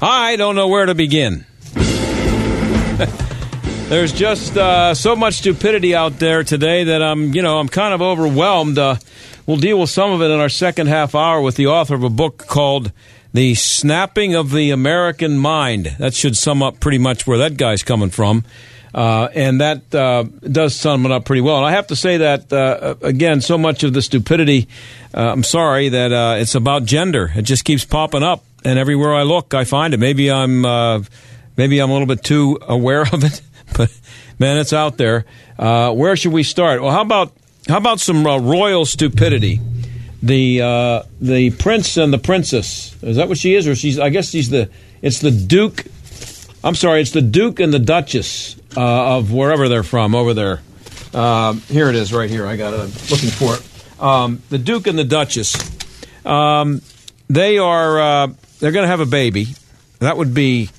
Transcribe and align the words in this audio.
I 0.00 0.36
don't 0.36 0.54
know 0.54 0.68
where 0.68 0.86
to 0.86 0.94
begin. 0.94 1.44
There's 3.88 4.12
just 4.12 4.56
uh, 4.56 4.94
so 4.94 5.16
much 5.16 5.38
stupidity 5.38 5.94
out 5.94 6.18
there 6.18 6.44
today 6.44 6.84
that 6.84 7.02
I'm, 7.02 7.34
you 7.34 7.42
know, 7.42 7.58
I'm 7.58 7.68
kind 7.68 7.92
of 7.92 8.00
overwhelmed. 8.02 8.78
Uh, 8.78 8.96
we'll 9.46 9.56
deal 9.56 9.80
with 9.80 9.90
some 9.90 10.12
of 10.12 10.22
it 10.22 10.26
in 10.26 10.38
our 10.38 10.50
second 10.50 10.86
half 10.86 11.14
hour 11.14 11.40
with 11.40 11.56
the 11.56 11.66
author 11.68 11.94
of 11.94 12.04
a 12.04 12.10
book 12.10 12.46
called 12.46 12.92
"The 13.32 13.54
Snapping 13.54 14.34
of 14.36 14.52
the 14.52 14.70
American 14.70 15.38
Mind." 15.38 15.96
That 15.98 16.14
should 16.14 16.36
sum 16.36 16.62
up 16.62 16.78
pretty 16.80 16.98
much 16.98 17.26
where 17.26 17.38
that 17.38 17.56
guy's 17.56 17.82
coming 17.82 18.10
from, 18.10 18.44
uh, 18.94 19.30
and 19.34 19.60
that 19.62 19.94
uh, 19.94 20.24
does 20.42 20.76
sum 20.76 21.06
it 21.06 21.12
up 21.12 21.24
pretty 21.24 21.40
well. 21.40 21.56
And 21.56 21.66
I 21.66 21.72
have 21.72 21.86
to 21.88 21.96
say 21.96 22.18
that 22.18 22.52
uh, 22.52 22.94
again, 23.00 23.40
so 23.40 23.58
much 23.58 23.82
of 23.82 23.94
the 23.94 24.02
stupidity. 24.02 24.68
uh, 25.14 25.32
I'm 25.32 25.42
sorry 25.42 25.88
that 25.88 26.12
uh, 26.12 26.36
it's 26.38 26.54
about 26.54 26.84
gender. 26.84 27.32
It 27.34 27.42
just 27.42 27.64
keeps 27.64 27.84
popping 27.86 28.22
up 28.22 28.44
and 28.64 28.78
everywhere 28.78 29.14
I 29.14 29.22
look, 29.22 29.54
I 29.54 29.64
find 29.64 29.94
it. 29.94 30.00
Maybe 30.00 30.30
I'm 30.30 30.64
uh, 30.64 31.02
maybe 31.56 31.78
I'm 31.80 31.90
a 31.90 31.92
little 31.92 32.06
bit 32.06 32.24
too 32.24 32.58
aware 32.62 33.02
of 33.02 33.24
it, 33.24 33.40
but 33.76 33.90
man, 34.38 34.58
it's 34.58 34.72
out 34.72 34.96
there. 34.96 35.24
Uh, 35.58 35.92
where 35.92 36.16
should 36.16 36.32
we 36.32 36.42
start? 36.42 36.82
Well, 36.82 36.92
how 36.92 37.02
about 37.02 37.32
how 37.68 37.78
about 37.78 38.00
some 38.00 38.26
uh, 38.26 38.38
royal 38.38 38.84
stupidity? 38.84 39.60
The 40.22 40.62
uh, 40.62 41.02
the 41.20 41.50
prince 41.50 41.96
and 41.96 42.12
the 42.12 42.18
princess 42.18 42.96
is 43.02 43.16
that 43.16 43.28
what 43.28 43.38
she 43.38 43.54
is, 43.54 43.68
or 43.68 43.74
she's? 43.74 43.98
I 43.98 44.08
guess 44.10 44.30
she's 44.30 44.50
the. 44.50 44.70
It's 45.00 45.20
the 45.20 45.30
duke. 45.30 45.84
I'm 46.64 46.74
sorry, 46.74 47.00
it's 47.00 47.12
the 47.12 47.22
duke 47.22 47.60
and 47.60 47.72
the 47.72 47.78
duchess 47.78 48.56
uh, 48.76 49.16
of 49.16 49.32
wherever 49.32 49.68
they're 49.68 49.84
from 49.84 50.16
over 50.16 50.34
there. 50.34 50.60
Uh, 51.14 51.52
here 51.52 51.88
it 51.88 51.94
is, 51.94 52.12
right 52.12 52.28
here. 52.28 52.46
I 52.46 52.56
got 52.56 52.74
it. 52.74 52.80
I'm 52.80 52.90
looking 53.10 53.30
for 53.30 53.54
it. 53.54 54.02
Um, 54.02 54.42
the 54.50 54.58
duke 54.58 54.88
and 54.88 54.98
the 54.98 55.04
duchess. 55.04 55.54
Um, 56.26 56.82
they 57.28 57.58
are 57.58 58.28
they're 58.60 58.72
going 58.72 58.84
to 58.84 58.88
have 58.88 59.00
a 59.00 59.06
baby. 59.06 59.48
That 60.00 60.16
would 60.16 60.34
be 60.34 60.70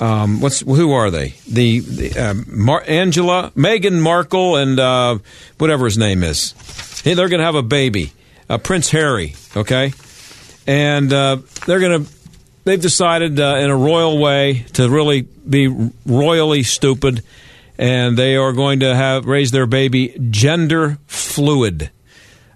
um, 0.00 0.40
what's 0.40 0.60
who 0.60 0.92
are 0.92 1.10
they? 1.10 1.34
The, 1.48 1.80
the 1.80 2.18
um, 2.18 2.46
Mar- 2.48 2.84
Angela, 2.86 3.52
Meghan 3.56 4.00
Markle, 4.00 4.56
and 4.56 4.78
uh, 4.80 5.18
whatever 5.58 5.84
his 5.84 5.98
name 5.98 6.22
is. 6.22 6.54
Hey, 7.02 7.14
they're 7.14 7.28
going 7.28 7.40
to 7.40 7.46
have 7.46 7.54
a 7.54 7.62
baby, 7.62 8.12
uh, 8.48 8.58
Prince 8.58 8.90
Harry. 8.90 9.34
Okay, 9.56 9.92
and 10.66 11.12
uh, 11.12 11.38
they're 11.66 11.80
going 11.80 12.04
to. 12.04 12.12
They've 12.64 12.80
decided 12.80 13.40
uh, 13.40 13.56
in 13.56 13.70
a 13.70 13.76
royal 13.76 14.18
way 14.18 14.64
to 14.74 14.88
really 14.88 15.22
be 15.22 15.66
royally 16.06 16.62
stupid, 16.62 17.22
and 17.76 18.16
they 18.16 18.36
are 18.36 18.52
going 18.52 18.80
to 18.80 18.94
have 18.94 19.26
raise 19.26 19.50
their 19.50 19.66
baby 19.66 20.16
gender 20.30 20.98
fluid. 21.06 21.90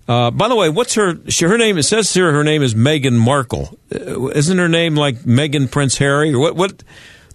Uh, 0.08 0.30
by 0.30 0.48
the 0.48 0.54
way, 0.54 0.68
what's 0.68 0.94
her 0.94 1.18
she, 1.28 1.46
her 1.46 1.58
name? 1.58 1.78
It 1.78 1.82
says 1.82 2.12
here 2.14 2.30
her 2.32 2.44
name 2.44 2.62
is 2.62 2.74
Meghan 2.74 3.18
Markle. 3.18 3.76
Uh, 3.92 4.28
isn't 4.28 4.58
her 4.58 4.68
name 4.68 4.94
like 4.94 5.16
Meghan 5.20 5.70
Prince 5.70 5.98
Harry 5.98 6.32
or 6.32 6.38
what? 6.38 6.54
What 6.54 6.84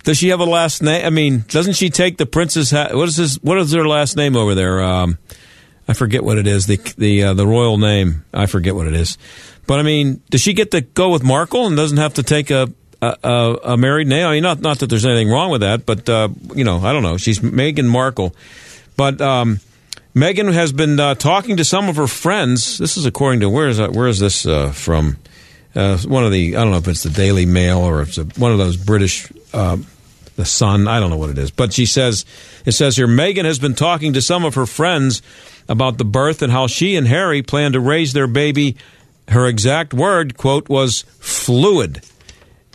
does 0.03 0.17
she 0.17 0.29
have 0.29 0.39
a 0.39 0.45
last 0.45 0.81
name? 0.81 1.05
I 1.05 1.09
mean, 1.09 1.43
doesn't 1.49 1.73
she 1.73 1.89
take 1.89 2.17
the 2.17 2.25
princess? 2.25 2.71
Ha- 2.71 2.89
what 2.93 3.09
is 3.09 3.17
his? 3.17 3.35
What 3.43 3.57
is 3.57 3.73
her 3.73 3.85
last 3.85 4.15
name 4.15 4.37
over 4.37 4.55
there? 4.55 4.81
Um, 4.81 5.17
I 5.87 5.93
forget 5.93 6.23
what 6.23 6.37
it 6.37 6.47
is. 6.47 6.65
The 6.65 6.77
the 6.97 7.23
uh, 7.23 7.33
the 7.33 7.45
royal 7.45 7.77
name. 7.77 8.23
I 8.33 8.45
forget 8.45 8.73
what 8.73 8.87
it 8.87 8.93
is. 8.93 9.17
But 9.67 9.79
I 9.79 9.83
mean, 9.83 10.21
does 10.29 10.39
she 10.41 10.53
get 10.53 10.71
to 10.71 10.81
go 10.81 11.09
with 11.09 11.23
Markle 11.23 11.67
and 11.67 11.75
doesn't 11.75 11.97
have 11.97 12.13
to 12.13 12.23
take 12.23 12.51
a 12.51 12.71
a, 13.01 13.17
a, 13.21 13.57
a 13.73 13.77
married 13.77 14.07
name? 14.07 14.25
I 14.25 14.31
mean, 14.31 14.43
not 14.43 14.61
not 14.61 14.79
that 14.79 14.87
there's 14.87 15.05
anything 15.05 15.29
wrong 15.29 15.51
with 15.51 15.61
that, 15.61 15.85
but 15.85 16.07
uh, 16.07 16.29
you 16.55 16.63
know, 16.63 16.79
I 16.79 16.93
don't 16.93 17.03
know. 17.03 17.17
She's 17.17 17.39
Meghan 17.39 17.87
Markle, 17.87 18.33
but. 18.95 19.19
Um, 19.19 19.59
Megan 20.13 20.47
has 20.47 20.73
been 20.73 20.99
uh, 20.99 21.15
talking 21.15 21.57
to 21.57 21.63
some 21.63 21.87
of 21.87 21.95
her 21.95 22.07
friends. 22.07 22.77
This 22.77 22.97
is 22.97 23.05
according 23.05 23.39
to 23.41 23.49
where 23.49 23.69
is 23.69 23.77
that, 23.77 23.93
where 23.93 24.07
is 24.07 24.19
this 24.19 24.45
uh, 24.45 24.71
from? 24.71 25.17
Uh, 25.73 25.97
one 25.99 26.25
of 26.25 26.31
the 26.31 26.57
I 26.57 26.61
don't 26.61 26.71
know 26.71 26.77
if 26.77 26.87
it's 26.87 27.03
the 27.03 27.09
Daily 27.09 27.45
Mail 27.45 27.79
or 27.79 28.01
it's 28.01 28.17
a, 28.17 28.25
one 28.25 28.51
of 28.51 28.57
those 28.57 28.75
British, 28.75 29.31
uh, 29.53 29.77
the 30.35 30.43
Sun. 30.43 30.87
I 30.87 30.99
don't 30.99 31.09
know 31.09 31.17
what 31.17 31.29
it 31.29 31.37
is, 31.37 31.49
but 31.49 31.71
she 31.71 31.85
says 31.85 32.25
it 32.65 32.73
says 32.73 32.97
here 32.97 33.07
Megan 33.07 33.45
has 33.45 33.57
been 33.57 33.73
talking 33.73 34.11
to 34.13 34.21
some 34.21 34.43
of 34.43 34.55
her 34.55 34.65
friends 34.65 35.21
about 35.69 35.97
the 35.97 36.03
birth 36.03 36.41
and 36.41 36.51
how 36.51 36.67
she 36.67 36.97
and 36.97 37.07
Harry 37.07 37.41
plan 37.41 37.71
to 37.71 37.79
raise 37.79 38.11
their 38.11 38.27
baby. 38.27 38.75
Her 39.29 39.47
exact 39.47 39.93
word 39.93 40.35
quote 40.35 40.67
was 40.67 41.03
fluid, 41.19 42.01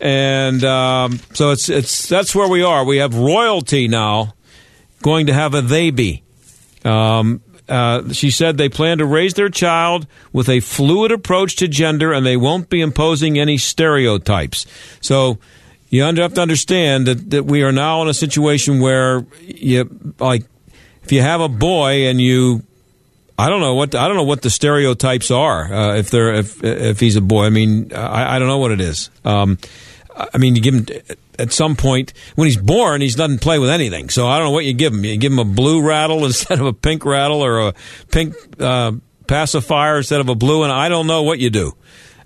and 0.00 0.64
um, 0.64 1.20
so 1.34 1.50
it's 1.50 1.68
it's 1.68 2.08
that's 2.08 2.34
where 2.34 2.48
we 2.48 2.62
are. 2.62 2.82
We 2.82 2.96
have 2.96 3.14
royalty 3.14 3.88
now 3.88 4.32
going 5.02 5.26
to 5.26 5.34
have 5.34 5.52
a 5.52 5.60
baby. 5.60 6.22
Um, 6.86 7.42
uh, 7.68 8.12
she 8.12 8.30
said 8.30 8.56
they 8.56 8.68
plan 8.68 8.98
to 8.98 9.04
raise 9.04 9.34
their 9.34 9.48
child 9.48 10.06
with 10.32 10.48
a 10.48 10.60
fluid 10.60 11.10
approach 11.10 11.56
to 11.56 11.66
gender 11.66 12.12
and 12.12 12.24
they 12.24 12.36
won't 12.36 12.68
be 12.68 12.80
imposing 12.80 13.38
any 13.38 13.58
stereotypes. 13.58 14.66
So 15.00 15.38
you 15.88 16.02
have 16.02 16.34
to 16.34 16.40
understand 16.40 17.06
that, 17.06 17.30
that 17.30 17.44
we 17.44 17.62
are 17.62 17.72
now 17.72 18.02
in 18.02 18.08
a 18.08 18.14
situation 18.14 18.80
where 18.80 19.26
you 19.40 20.14
like 20.18 20.44
if 21.02 21.12
you 21.12 21.22
have 21.22 21.40
a 21.40 21.48
boy 21.48 22.08
and 22.08 22.20
you 22.20 22.62
I 23.38 23.48
don't 23.50 23.60
know 23.60 23.74
what 23.74 23.94
I 23.94 24.06
don't 24.08 24.16
know 24.16 24.24
what 24.24 24.42
the 24.42 24.50
stereotypes 24.50 25.30
are 25.30 25.72
uh, 25.72 25.96
if 25.96 26.10
they're 26.10 26.34
if 26.34 26.62
if 26.62 27.00
he's 27.00 27.16
a 27.16 27.20
boy. 27.20 27.44
I 27.46 27.50
mean 27.50 27.92
I, 27.92 28.36
I 28.36 28.38
don't 28.38 28.48
know 28.48 28.58
what 28.58 28.72
it 28.72 28.80
is. 28.80 29.10
Um, 29.24 29.58
I 30.16 30.38
mean 30.38 30.56
you 30.56 30.62
give 30.62 30.74
him 30.74 30.86
at 31.38 31.52
some 31.52 31.76
point 31.76 32.12
when 32.34 32.46
he's 32.46 32.56
born, 32.56 33.00
he 33.00 33.08
doesn't 33.08 33.40
play 33.40 33.58
with 33.58 33.70
anything. 33.70 34.08
So 34.08 34.26
I 34.26 34.38
don't 34.38 34.48
know 34.48 34.52
what 34.52 34.64
you 34.64 34.72
give 34.72 34.92
him. 34.92 35.04
You 35.04 35.16
give 35.16 35.32
him 35.32 35.38
a 35.38 35.44
blue 35.44 35.82
rattle 35.82 36.24
instead 36.24 36.58
of 36.58 36.66
a 36.66 36.72
pink 36.72 37.04
rattle, 37.04 37.44
or 37.44 37.68
a 37.68 37.74
pink 38.10 38.34
uh, 38.60 38.92
pacifier 39.26 39.98
instead 39.98 40.20
of 40.20 40.28
a 40.28 40.34
blue, 40.34 40.62
and 40.62 40.72
I 40.72 40.88
don't 40.88 41.06
know 41.06 41.22
what 41.22 41.38
you 41.38 41.50
do. 41.50 41.72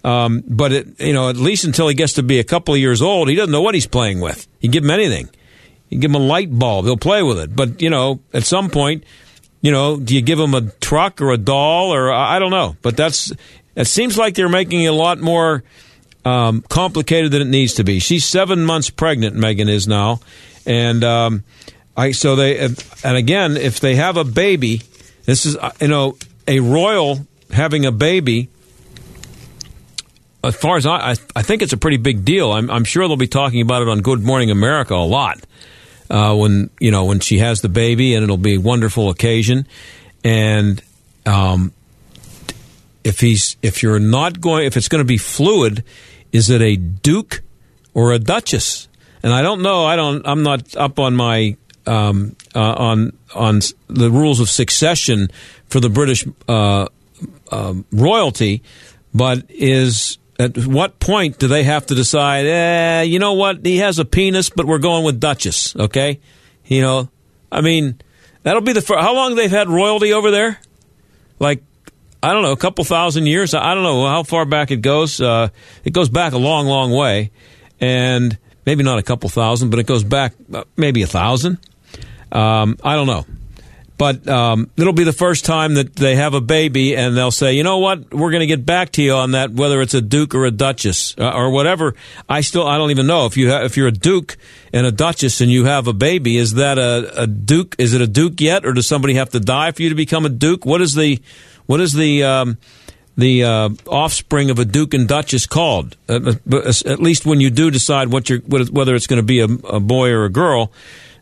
Um, 0.03 0.43
but 0.49 0.73
it, 0.73 1.01
you 1.01 1.12
know, 1.12 1.28
at 1.28 1.37
least 1.37 1.65
until 1.65 1.89
he 1.89 1.95
gets 1.95 2.15
to 2.15 2.23
be 2.23 2.39
a 2.39 2.45
couple 2.45 2.73
of 2.73 2.81
years 2.81 3.03
old, 3.03 3.28
he 3.28 3.34
doesn't 3.34 3.53
know 3.53 3.61
what 3.61 3.75
he's 3.75 3.87
playing 3.87 4.21
with. 4.21 4.49
You 4.61 4.71
give 4.71 4.83
him 4.83 4.91
anything. 4.91 5.28
You 5.91 5.99
give 5.99 6.11
him 6.11 6.15
a 6.15 6.25
light 6.25 6.57
bulb, 6.57 6.87
he'll 6.87 6.97
play 6.97 7.22
with 7.22 7.39
it. 7.39 7.55
But 7.55 7.83
you 7.83 7.91
know, 7.91 8.21
at 8.33 8.45
some 8.45 8.71
point, 8.71 9.05
you 9.61 9.72
know, 9.72 9.99
do 9.99 10.15
you 10.15 10.22
give 10.22 10.39
him 10.39 10.55
a 10.55 10.62
truck 10.81 11.21
or 11.21 11.33
a 11.33 11.37
doll 11.39 11.93
or 11.93 12.12
I 12.12 12.39
don't 12.39 12.51
know. 12.51 12.77
But 12.81 12.97
that's 12.97 13.33
it 13.75 13.87
seems 13.87 14.17
like 14.17 14.34
they're 14.34 14.49
making 14.49 14.87
a 14.87 14.93
lot 14.93 15.19
more 15.21 15.65
um, 16.25 16.63
complicated 16.69 17.33
than 17.33 17.43
it 17.43 17.49
needs 17.49 17.75
to 17.75 17.85
be. 17.85 17.99
She's 17.99 18.25
seven 18.25 18.65
months 18.65 18.91
pregnant. 18.91 19.37
Megan 19.37 19.69
is 19.69 19.89
now, 19.89 20.21
and 20.67 21.03
um, 21.05 21.45
I 21.97 22.13
so 22.13 22.37
they 22.37 22.59
and 22.59 23.17
again, 23.17 23.57
if 23.57 23.81
they 23.81 23.97
have 23.97 24.17
a 24.17 24.25
baby, 24.25 24.83
this 25.25 25.47
is 25.47 25.57
uh, 25.57 25.73
you 25.81 25.89
know 25.89 26.17
a 26.47 26.61
royal 26.61 27.27
having 27.51 27.87
a 27.87 27.93
baby. 27.93 28.49
As 30.43 30.57
far 30.57 30.79
as 30.79 30.87
I, 30.87 31.11
I, 31.11 31.15
I 31.37 31.43
think 31.43 31.61
it's 31.61 31.75
a 31.75 31.77
pretty 31.77 31.99
big 31.99 32.25
deal. 32.25 32.53
I'm, 32.53 32.71
I'm 32.71 32.85
sure 32.85 33.07
they'll 33.07 33.19
be 33.19 33.27
talking 33.27 33.61
about 33.61 33.83
it 33.83 33.89
on 33.89 34.01
Good 34.01 34.23
Morning 34.23 34.51
America 34.51 34.95
a 34.95 35.05
lot 35.05 35.39
uh, 36.09 36.35
when 36.35 36.71
you 36.81 36.91
know 36.91 37.05
when 37.05 37.21
she 37.21 37.39
has 37.39 37.61
the 37.61 37.69
baby, 37.69 38.15
and 38.15 38.25
it'll 38.25 38.37
be 38.37 38.55
a 38.55 38.61
wonderful 38.61 39.11
occasion. 39.11 39.67
And 40.25 40.83
um, 41.27 41.73
if 43.05 43.21
he's 43.21 43.57
if 43.63 43.83
you're 43.83 43.99
not 43.99 44.41
going 44.41 44.66
if 44.66 44.77
it's 44.77 44.89
going 44.89 45.01
to 45.01 45.09
be 45.09 45.19
fluid, 45.19 45.84
is 46.32 46.50
it 46.50 46.62
a 46.62 46.77
duke 46.77 47.42
or 47.94 48.12
a 48.12 48.18
duchess? 48.18 48.88
And 49.22 49.32
I 49.32 49.42
don't 49.42 49.62
know. 49.62 49.84
I 49.84 49.97
don't. 49.97 50.27
I'm 50.27 50.42
not 50.42 50.74
up 50.77 50.98
on 50.98 51.15
my 51.15 51.56
um, 51.86 52.36
uh, 52.54 52.60
on 52.60 53.16
on 53.34 53.60
the 53.88 54.10
rules 54.10 54.41
of 54.41 54.48
succession 54.48 55.28
for 55.68 55.80
the 55.80 55.91
British 55.91 56.27
uh, 56.48 56.86
uh, 57.50 57.74
royalty, 57.92 58.62
but 59.15 59.44
is 59.48 60.18
at 60.38 60.56
what 60.66 60.98
point 61.00 61.38
do 61.38 61.48
they 61.48 61.65
have 61.65 61.86
to 61.86 61.94
decide? 61.94 62.47
Eh, 62.47 63.03
you 63.03 63.18
know 63.18 63.34
what? 63.34 63.65
He 63.65 63.78
has 63.78 63.98
a 63.98 64.04
penis, 64.04 64.48
but 64.48 64.66
we're 64.66 64.78
going 64.78 65.04
with 65.04 65.21
duchess. 65.21 65.77
Okay, 65.77 66.21
you 66.65 66.80
know. 66.80 67.10
I 67.53 67.62
mean, 67.62 68.00
that'll 68.44 68.62
be 68.62 68.72
the 68.72 68.80
first, 68.80 69.00
how 69.00 69.12
long 69.12 69.34
they've 69.34 69.50
had 69.50 69.68
royalty 69.68 70.12
over 70.12 70.30
there? 70.30 70.60
Like 71.41 71.65
I 72.22 72.33
don't 72.33 72.43
know, 72.43 72.53
a 72.53 72.57
couple 72.57 72.84
thousand 72.84 73.27
years. 73.27 73.55
I 73.55 73.75
don't 73.75 73.83
know 73.83 74.07
how 74.07 74.22
far 74.22 74.45
back 74.45 74.71
it 74.71 74.83
goes. 74.83 75.21
Uh, 75.21 75.49
it 75.84 75.93
goes 75.93 76.09
back 76.09 76.33
a 76.33 76.39
long, 76.39 76.67
long 76.67 76.93
way, 76.93 77.31
and 77.81 78.37
maybe 78.67 78.83
not 78.83 78.99
a 78.99 79.03
couple 79.03 79.28
thousand, 79.31 79.71
but 79.71 79.78
it 79.78 79.87
goes 79.87 80.05
back 80.05 80.34
uh, 80.53 80.65
maybe 80.77 81.03
a 81.03 81.07
thousand. 81.07 81.59
Um, 82.31 82.77
I 82.84 82.95
don't 82.95 83.07
know, 83.07 83.25
but 83.97 84.28
um, 84.28 84.71
it'll 84.77 84.93
be 84.93 85.05
the 85.05 85.13
first 85.13 85.45
time 85.45 85.75
that 85.75 85.97
they 85.97 86.15
have 86.17 86.34
a 86.34 86.41
baby, 86.41 86.95
and 86.95 87.17
they'll 87.17 87.31
say, 87.31 87.55
you 87.55 87.63
know 87.63 87.78
what, 87.78 88.13
we're 88.13 88.31
going 88.31 88.41
to 88.41 88.47
get 88.47 88.65
back 88.65 88.93
to 88.93 89.03
you 89.03 89.15
on 89.15 89.33
that, 89.33 89.51
whether 89.51 89.81
it's 89.81 89.95
a 89.95 90.01
duke 90.03 90.34
or 90.34 90.45
a 90.45 90.51
duchess 90.51 91.15
uh, 91.19 91.33
or 91.34 91.51
whatever. 91.51 91.95
I 92.28 92.43
still, 92.43 92.66
I 92.66 92.77
don't 92.78 92.91
even 92.91 93.07
know 93.07 93.27
if 93.27 93.37
you 93.37 93.51
ha- 93.51 93.63
if 93.63 93.77
you're 93.77 93.89
a 93.89 93.93
duke 93.93 94.37
and 94.73 94.87
a 94.87 94.93
duchess 94.93 95.41
and 95.41 95.51
you 95.51 95.65
have 95.65 95.89
a 95.89 95.93
baby, 95.93 96.37
is 96.37 96.55
that 96.55 96.78
a, 96.78 97.23
a 97.23 97.27
duke? 97.27 97.77
Is 97.78 97.95
it 97.95 98.01
a 98.03 98.07
duke 98.07 98.41
yet, 98.41 98.65
or 98.66 98.75
does 98.75 98.87
somebody 98.87 99.15
have 99.15 99.31
to 99.31 99.41
die 99.41 99.73
for 99.73 99.83
you 99.83 99.89
to 99.89 99.95
become 99.95 100.27
a 100.27 100.31
duke? 100.31 100.65
What 100.66 100.83
is 100.83 100.95
the 100.95 101.21
what 101.71 101.81
is 101.81 101.93
the 101.93 102.25
um, 102.25 102.59
the 103.17 103.45
uh, 103.45 103.69
offspring 103.87 104.51
of 104.51 104.59
a 104.59 104.65
duke 104.65 104.93
and 104.93 105.07
duchess 105.07 105.47
called? 105.47 105.97
Uh, 106.09 106.33
at 106.53 106.99
least 106.99 107.25
when 107.25 107.41
you 107.41 107.49
do 107.49 107.71
decide 107.71 108.09
what 108.09 108.28
you're, 108.28 108.41
whether 108.41 108.97
it's 108.97 109.07
going 109.07 109.21
to 109.21 109.22
be 109.22 109.39
a, 109.39 109.45
a 109.45 109.78
boy 109.78 110.11
or 110.11 110.25
a 110.25 110.31
girl. 110.31 110.72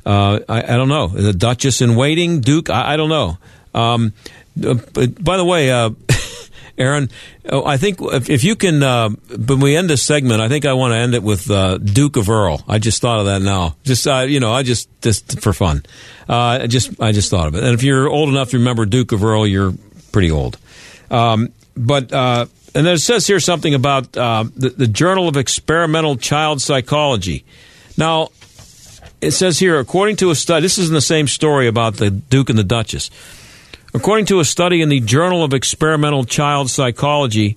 Uh, 0.07 0.41
I, 0.49 0.63
I, 0.63 0.77
don't 0.79 0.89
know. 0.89 1.09
The 1.09 1.35
Duchess 1.35 1.83
in 1.83 1.97
waiting, 1.97 2.41
Duke. 2.41 2.71
I, 2.71 2.95
I 2.95 2.97
don't 2.97 3.11
know. 3.11 3.37
Um, 3.75 4.15
uh, 4.65 4.73
by 5.21 5.37
the 5.37 5.45
way, 5.45 5.71
uh, 5.71 5.91
Aaron, 6.79 7.11
oh, 7.51 7.67
I 7.67 7.77
think 7.77 7.99
if, 8.01 8.31
if 8.31 8.43
you 8.43 8.57
can, 8.57 8.83
uh, 8.83 9.11
when 9.11 9.61
we 9.61 9.77
end 9.77 9.91
this 9.91 10.03
segment, 10.03 10.41
I 10.41 10.49
think 10.49 10.65
I 10.65 10.73
want 10.73 10.93
to 10.93 10.97
end 10.97 11.15
it 11.15 11.23
with 11.23 11.51
uh, 11.51 11.77
Duke 11.77 12.17
of 12.17 12.31
Earl. 12.31 12.65
I 12.67 12.79
just 12.79 13.03
thought 13.03 13.19
of 13.19 13.27
that 13.27 13.43
now. 13.43 13.77
Just 13.83 14.07
uh, 14.07 14.21
you 14.21 14.41
know, 14.41 14.53
I 14.53 14.63
just 14.63 14.89
just 15.03 15.43
for 15.43 15.53
fun. 15.53 15.85
Uh, 16.27 16.67
just 16.69 16.99
I 17.03 17.13
just 17.13 17.31
thought 17.31 17.49
of 17.49 17.55
it. 17.55 17.65
And 17.65 17.75
if 17.75 17.83
you're 17.83 18.09
old 18.09 18.31
enough 18.31 18.51
to 18.51 18.59
remember 18.59 18.87
Duke 18.87 19.13
of 19.13 19.25
Earl, 19.25 19.47
you're 19.47 19.75
pretty 20.13 20.31
old. 20.31 20.59
Um, 21.11 21.53
but 21.77 22.13
uh, 22.13 22.47
and 22.75 22.87
then 22.87 22.95
it 22.95 22.99
says 22.99 23.27
here 23.27 23.41
something 23.41 23.75
about 23.75 24.17
uh, 24.17 24.45
the, 24.55 24.71
the 24.71 24.87
Journal 24.87 25.29
of 25.29 25.37
Experimental 25.37 26.17
Child 26.17 26.61
Psychology. 26.61 27.45
Now, 27.97 28.29
it 29.21 29.33
says 29.33 29.59
here, 29.59 29.79
according 29.79 30.17
to 30.17 30.31
a 30.31 30.35
study, 30.35 30.63
this 30.63 30.79
is 30.79 30.89
in 30.89 30.95
the 30.95 31.01
same 31.01 31.27
story 31.27 31.67
about 31.67 31.95
the 31.97 32.11
Duke 32.11 32.51
and 32.51 32.59
the 32.59 32.65
Duchess. 32.65 33.11
According 33.95 34.27
to 34.27 34.41
a 34.41 34.45
study 34.45 34.83
in 34.83 34.91
the 34.91 35.01
Journal 35.01 35.43
of 35.43 35.55
Experimental 35.55 36.25
Child 36.25 36.71
Psychology, 36.71 37.57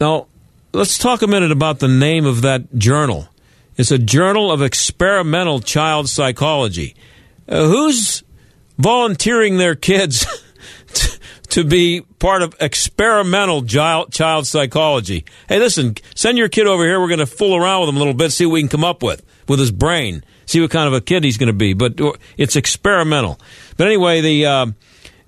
now 0.00 0.26
let's 0.72 0.96
talk 0.96 1.22
a 1.22 1.26
minute 1.26 1.50
about 1.50 1.80
the 1.80 1.88
name 1.88 2.24
of 2.24 2.42
that 2.42 2.74
journal. 2.78 3.28
It's 3.76 3.90
a 3.90 3.98
Journal 3.98 4.50
of 4.50 4.62
Experimental 4.62 5.60
Child 5.60 6.08
Psychology. 6.08 6.94
Uh, 7.48 7.66
who's 7.66 8.22
volunteering 8.78 9.56
their 9.56 9.74
kids 9.74 10.26
to, 11.50 11.64
be 11.64 12.02
part 12.18 12.42
of 12.42 12.54
experimental 12.60 13.62
child, 13.62 14.12
child 14.12 14.46
psychology? 14.46 15.24
Hey, 15.48 15.58
listen, 15.58 15.96
send 16.14 16.38
your 16.38 16.48
kid 16.48 16.66
over 16.66 16.84
here. 16.84 17.00
We're 17.00 17.08
going 17.08 17.18
to 17.18 17.26
fool 17.26 17.56
around 17.56 17.80
with 17.80 17.88
him 17.90 17.96
a 17.96 17.98
little 17.98 18.14
bit, 18.14 18.32
see 18.32 18.46
what 18.46 18.54
we 18.54 18.60
can 18.60 18.68
come 18.68 18.84
up 18.84 19.02
with 19.02 19.24
with 19.48 19.58
his 19.58 19.70
brain 19.70 20.22
see 20.48 20.60
what 20.60 20.70
kind 20.70 20.88
of 20.88 20.94
a 20.94 21.00
kid 21.00 21.24
he's 21.24 21.36
going 21.36 21.48
to 21.48 21.52
be. 21.52 21.74
But 21.74 22.00
it's 22.36 22.56
experimental. 22.56 23.38
But 23.76 23.86
anyway, 23.86 24.20
the 24.20 24.46
uh, 24.46 24.66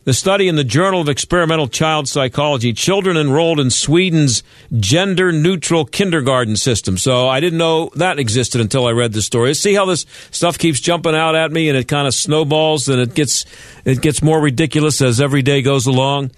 the 0.04 0.14
study 0.14 0.48
in 0.48 0.56
the 0.56 0.64
Journal 0.64 1.00
of 1.02 1.08
Experimental 1.08 1.68
Child 1.68 2.08
Psychology, 2.08 2.72
children 2.72 3.16
enrolled 3.16 3.60
in 3.60 3.70
Sweden's 3.70 4.42
gender 4.78 5.30
neutral 5.30 5.84
kindergarten 5.84 6.56
system. 6.56 6.96
So 6.96 7.28
I 7.28 7.40
didn't 7.40 7.58
know 7.58 7.90
that 7.96 8.18
existed 8.18 8.60
until 8.60 8.86
I 8.86 8.92
read 8.92 9.12
the 9.12 9.22
story. 9.22 9.52
See 9.54 9.74
how 9.74 9.84
this 9.84 10.06
stuff 10.30 10.58
keeps 10.58 10.80
jumping 10.80 11.14
out 11.14 11.34
at 11.34 11.52
me 11.52 11.68
and 11.68 11.76
it 11.76 11.86
kind 11.86 12.06
of 12.06 12.14
snowballs 12.14 12.88
and 12.88 13.00
it 13.00 13.14
gets 13.14 13.44
it 13.84 14.00
gets 14.00 14.22
more 14.22 14.40
ridiculous 14.40 15.02
as 15.02 15.20
every 15.20 15.42
day 15.42 15.60
goes 15.60 15.86
along. 15.86 16.30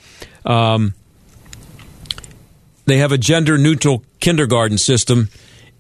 Um, 0.44 0.94
they 2.87 2.99
have 2.99 3.12
a 3.12 3.19
gender 3.19 3.58
neutral 3.58 4.05
kindergarten 4.19 4.76
system 4.76 5.29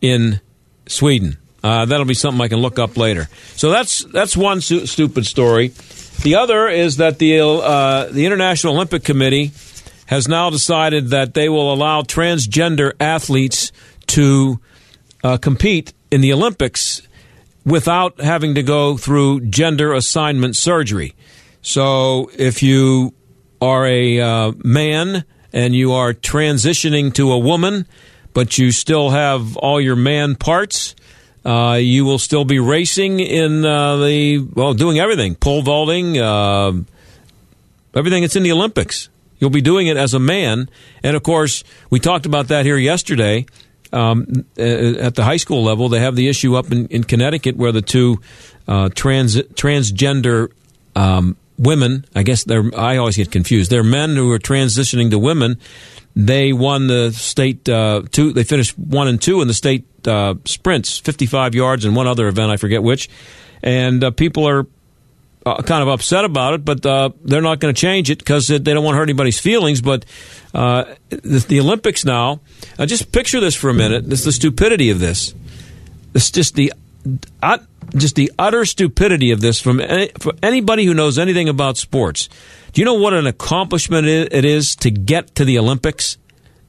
in 0.00 0.40
Sweden. 0.86 1.36
Uh, 1.64 1.84
that'll 1.84 2.06
be 2.06 2.14
something 2.14 2.40
I 2.40 2.48
can 2.48 2.58
look 2.58 2.78
up 2.78 2.96
later. 2.96 3.28
So 3.56 3.70
that's 3.70 4.04
that's 4.04 4.36
one 4.36 4.60
su- 4.60 4.86
stupid 4.86 5.26
story. 5.26 5.72
The 6.22 6.36
other 6.36 6.68
is 6.68 6.98
that 6.98 7.18
the 7.18 7.40
uh, 7.40 8.04
the 8.04 8.26
International 8.26 8.74
Olympic 8.74 9.02
Committee 9.02 9.50
has 10.06 10.28
now 10.28 10.50
decided 10.50 11.08
that 11.08 11.34
they 11.34 11.48
will 11.48 11.72
allow 11.72 12.02
transgender 12.02 12.92
athletes 13.00 13.72
to 14.06 14.60
uh, 15.24 15.36
compete 15.38 15.92
in 16.12 16.20
the 16.20 16.32
Olympics 16.32 17.02
without 17.64 18.20
having 18.20 18.54
to 18.54 18.62
go 18.62 18.96
through 18.96 19.40
gender 19.40 19.92
assignment 19.92 20.54
surgery. 20.54 21.16
So 21.60 22.30
if 22.38 22.62
you 22.62 23.14
are 23.60 23.84
a 23.84 24.20
uh, 24.20 24.52
man 24.62 25.24
and 25.52 25.74
you 25.74 25.92
are 25.92 26.12
transitioning 26.12 27.12
to 27.14 27.32
a 27.32 27.38
woman, 27.38 27.86
but 28.32 28.58
you 28.58 28.70
still 28.70 29.10
have 29.10 29.56
all 29.56 29.80
your 29.80 29.96
man 29.96 30.36
parts 30.36 30.94
uh, 31.44 31.78
you 31.80 32.04
will 32.04 32.18
still 32.18 32.44
be 32.44 32.58
racing 32.58 33.20
in 33.20 33.64
uh, 33.64 33.96
the 33.96 34.38
well, 34.54 34.74
doing 34.74 34.98
everything, 34.98 35.34
pole 35.34 35.62
vaulting, 35.62 36.18
uh, 36.18 36.72
everything 37.94 38.22
that's 38.22 38.36
in 38.36 38.42
the 38.42 38.52
Olympics. 38.52 39.08
You'll 39.38 39.50
be 39.50 39.60
doing 39.60 39.88
it 39.88 39.96
as 39.96 40.14
a 40.14 40.20
man, 40.20 40.68
and 41.02 41.16
of 41.16 41.22
course, 41.22 41.64
we 41.90 41.98
talked 41.98 42.26
about 42.26 42.48
that 42.48 42.64
here 42.64 42.76
yesterday. 42.76 43.46
Um, 43.92 44.46
at 44.56 45.16
the 45.16 45.24
high 45.24 45.36
school 45.36 45.62
level, 45.62 45.90
they 45.90 46.00
have 46.00 46.16
the 46.16 46.28
issue 46.28 46.56
up 46.56 46.72
in, 46.72 46.86
in 46.86 47.04
Connecticut 47.04 47.56
where 47.56 47.72
the 47.72 47.82
two 47.82 48.22
uh, 48.66 48.88
trans 48.94 49.36
transgender 49.36 50.50
um, 50.96 51.36
women, 51.58 52.04
I 52.14 52.22
guess 52.22 52.44
they're 52.44 52.70
I 52.76 52.96
always 52.96 53.16
get 53.16 53.30
confused. 53.30 53.70
They're 53.70 53.84
men 53.84 54.16
who 54.16 54.30
are 54.32 54.38
transitioning 54.38 55.10
to 55.10 55.18
women. 55.18 55.58
They 56.14 56.52
won 56.52 56.88
the 56.88 57.12
state 57.12 57.68
uh, 57.68 58.02
two. 58.10 58.32
They 58.32 58.44
finished 58.44 58.78
one 58.78 59.08
and 59.08 59.20
two 59.20 59.40
in 59.40 59.48
the 59.48 59.54
state 59.54 59.86
uh, 60.06 60.34
sprints, 60.44 60.98
55 60.98 61.54
yards, 61.54 61.84
and 61.84 61.96
one 61.96 62.06
other 62.06 62.28
event, 62.28 62.50
I 62.50 62.56
forget 62.56 62.82
which. 62.82 63.08
And 63.62 64.02
uh, 64.02 64.10
people 64.10 64.48
are 64.48 64.66
uh, 65.44 65.62
kind 65.62 65.82
of 65.82 65.88
upset 65.88 66.24
about 66.24 66.54
it, 66.54 66.64
but 66.64 66.84
uh, 66.86 67.10
they're 67.24 67.42
not 67.42 67.60
going 67.60 67.74
to 67.74 67.80
change 67.80 68.10
it 68.10 68.18
because 68.18 68.48
they 68.48 68.58
don't 68.58 68.84
want 68.84 68.94
to 68.94 68.98
hurt 68.98 69.04
anybody's 69.04 69.40
feelings. 69.40 69.80
But 69.80 70.04
uh, 70.54 70.84
the, 71.10 71.44
the, 71.48 71.60
Olympics 71.60 72.04
now, 72.04 72.40
uh, 72.78 72.86
just 72.86 73.12
picture 73.12 73.40
this 73.40 73.54
for 73.54 73.70
a 73.70 73.74
minute. 73.74 74.08
This 74.08 74.24
the 74.24 74.32
stupidity 74.32 74.90
of 74.90 75.00
this. 75.00 75.34
It's 76.14 76.30
just 76.30 76.54
the 76.54 76.72
just 77.96 78.14
the 78.14 78.30
utter 78.38 78.64
stupidity 78.64 79.32
of 79.32 79.40
this 79.40 79.60
from 79.60 79.80
any, 79.80 80.10
for 80.20 80.32
anybody 80.42 80.84
who 80.84 80.94
knows 80.94 81.18
anything 81.18 81.48
about 81.48 81.76
sports. 81.76 82.28
Do 82.72 82.80
you 82.80 82.84
know 82.84 82.94
what 82.94 83.12
an 83.12 83.26
accomplishment 83.26 84.06
it 84.06 84.44
is 84.44 84.76
to 84.76 84.90
get 84.90 85.34
to 85.34 85.44
the 85.44 85.58
Olympics 85.58 86.16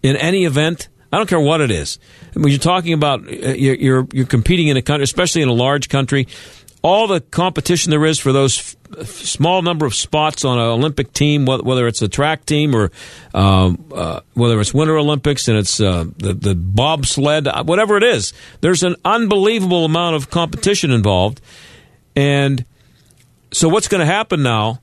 in 0.02 0.16
any 0.18 0.46
event? 0.46 0.90
I 1.14 1.18
don't 1.18 1.30
care 1.30 1.40
what 1.40 1.62
it 1.62 1.70
is. 1.70 2.00
When 2.34 2.48
you're 2.48 2.58
talking 2.58 2.92
about 2.92 3.28
uh, 3.28 3.52
you're, 3.52 3.76
you're, 3.76 4.08
you're 4.12 4.26
competing 4.26 4.70
in 4.70 4.78
a 4.78 4.82
country, 4.82 5.04
especially 5.04 5.44
in 5.44 5.48
a 5.48 5.54
large 5.54 5.88
country, 5.88 6.28
all 6.82 7.06
the 7.06 7.22
competition 7.22 7.92
there 7.92 8.04
is 8.04 8.18
for 8.18 8.34
those 8.34 8.76
f- 8.98 9.08
small 9.08 9.62
number 9.62 9.86
of 9.86 9.94
spots 9.94 10.44
on 10.44 10.58
an 10.58 10.66
Olympic 10.66 11.14
team, 11.14 11.46
whether 11.46 11.88
it's 11.88 12.02
a 12.02 12.08
track 12.08 12.48
team 12.48 12.76
or 12.76 12.92
uh, 13.36 13.74
uh, 13.94 14.22
whether 14.34 14.60
it's 14.60 14.74
Winter 14.74 14.98
Olympics 14.98 15.48
and 15.48 15.56
it's 15.56 15.80
uh, 15.80 16.06
the, 16.18 16.34
the 16.34 16.56
bobsled, 16.56 17.48
uh, 17.48 17.64
whatever 17.64 17.96
it 17.96 18.04
is, 18.04 18.34
there's 18.62 18.82
an 18.82 18.96
unbelievable 19.06 19.86
amount 19.86 20.16
of 20.16 20.32
competition 20.32 20.90
involved. 20.90 21.42
And 22.16 22.66
so, 23.52 23.70
what's 23.70 23.88
going 23.88 24.02
to 24.02 24.12
happen 24.12 24.42
now 24.42 24.82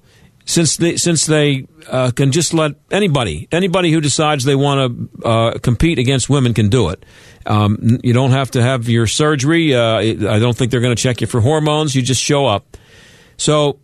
since 0.50 0.76
they 0.78 0.97
since 0.97 1.26
they 1.26 1.66
uh, 1.88 2.11
can 2.11 2.33
just 2.33 2.52
let 2.52 2.73
anybody 2.90 3.47
anybody 3.52 3.92
who 3.92 4.00
decides 4.00 4.45
they 4.45 4.57
want 4.57 5.11
to 5.23 5.28
uh, 5.28 5.59
compete 5.59 5.99
against 5.99 6.28
women 6.28 6.54
can 6.54 6.69
do 6.69 6.88
it. 6.88 7.04
Um, 7.47 8.00
you 8.02 8.12
don't 8.12 8.33
have 8.33 8.50
to 8.52 8.62
have 8.62 8.88
your 8.88 9.07
surgery. 9.07 9.75
Uh, 9.75 9.99
I 9.99 10.38
don't 10.38 10.57
think 10.57 10.73
they're 10.73 10.80
going 10.80 10.95
to 10.95 11.00
check 11.00 11.21
you 11.21 11.28
for 11.28 11.40
hormones. 11.40 11.95
You 11.95 12.02
just 12.02 12.21
show 12.21 12.47
up. 12.47 12.76
So 13.37 13.78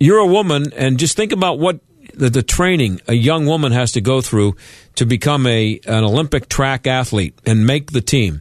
you're 0.00 0.18
a 0.18 0.26
woman, 0.26 0.72
and 0.74 0.98
just 0.98 1.16
think 1.16 1.32
about 1.32 1.58
what 1.58 1.80
the, 2.14 2.30
the 2.30 2.42
training 2.42 3.00
a 3.06 3.14
young 3.14 3.44
woman 3.44 3.72
has 3.72 3.92
to 3.92 4.00
go 4.00 4.22
through 4.22 4.56
to 4.94 5.04
become 5.04 5.46
a 5.46 5.78
an 5.86 6.02
Olympic 6.02 6.48
track 6.48 6.86
athlete 6.86 7.38
and 7.44 7.66
make 7.66 7.92
the 7.92 8.00
team. 8.00 8.40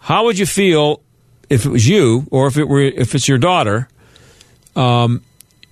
How 0.00 0.24
would 0.24 0.38
you 0.38 0.46
feel 0.46 1.02
if 1.50 1.66
it 1.66 1.70
was 1.70 1.86
you, 1.86 2.26
or 2.30 2.46
if 2.46 2.56
it 2.56 2.64
were 2.64 2.80
if 2.80 3.14
it's 3.14 3.28
your 3.28 3.38
daughter? 3.38 3.88
Um, 4.74 5.22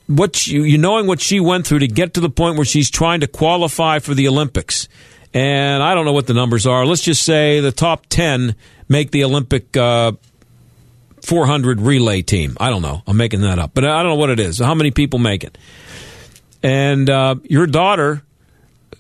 what 0.07 0.47
you, 0.47 0.65
you 0.65 0.79
knowing 0.79 1.07
what 1.07 1.21
she 1.21 1.41
went 1.41 1.67
through 1.67 1.81
to 1.81 1.89
get 1.89 2.15
to 2.15 2.21
the 2.21 2.31
point 2.31 2.57
where 2.57 2.65
she's 2.65 2.91
trying 2.91 3.21
to 3.21 3.27
qualify 3.27 3.99
for 3.99 4.15
the 4.15 4.29
Olympics. 4.29 4.89
And 5.35 5.83
I 5.83 5.95
don't 5.95 6.05
know 6.05 6.13
what 6.13 6.27
the 6.27 6.35
numbers 6.35 6.67
are. 6.67 6.85
Let's 6.85 7.03
just 7.03 7.23
say 7.25 7.61
the 7.61 7.73
top 7.73 8.07
10 8.07 8.55
make 8.89 9.11
the 9.11 9.25
Olympic 9.25 9.77
uh, 9.77 10.13
400 11.23 11.81
relay 11.81 12.23
team. 12.23 12.57
I 12.61 12.71
don't 12.71 12.83
know. 12.83 13.03
I'm 13.07 13.17
making 13.17 13.41
that 13.43 13.59
up. 13.59 13.73
But 13.75 13.85
I 13.85 14.03
don't 14.03 14.13
know 14.13 14.17
what 14.17 14.31
it 14.31 14.41
is. 14.41 14.59
How 14.59 14.75
many 14.75 14.91
people 14.91 15.19
make 15.19 15.45
it? 15.45 15.57
And 16.63 17.09
uh, 17.09 17.37
your 17.45 17.67
daughter, 17.67 18.23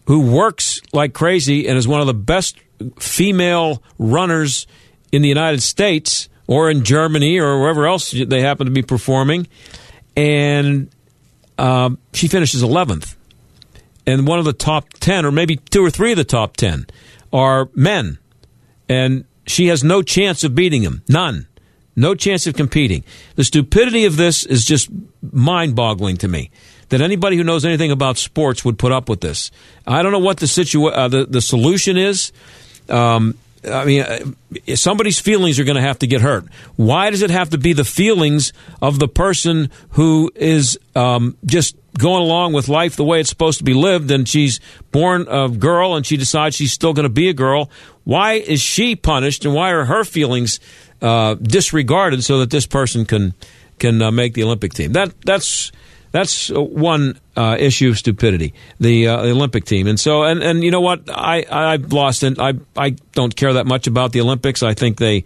who 0.06 0.32
works 0.32 0.80
like 0.92 1.12
crazy 1.12 1.68
and 1.68 1.78
is 1.78 1.86
one 1.86 2.00
of 2.00 2.06
the 2.06 2.14
best 2.14 2.56
female 2.98 3.82
runners 3.98 4.66
in 5.12 5.22
the 5.22 5.28
United 5.28 5.62
States 5.62 6.28
or 6.46 6.70
in 6.70 6.84
Germany 6.84 7.38
or 7.38 7.60
wherever 7.60 7.86
else 7.86 8.10
they 8.10 8.40
happen 8.40 8.66
to 8.66 8.72
be 8.72 8.82
performing, 8.82 9.46
and 10.16 10.90
um, 11.58 11.98
she 12.12 12.28
finishes 12.28 12.62
11th. 12.62 13.16
And 14.06 14.26
one 14.26 14.38
of 14.38 14.44
the 14.44 14.52
top 14.52 14.88
10, 14.94 15.24
or 15.24 15.30
maybe 15.30 15.56
two 15.56 15.84
or 15.84 15.90
three 15.90 16.10
of 16.12 16.16
the 16.16 16.24
top 16.24 16.56
10, 16.56 16.86
are 17.32 17.68
men. 17.74 18.18
And 18.88 19.24
she 19.46 19.68
has 19.68 19.84
no 19.84 20.02
chance 20.02 20.42
of 20.44 20.54
beating 20.54 20.82
them. 20.82 21.02
None. 21.08 21.46
No 21.94 22.14
chance 22.14 22.46
of 22.46 22.54
competing. 22.54 23.04
The 23.36 23.44
stupidity 23.44 24.04
of 24.04 24.16
this 24.16 24.44
is 24.44 24.64
just 24.64 24.90
mind 25.32 25.76
boggling 25.76 26.16
to 26.18 26.28
me. 26.28 26.50
that 26.88 27.00
anybody 27.00 27.38
who 27.38 27.44
knows 27.44 27.64
anything 27.64 27.90
about 27.90 28.18
sports 28.18 28.66
would 28.66 28.78
put 28.78 28.92
up 28.92 29.08
with 29.08 29.22
this. 29.22 29.50
I 29.86 30.02
don't 30.02 30.12
know 30.12 30.18
what 30.18 30.36
the 30.36 30.46
situa- 30.46 30.92
uh, 30.92 31.08
the, 31.08 31.24
the 31.24 31.40
solution 31.40 31.96
is. 31.96 32.32
Um, 32.90 33.34
I 33.64 33.84
mean, 33.84 34.02
uh, 34.02 34.74
somebody's 34.74 35.20
feelings 35.20 35.58
are 35.60 35.64
going 35.64 35.76
to 35.76 35.82
have 35.82 36.00
to 36.00 36.06
get 36.06 36.20
hurt. 36.20 36.46
Why 36.76 37.10
does 37.10 37.22
it 37.22 37.30
have 37.30 37.50
to 37.50 37.58
be 37.58 37.72
the 37.72 37.84
feelings 37.84 38.52
of 38.80 38.98
the 38.98 39.08
person 39.08 39.70
who 39.90 40.32
is 40.34 40.78
um, 40.96 41.36
just 41.46 41.76
going 41.98 42.22
along 42.22 42.54
with 42.54 42.68
life 42.68 42.96
the 42.96 43.04
way 43.04 43.20
it's 43.20 43.28
supposed 43.28 43.58
to 43.58 43.64
be 43.64 43.74
lived 43.74 44.10
and 44.10 44.28
she's 44.28 44.60
born 44.90 45.26
a 45.28 45.48
girl 45.48 45.94
and 45.94 46.06
she 46.06 46.16
decides 46.16 46.56
she's 46.56 46.72
still 46.72 46.92
going 46.92 47.04
to 47.04 47.10
be 47.10 47.28
a 47.28 47.34
girl? 47.34 47.70
Why 48.04 48.34
is 48.34 48.60
she 48.60 48.96
punished 48.96 49.44
and 49.44 49.54
why 49.54 49.70
are 49.70 49.84
her 49.84 50.04
feelings 50.04 50.58
uh, 51.00 51.34
disregarded 51.34 52.24
so 52.24 52.40
that 52.40 52.50
this 52.50 52.66
person 52.66 53.04
can 53.04 53.34
can 53.78 54.00
uh, 54.02 54.10
make 54.10 54.34
the 54.34 54.42
Olympic 54.42 54.74
team? 54.74 54.92
That 54.92 55.12
that's 55.22 55.70
that's 56.10 56.50
one 56.50 57.18
uh, 57.36 57.56
issue 57.58 57.90
of 57.90 57.98
stupidity, 57.98 58.54
the, 58.78 59.08
uh, 59.08 59.22
the 59.22 59.30
Olympic 59.30 59.64
team. 59.64 59.86
And 59.86 59.98
so, 59.98 60.24
and, 60.24 60.42
and 60.42 60.62
you 60.62 60.70
know 60.70 60.80
what? 60.80 61.08
I, 61.08 61.44
I've 61.50 61.92
lost, 61.92 62.22
and 62.22 62.38
I, 62.38 62.54
I 62.76 62.90
don't 63.12 63.34
care 63.34 63.54
that 63.54 63.66
much 63.66 63.86
about 63.86 64.12
the 64.12 64.20
Olympics. 64.20 64.62
I 64.62 64.74
think 64.74 64.98
they, 64.98 65.24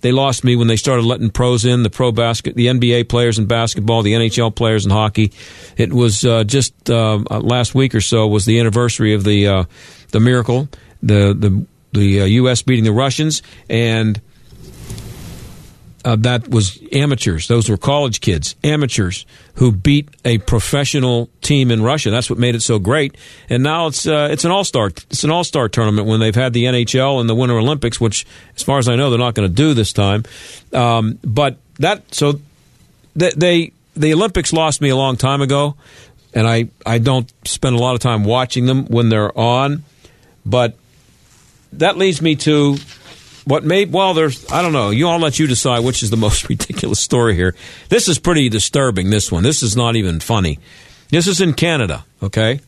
they 0.00 0.12
lost 0.12 0.44
me 0.44 0.56
when 0.56 0.68
they 0.68 0.76
started 0.76 1.04
letting 1.04 1.30
pros 1.30 1.64
in, 1.64 1.82
the 1.82 1.90
pro 1.90 2.12
basket, 2.12 2.54
the 2.54 2.66
NBA 2.66 3.08
players 3.08 3.38
in 3.38 3.46
basketball, 3.46 4.02
the 4.02 4.12
NHL 4.12 4.54
players 4.54 4.84
in 4.84 4.90
hockey. 4.90 5.32
It 5.76 5.92
was 5.92 6.24
uh, 6.24 6.44
just 6.44 6.90
uh, 6.90 7.16
last 7.30 7.74
week 7.74 7.94
or 7.94 8.00
so 8.00 8.26
was 8.26 8.44
the 8.44 8.60
anniversary 8.60 9.14
of 9.14 9.24
the 9.24 9.48
uh, 9.48 9.64
the 10.12 10.20
miracle, 10.20 10.68
the 11.02 11.34
the 11.34 11.66
the 11.92 12.28
U.S. 12.30 12.60
Uh, 12.60 12.64
beating 12.66 12.84
the 12.84 12.92
Russians, 12.92 13.42
and 13.68 14.20
uh, 16.08 16.16
that 16.16 16.48
was 16.48 16.80
amateurs. 16.92 17.48
Those 17.48 17.68
were 17.68 17.76
college 17.76 18.22
kids, 18.22 18.56
amateurs 18.64 19.26
who 19.56 19.70
beat 19.70 20.08
a 20.24 20.38
professional 20.38 21.28
team 21.42 21.70
in 21.70 21.82
Russia. 21.82 22.10
That's 22.10 22.30
what 22.30 22.38
made 22.38 22.54
it 22.54 22.62
so 22.62 22.78
great. 22.78 23.14
And 23.50 23.62
now 23.62 23.88
it's 23.88 24.06
uh, 24.06 24.28
it's 24.30 24.46
an 24.46 24.50
all 24.50 24.64
star 24.64 24.86
it's 24.86 25.22
an 25.22 25.30
all 25.30 25.44
star 25.44 25.68
tournament 25.68 26.08
when 26.08 26.18
they've 26.18 26.34
had 26.34 26.54
the 26.54 26.64
NHL 26.64 27.20
and 27.20 27.28
the 27.28 27.34
Winter 27.34 27.58
Olympics, 27.58 28.00
which, 28.00 28.26
as 28.56 28.62
far 28.62 28.78
as 28.78 28.88
I 28.88 28.96
know, 28.96 29.10
they're 29.10 29.18
not 29.18 29.34
going 29.34 29.50
to 29.50 29.54
do 29.54 29.74
this 29.74 29.92
time. 29.92 30.24
Um, 30.72 31.18
but 31.22 31.58
that 31.78 32.14
so 32.14 32.40
they, 33.14 33.30
they 33.36 33.72
the 33.94 34.14
Olympics 34.14 34.50
lost 34.50 34.80
me 34.80 34.88
a 34.88 34.96
long 34.96 35.18
time 35.18 35.42
ago, 35.42 35.76
and 36.32 36.48
I 36.48 36.68
I 36.86 37.00
don't 37.00 37.30
spend 37.46 37.76
a 37.76 37.78
lot 37.78 37.96
of 37.96 38.00
time 38.00 38.24
watching 38.24 38.64
them 38.64 38.86
when 38.86 39.10
they're 39.10 39.36
on, 39.38 39.84
but 40.46 40.74
that 41.74 41.98
leads 41.98 42.22
me 42.22 42.34
to 42.36 42.78
what 43.48 43.64
may 43.64 43.86
well 43.86 44.14
there's 44.14 44.50
I 44.52 44.62
don't 44.62 44.72
know. 44.72 44.90
You 44.90 45.08
all 45.08 45.18
let 45.18 45.38
you 45.38 45.46
decide 45.46 45.80
which 45.80 46.02
is 46.02 46.10
the 46.10 46.16
most 46.26 46.48
ridiculous 46.48 47.00
story 47.00 47.34
here. 47.34 47.54
This 47.88 48.08
is 48.08 48.18
pretty 48.18 48.48
disturbing. 48.48 49.10
This 49.10 49.32
one. 49.32 49.42
This 49.42 49.62
is 49.62 49.76
not 49.76 49.96
even 49.96 50.20
funny. 50.20 50.58
This 51.10 51.26
is 51.26 51.40
in 51.40 51.54
Canada, 51.54 52.04
okay? 52.22 52.60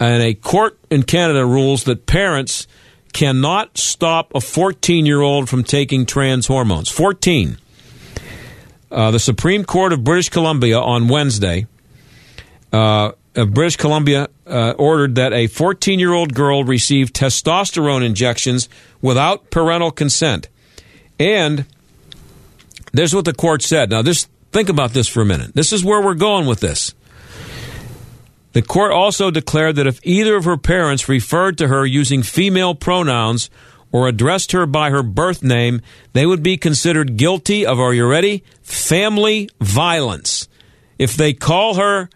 And 0.00 0.22
a 0.22 0.34
court 0.34 0.78
in 0.90 1.02
Canada 1.02 1.44
rules 1.44 1.84
that 1.84 2.06
parents 2.06 2.66
cannot 3.12 3.76
stop 3.78 4.34
a 4.34 4.40
14 4.40 5.06
year 5.06 5.20
old 5.20 5.48
from 5.48 5.62
taking 5.64 6.06
trans 6.06 6.46
hormones. 6.46 6.88
14. 6.88 7.58
Uh, 8.90 9.10
the 9.10 9.18
Supreme 9.18 9.64
Court 9.64 9.92
of 9.92 10.04
British 10.04 10.30
Columbia 10.30 10.78
on 10.78 11.08
Wednesday 11.08 11.66
uh, 12.72 13.12
British 13.44 13.76
Columbia 13.76 14.28
uh, 14.46 14.74
ordered 14.78 15.16
that 15.16 15.32
a 15.32 15.46
14 15.46 15.98
year 15.98 16.12
old 16.12 16.34
girl 16.34 16.64
receive 16.64 17.12
testosterone 17.12 18.04
injections 18.04 18.68
without 19.02 19.50
parental 19.50 19.90
consent. 19.90 20.48
And 21.18 21.66
there's 22.92 23.14
what 23.14 23.26
the 23.26 23.34
court 23.34 23.62
said. 23.62 23.90
Now, 23.90 24.02
this 24.02 24.26
think 24.52 24.68
about 24.70 24.92
this 24.92 25.08
for 25.08 25.20
a 25.20 25.26
minute. 25.26 25.54
This 25.54 25.72
is 25.72 25.84
where 25.84 26.00
we're 26.00 26.14
going 26.14 26.46
with 26.46 26.60
this. 26.60 26.94
The 28.52 28.62
court 28.62 28.90
also 28.90 29.30
declared 29.30 29.76
that 29.76 29.86
if 29.86 30.00
either 30.02 30.34
of 30.34 30.46
her 30.46 30.56
parents 30.56 31.10
referred 31.10 31.58
to 31.58 31.68
her 31.68 31.84
using 31.84 32.22
female 32.22 32.74
pronouns 32.74 33.50
or 33.92 34.08
addressed 34.08 34.52
her 34.52 34.64
by 34.64 34.88
her 34.88 35.02
birth 35.02 35.42
name, 35.42 35.82
they 36.14 36.24
would 36.24 36.42
be 36.42 36.56
considered 36.56 37.18
guilty 37.18 37.66
of, 37.66 37.78
are 37.78 37.92
you 37.92 38.06
ready? 38.06 38.44
Family 38.62 39.50
violence. 39.60 40.48
If 40.98 41.16
they 41.16 41.34
call 41.34 41.74
her 41.74 42.08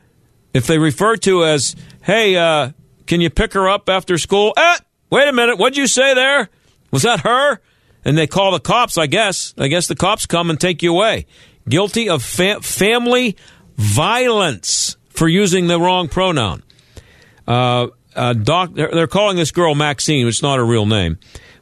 if 0.53 0.67
they 0.67 0.79
refer 0.79 1.17
to 1.17 1.45
as, 1.45 1.77
hey, 2.03 2.37
uh, 2.37 2.71
can 3.07 3.21
you 3.21 3.31
pick 3.31 3.53
her 3.55 3.69
up 3.69 3.89
after 3.89 4.19
school? 4.19 4.53
Eh, 4.57 4.77
wait 5.11 5.29
a 5.29 5.33
minute, 5.33 5.59
what'd 5.59 5.77
you 5.77 5.87
say 5.87 6.15
there? 6.15 6.49
Was 6.91 7.03
that 7.03 7.21
her? 7.21 7.61
And 8.05 8.17
they 8.17 8.27
call 8.27 8.53
the 8.53 8.61
cops, 8.61 8.97
I 8.97 9.07
guess. 9.07 9.55
I 9.59 9.69
guess 9.69 9.87
the 9.87 9.97
cops 9.97 10.27
come 10.27 10.51
and 10.51 10.59
take 10.59 10.83
you 10.83 10.93
away. 10.93 11.27
Guilty 11.69 12.09
of 12.09 12.23
fa- 12.23 12.61
family 12.63 13.37
violence 13.77 14.97
for 15.11 15.29
using 15.29 15.67
the 15.67 15.79
wrong 15.79 16.09
pronoun. 16.09 16.63
Uh, 17.47 17.89
uh, 18.17 18.33
doc, 18.33 18.73
they're 18.75 19.07
calling 19.07 19.37
this 19.37 19.51
girl 19.51 19.75
Maxine, 19.75 20.25
which 20.25 20.37
is 20.37 20.43
not 20.43 20.59
her 20.59 20.65
real 20.65 20.87
name. 20.87 21.19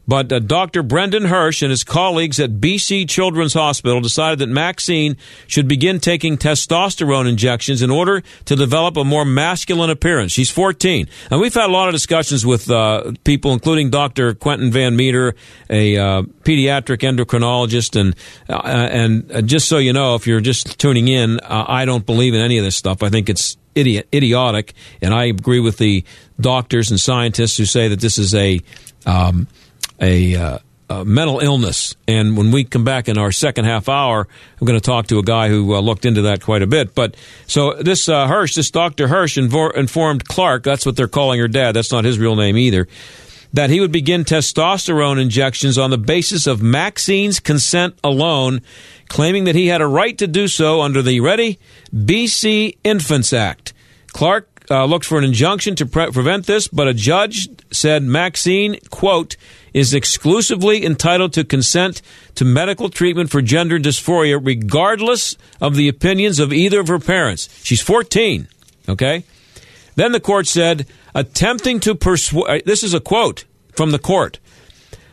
But 0.08 0.32
uh, 0.32 0.38
Dr. 0.38 0.82
Brendan 0.82 1.26
Hursh 1.26 1.60
and 1.60 1.70
his 1.70 1.84
colleagues 1.84 2.40
at 2.40 2.52
BC 2.52 3.06
Children's 3.10 3.52
Hospital 3.52 4.00
decided 4.00 4.38
that 4.38 4.48
Maxine 4.48 5.18
should 5.46 5.68
begin 5.68 6.00
taking 6.00 6.38
testosterone 6.38 7.28
injections 7.28 7.82
in 7.82 7.90
order 7.90 8.22
to 8.46 8.56
develop 8.56 8.96
a 8.96 9.04
more 9.04 9.26
masculine 9.26 9.90
appearance. 9.90 10.32
She's 10.32 10.50
14. 10.50 11.06
And 11.30 11.40
we've 11.40 11.52
had 11.52 11.68
a 11.68 11.72
lot 11.72 11.88
of 11.88 11.94
discussions 11.94 12.46
with 12.46 12.70
uh, 12.70 13.12
people, 13.24 13.52
including 13.52 13.90
Dr. 13.90 14.32
Quentin 14.32 14.72
Van 14.72 14.96
Meter, 14.96 15.34
a 15.68 15.98
uh, 15.98 16.22
pediatric 16.22 17.00
endocrinologist. 17.00 18.00
And, 18.00 18.16
uh, 18.48 18.62
and 18.64 19.30
uh, 19.30 19.42
just 19.42 19.68
so 19.68 19.76
you 19.76 19.92
know, 19.92 20.14
if 20.14 20.26
you're 20.26 20.40
just 20.40 20.78
tuning 20.78 21.08
in, 21.08 21.38
uh, 21.40 21.66
I 21.68 21.84
don't 21.84 22.06
believe 22.06 22.32
in 22.32 22.40
any 22.40 22.56
of 22.56 22.64
this 22.64 22.76
stuff. 22.76 23.02
I 23.02 23.10
think 23.10 23.28
it's 23.28 23.58
idiot, 23.74 24.08
idiotic. 24.14 24.72
And 25.02 25.12
I 25.12 25.24
agree 25.24 25.60
with 25.60 25.76
the 25.76 26.02
doctors 26.40 26.90
and 26.90 26.98
scientists 26.98 27.58
who 27.58 27.66
say 27.66 27.88
that 27.88 28.00
this 28.00 28.16
is 28.16 28.34
a. 28.34 28.60
Um, 29.04 29.48
a, 30.00 30.36
uh, 30.36 30.58
a 30.90 31.04
mental 31.04 31.40
illness. 31.40 31.94
And 32.06 32.36
when 32.36 32.50
we 32.50 32.64
come 32.64 32.84
back 32.84 33.08
in 33.08 33.18
our 33.18 33.32
second 33.32 33.66
half 33.66 33.88
hour, 33.88 34.26
I'm 34.60 34.66
going 34.66 34.78
to 34.78 34.84
talk 34.84 35.08
to 35.08 35.18
a 35.18 35.22
guy 35.22 35.48
who 35.48 35.74
uh, 35.74 35.80
looked 35.80 36.04
into 36.04 36.22
that 36.22 36.42
quite 36.42 36.62
a 36.62 36.66
bit. 36.66 36.94
But 36.94 37.16
so 37.46 37.74
this 37.74 38.08
uh, 38.08 38.26
Hursh, 38.26 38.54
this 38.54 38.70
Dr. 38.70 39.08
Hursh 39.08 39.36
informed 39.38 40.26
Clark, 40.26 40.62
that's 40.62 40.86
what 40.86 40.96
they're 40.96 41.08
calling 41.08 41.40
her 41.40 41.48
dad, 41.48 41.72
that's 41.72 41.92
not 41.92 42.04
his 42.04 42.18
real 42.18 42.36
name 42.36 42.56
either, 42.56 42.88
that 43.52 43.70
he 43.70 43.80
would 43.80 43.92
begin 43.92 44.24
testosterone 44.24 45.20
injections 45.20 45.78
on 45.78 45.90
the 45.90 45.98
basis 45.98 46.46
of 46.46 46.62
Maxine's 46.62 47.40
consent 47.40 47.98
alone, 48.04 48.60
claiming 49.08 49.44
that 49.44 49.54
he 49.54 49.68
had 49.68 49.80
a 49.80 49.86
right 49.86 50.16
to 50.18 50.26
do 50.26 50.48
so 50.48 50.82
under 50.82 51.02
the 51.02 51.20
ready 51.20 51.58
BC 51.94 52.78
Infants 52.84 53.32
Act. 53.32 53.72
Clark 54.12 54.48
uh, 54.70 54.84
looked 54.84 55.04
for 55.04 55.18
an 55.18 55.24
injunction 55.24 55.74
to 55.76 55.86
pre- 55.86 56.10
prevent 56.10 56.46
this, 56.46 56.68
but 56.68 56.88
a 56.88 56.94
judge 56.94 57.48
said 57.70 58.02
Maxine, 58.02 58.78
quote, 58.90 59.36
is 59.78 59.94
exclusively 59.94 60.84
entitled 60.84 61.32
to 61.32 61.44
consent 61.44 62.02
to 62.34 62.44
medical 62.44 62.90
treatment 62.90 63.30
for 63.30 63.40
gender 63.40 63.78
dysphoria, 63.78 64.40
regardless 64.42 65.36
of 65.60 65.76
the 65.76 65.88
opinions 65.88 66.40
of 66.40 66.52
either 66.52 66.80
of 66.80 66.88
her 66.88 66.98
parents. 66.98 67.48
She's 67.62 67.80
14, 67.80 68.48
okay? 68.88 69.22
Then 69.94 70.10
the 70.10 70.18
court 70.18 70.48
said, 70.48 70.84
attempting 71.14 71.78
to 71.80 71.94
persuade, 71.94 72.62
uh, 72.62 72.64
this 72.66 72.82
is 72.82 72.92
a 72.92 72.98
quote 72.98 73.44
from 73.72 73.92
the 73.92 74.00
court, 74.00 74.40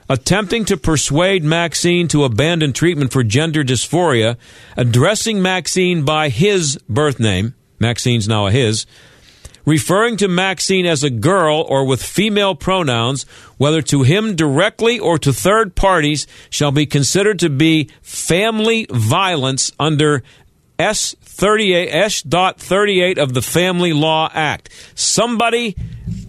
attempting 0.10 0.66
to 0.66 0.78
persuade 0.78 1.44
Maxine 1.44 2.08
to 2.08 2.24
abandon 2.24 2.74
treatment 2.74 3.14
for 3.14 3.24
gender 3.24 3.64
dysphoria, 3.64 4.36
addressing 4.76 5.44
Maxine 5.44 6.04
by 6.04 6.30
his 6.30 6.80
birth 6.90 7.20
name, 7.20 7.54
Maxine's 7.80 8.28
now 8.28 8.48
a 8.48 8.52
his, 8.52 8.88
referring 9.66 10.18
to 10.18 10.28
Maxine 10.28 10.86
as 10.86 11.04
a 11.04 11.10
girl 11.10 11.62
or 11.62 11.86
with 11.86 12.04
female 12.04 12.56
pronouns, 12.56 13.24
whether 13.58 13.82
to 13.84 14.04
him 14.04 14.36
directly 14.36 15.00
or 15.00 15.18
to 15.20 15.34
third 15.34 15.76
parties, 15.76 16.28
shall 16.50 16.72
be 16.72 16.86
considered 16.86 17.40
to 17.40 17.50
be 17.50 17.90
family 18.02 18.88
violence 18.90 19.72
under 19.80 20.24
S 20.78 21.16
38 21.22 21.90
S 21.90 22.22
dot 22.22 22.60
38 22.60 23.18
of 23.18 23.34
the 23.34 23.42
Family 23.42 23.94
Law 23.94 24.30
Act. 24.34 24.70
Somebody, 24.96 25.76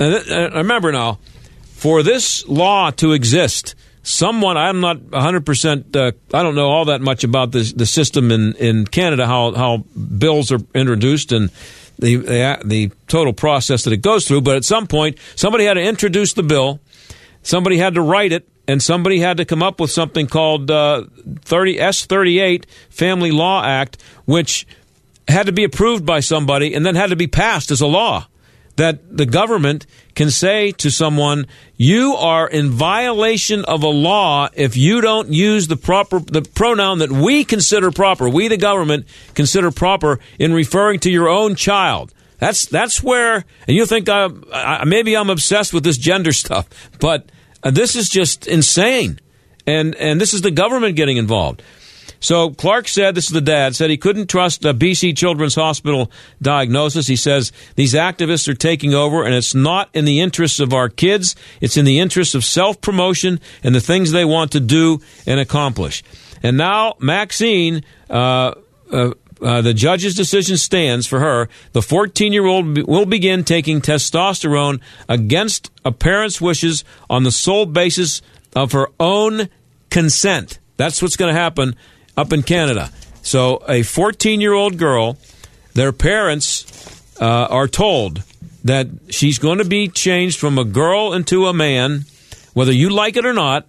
uh, 0.01 0.05
uh, 0.05 0.51
remember 0.55 0.93
now, 0.93 1.19
for 1.65 2.03
this 2.03 2.47
law 2.49 2.91
to 2.93 3.13
exist, 3.13 3.75
someone 4.03 4.57
I'm 4.57 4.81
not 4.81 4.99
100% 4.99 5.97
uh, 5.97 6.13
I 6.33 6.43
don't 6.43 6.55
know 6.55 6.69
all 6.69 6.87
that 6.87 7.01
much 7.01 7.25
about 7.25 7.51
the 7.51 7.73
the 7.75 7.87
system 7.87 8.31
in 8.31 8.55
in 8.55 8.87
Canada 8.87 9.27
how 9.27 9.53
how 9.53 9.79
bills 9.79 10.53
are 10.53 10.61
introduced 10.75 11.33
and 11.33 11.51
the, 11.99 12.17
the, 12.17 12.59
the 12.65 12.93
total 13.09 13.33
process 13.33 13.85
that 13.85 13.93
it 13.93 14.03
goes 14.03 14.27
through. 14.27 14.43
But 14.43 14.57
at 14.57 14.65
some 14.65 14.87
point, 14.87 15.19
somebody 15.35 15.65
had 15.65 15.75
to 15.75 15.83
introduce 15.83 16.33
the 16.33 16.43
bill, 16.43 16.81
somebody 17.43 17.79
had 17.79 17.95
to 17.95 18.03
write 18.03 18.33
it, 18.33 18.49
and 18.69 18.83
somebody 18.83 19.21
had 19.21 19.37
to 19.37 19.45
come 19.45 19.63
up 19.63 19.81
with 19.81 19.91
something 19.91 20.27
called 20.27 20.71
uh, 20.71 21.05
30 21.43 21.79
S38 21.79 22.65
Family 22.91 23.31
Law 23.31 23.65
Act, 23.65 24.03
which 24.25 24.67
had 25.29 25.47
to 25.47 25.53
be 25.53 25.65
approved 25.65 26.05
by 26.05 26.21
somebody 26.21 26.75
and 26.75 26.85
then 26.85 26.95
had 26.95 27.11
to 27.11 27.17
be 27.17 27.27
passed 27.27 27.71
as 27.71 27.81
a 27.81 27.87
law 27.87 28.27
that 28.77 29.17
the 29.17 29.27
government 29.27 29.87
can 30.17 30.31
say 30.31 30.73
to 30.73 30.91
someone, 30.91 31.47
"You 31.77 32.15
are 32.17 32.49
in 32.49 32.71
violation 32.71 33.65
of 33.67 33.85
a 33.85 33.89
law 33.89 34.49
if 34.55 34.77
you 34.77 35.01
don't 35.01 35.33
use 35.33 35.69
the 35.69 35.77
proper 35.77 36.19
the 36.19 36.43
pronoun 36.43 36.99
that 36.99 37.13
we 37.13 37.45
consider 37.45 37.93
proper. 37.93 38.29
We, 38.29 38.49
the 38.49 38.57
government, 38.57 39.07
consider 39.35 39.71
proper 39.71 40.19
in 40.41 40.53
referring 40.53 40.99
to 41.01 41.11
your 41.11 41.29
own 41.29 41.55
child." 41.55 42.13
That's 42.39 42.67
that's 42.67 43.03
where, 43.03 43.45
and 43.67 43.77
you 43.77 43.87
think 43.87 44.09
I, 44.09 44.29
I 44.53 44.85
maybe 44.85 45.17
I'm 45.17 45.31
obsessed 45.31 45.73
with 45.73 45.85
this 45.85 45.99
gender 45.99 46.33
stuff, 46.33 46.67
but 46.99 47.31
uh, 47.63 47.71
this 47.71 47.97
is 47.97 48.09
just 48.09 48.47
insane, 48.47 49.21
and 49.67 49.95
and 49.95 50.21
this 50.21 50.35
is 50.35 50.43
the 50.43 50.51
government 50.51 50.97
getting 50.97 51.17
involved. 51.17 51.63
So 52.21 52.51
Clark 52.51 52.89
said, 52.89 53.15
this 53.15 53.27
is 53.27 53.33
the 53.33 53.41
dad, 53.41 53.75
said 53.75 53.91
he 53.91 53.97
couldn't 53.97 54.29
trust 54.29 54.65
a 54.65 54.75
BC 54.75 55.17
Children's 55.17 55.55
Hospital 55.55 56.11
diagnosis. 56.41 57.07
He 57.07 57.17
says 57.17 57.53
these 57.75 57.95
activists 57.95 58.49
are 58.49 58.55
taking 58.55 58.95
over 58.95 59.25
and 59.25 59.35
it's 59.35 59.55
not 59.55 59.91
in 59.95 60.05
the 60.05 60.21
interests 60.21 60.61
of 60.61 60.73
our 60.73 60.89
kids. 60.89 61.37
It's 61.61 61.77
in 61.77 61.85
the 61.85 61.99
interests 61.99 62.35
of 62.35 62.45
self 62.45 62.81
promotion 62.81 63.41
and 63.63 63.75
the 63.75 63.81
things 63.81 64.13
they 64.13 64.25
want 64.25 64.53
to 64.53 64.61
do 64.61 65.01
and 65.27 65.41
accomplish. 65.41 66.03
And 66.43 66.57
now 66.57 66.95
Maxine, 66.99 67.85
uh, 68.09 68.53
uh, 68.93 69.11
uh, 69.43 69.61
the 69.61 69.75
judge's 69.75 70.15
decision 70.15 70.57
stands 70.57 71.07
for 71.07 71.21
her. 71.21 71.49
The 71.73 71.83
14 71.83 72.33
year 72.33 72.47
old 72.47 72.87
will 72.87 73.07
begin 73.07 73.45
taking 73.45 73.81
testosterone 73.81 74.81
against 75.09 75.71
a 75.85 75.93
parent's 75.93 76.41
wishes 76.41 76.85
on 77.11 77.25
the 77.25 77.31
sole 77.31 77.67
basis 77.67 78.23
of 78.55 78.73
her 78.73 78.89
own 78.99 79.49
consent. 79.91 80.59
That's 80.77 81.03
what's 81.03 81.17
going 81.17 81.35
to 81.35 81.41
happen 81.41 81.77
up 82.17 82.33
in 82.33 82.43
Canada. 82.43 82.91
So, 83.23 83.63
a 83.69 83.83
14 83.83 84.41
year 84.41 84.53
old 84.53 84.79
girl, 84.79 85.19
their 85.75 85.93
parents 85.93 86.65
uh, 87.21 87.47
are 87.51 87.69
told 87.69 88.23
that 88.65 88.89
she's 89.11 89.39
going 89.39 89.59
to 89.59 89.65
be 89.65 89.89
changed 89.89 90.39
from 90.39 90.59
a 90.59 90.65
girl 90.65 91.13
into 91.13 91.47
a 91.47 91.53
man, 91.53 92.05
whether 92.55 92.73
you 92.73 92.91
like 92.91 93.17
it 93.17 93.25
or 93.25 93.33
not 93.33 93.67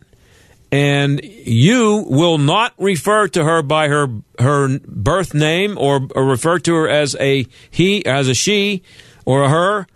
and 0.71 1.23
you 1.23 2.05
will 2.09 2.37
not 2.37 2.73
refer 2.77 3.27
to 3.27 3.43
her 3.43 3.61
by 3.61 3.87
her 3.87 4.07
her 4.39 4.79
birth 4.85 5.33
name 5.33 5.77
or, 5.77 6.07
or 6.13 6.25
refer 6.25 6.59
to 6.59 6.73
her 6.73 6.89
as 6.89 7.15
a 7.19 7.47
he 7.71 8.05
as 8.05 8.27
a 8.27 8.33
she 8.33 8.83
or 9.25 9.43
a 9.43 9.49
her 9.49 9.87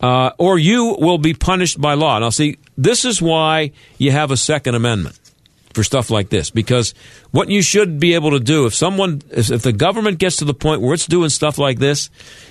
uh, 0.00 0.30
or 0.38 0.58
you 0.58 0.96
will 0.98 1.18
be 1.18 1.32
punished 1.32 1.80
by 1.80 1.94
law 1.94 2.18
now 2.18 2.28
see 2.28 2.58
this 2.76 3.04
is 3.04 3.22
why 3.22 3.72
you 3.98 4.10
have 4.10 4.30
a 4.30 4.36
second 4.36 4.74
amendment 4.74 5.18
for 5.74 5.84
stuff 5.84 6.10
like 6.10 6.30
this 6.30 6.50
because 6.50 6.94
what 7.30 7.48
you 7.48 7.62
should 7.62 8.00
be 8.00 8.14
able 8.14 8.30
to 8.30 8.40
do 8.40 8.66
if 8.66 8.74
someone 8.74 9.22
if 9.30 9.62
the 9.62 9.72
government 9.72 10.18
gets 10.18 10.36
to 10.36 10.44
the 10.44 10.54
point 10.54 10.80
where 10.80 10.94
it's 10.94 11.06
doing 11.06 11.28
stuff 11.28 11.58
like 11.58 11.78
this 11.78 12.10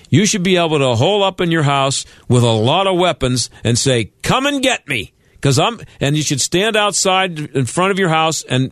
you 0.09 0.25
should 0.25 0.43
be 0.43 0.55
able 0.55 0.79
to 0.79 0.95
hole 0.95 1.23
up 1.23 1.41
in 1.41 1.51
your 1.51 1.63
house 1.63 2.05
with 2.29 2.43
a 2.43 2.47
lot 2.47 2.87
of 2.87 2.97
weapons 2.97 3.49
and 3.63 3.77
say 3.77 4.11
come 4.21 4.45
and 4.45 4.63
get 4.63 4.87
me 4.87 5.13
because 5.39 5.57
I'm, 5.57 5.79
and 6.01 6.17
you 6.17 6.23
should 6.23 6.41
stand 6.41 6.75
outside 6.75 7.39
in 7.39 7.65
front 7.65 7.91
of 7.91 7.99
your 7.99 8.09
house 8.09 8.43
and 8.43 8.71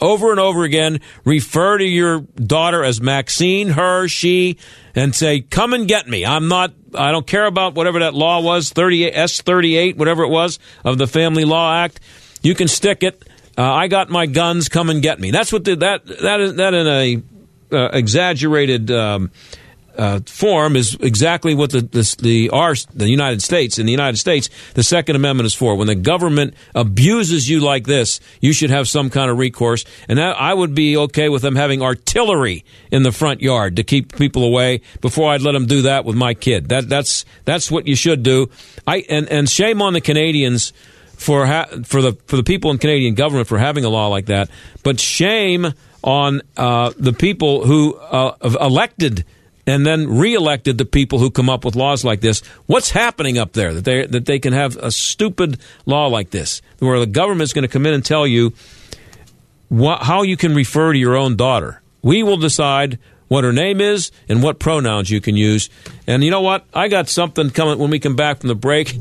over 0.00 0.30
and 0.30 0.40
over 0.40 0.64
again 0.64 1.00
refer 1.24 1.78
to 1.78 1.84
your 1.84 2.20
daughter 2.20 2.82
as 2.82 3.00
Maxine, 3.00 3.68
her, 3.68 4.08
she, 4.08 4.56
and 4.94 5.14
say, 5.14 5.40
"Come 5.40 5.72
and 5.72 5.86
get 5.86 6.08
me." 6.08 6.24
I'm 6.24 6.48
not. 6.48 6.72
I 6.94 7.12
don't 7.12 7.26
care 7.26 7.46
about 7.46 7.74
whatever 7.74 8.00
that 8.00 8.14
law 8.14 8.40
was, 8.40 8.70
38 8.70 9.12
S 9.14 9.40
38, 9.40 9.96
whatever 9.96 10.24
it 10.24 10.30
was 10.30 10.58
of 10.84 10.98
the 10.98 11.06
Family 11.06 11.44
Law 11.44 11.72
Act. 11.72 12.00
You 12.42 12.54
can 12.54 12.66
stick 12.66 13.02
it. 13.02 13.22
Uh, 13.60 13.74
I 13.74 13.88
got 13.88 14.08
my 14.08 14.24
guns. 14.24 14.70
Come 14.70 14.88
and 14.88 15.02
get 15.02 15.20
me. 15.20 15.32
That's 15.32 15.52
what 15.52 15.64
the, 15.64 15.76
that 15.76 16.06
that 16.06 16.40
is 16.40 16.54
that 16.54 16.72
in 16.72 16.86
a 16.86 17.22
uh, 17.76 17.90
exaggerated. 17.92 18.90
Um, 18.90 19.30
uh, 19.98 20.20
form 20.24 20.76
is 20.76 20.96
exactly 21.00 21.54
what 21.54 21.70
the 21.72 21.82
the 21.82 22.16
the, 22.22 22.50
our, 22.50 22.74
the 22.94 23.10
United 23.10 23.42
States 23.42 23.78
in 23.78 23.84
the 23.84 23.92
United 23.92 24.16
States 24.16 24.48
the 24.72 24.82
Second 24.82 25.16
Amendment 25.16 25.46
is 25.46 25.52
for. 25.52 25.74
When 25.76 25.88
the 25.88 25.94
government 25.94 26.54
abuses 26.74 27.50
you 27.50 27.60
like 27.60 27.84
this, 27.84 28.18
you 28.40 28.54
should 28.54 28.70
have 28.70 28.88
some 28.88 29.10
kind 29.10 29.30
of 29.30 29.36
recourse, 29.36 29.84
and 30.08 30.18
that, 30.18 30.40
I 30.40 30.54
would 30.54 30.74
be 30.74 30.96
okay 30.96 31.28
with 31.28 31.42
them 31.42 31.56
having 31.56 31.82
artillery 31.82 32.64
in 32.90 33.02
the 33.02 33.12
front 33.12 33.42
yard 33.42 33.76
to 33.76 33.82
keep 33.82 34.16
people 34.16 34.44
away. 34.44 34.80
Before 35.02 35.32
I'd 35.32 35.42
let 35.42 35.52
them 35.52 35.66
do 35.66 35.82
that 35.82 36.06
with 36.06 36.16
my 36.16 36.32
kid. 36.32 36.70
That 36.70 36.88
that's 36.88 37.26
that's 37.44 37.70
what 37.70 37.86
you 37.86 37.96
should 37.96 38.22
do. 38.22 38.48
I 38.86 39.04
and 39.10 39.28
and 39.28 39.50
shame 39.50 39.82
on 39.82 39.92
the 39.92 40.00
Canadians 40.00 40.72
for 41.20 41.44
ha- 41.44 41.68
for 41.84 42.00
the 42.00 42.12
for 42.26 42.36
the 42.36 42.42
people 42.42 42.70
in 42.70 42.78
Canadian 42.78 43.14
government 43.14 43.46
for 43.46 43.58
having 43.58 43.84
a 43.84 43.90
law 43.90 44.08
like 44.08 44.26
that, 44.26 44.48
but 44.82 44.98
shame 44.98 45.74
on 46.02 46.40
uh, 46.56 46.92
the 46.96 47.12
people 47.12 47.66
who 47.66 47.94
uh, 47.96 48.34
elected 48.58 49.26
and 49.66 49.84
then 49.84 50.16
reelected 50.18 50.78
the 50.78 50.86
people 50.86 51.18
who 51.18 51.30
come 51.30 51.50
up 51.50 51.62
with 51.62 51.76
laws 51.76 52.04
like 52.04 52.22
this. 52.22 52.40
What's 52.64 52.90
happening 52.90 53.36
up 53.36 53.52
there 53.52 53.74
that 53.74 53.84
they 53.84 54.06
that 54.06 54.24
they 54.24 54.38
can 54.38 54.54
have 54.54 54.78
a 54.78 54.90
stupid 54.90 55.60
law 55.84 56.06
like 56.06 56.30
this, 56.30 56.62
where 56.78 56.98
the 56.98 57.06
government 57.06 57.42
is 57.42 57.52
going 57.52 57.64
to 57.64 57.68
come 57.68 57.84
in 57.84 57.92
and 57.92 58.04
tell 58.04 58.26
you 58.26 58.54
what, 59.68 60.02
how 60.02 60.22
you 60.22 60.38
can 60.38 60.54
refer 60.54 60.94
to 60.94 60.98
your 60.98 61.16
own 61.16 61.36
daughter? 61.36 61.82
We 62.02 62.22
will 62.22 62.38
decide 62.38 62.98
what 63.28 63.44
her 63.44 63.52
name 63.52 63.80
is 63.82 64.10
and 64.26 64.42
what 64.42 64.58
pronouns 64.58 65.10
you 65.10 65.20
can 65.20 65.36
use. 65.36 65.68
And 66.06 66.24
you 66.24 66.30
know 66.30 66.40
what? 66.40 66.64
I 66.74 66.88
got 66.88 67.08
something 67.08 67.50
coming 67.50 67.78
when 67.78 67.90
we 67.90 68.00
come 68.00 68.16
back 68.16 68.40
from 68.40 68.48
the 68.48 68.54
break. 68.54 68.98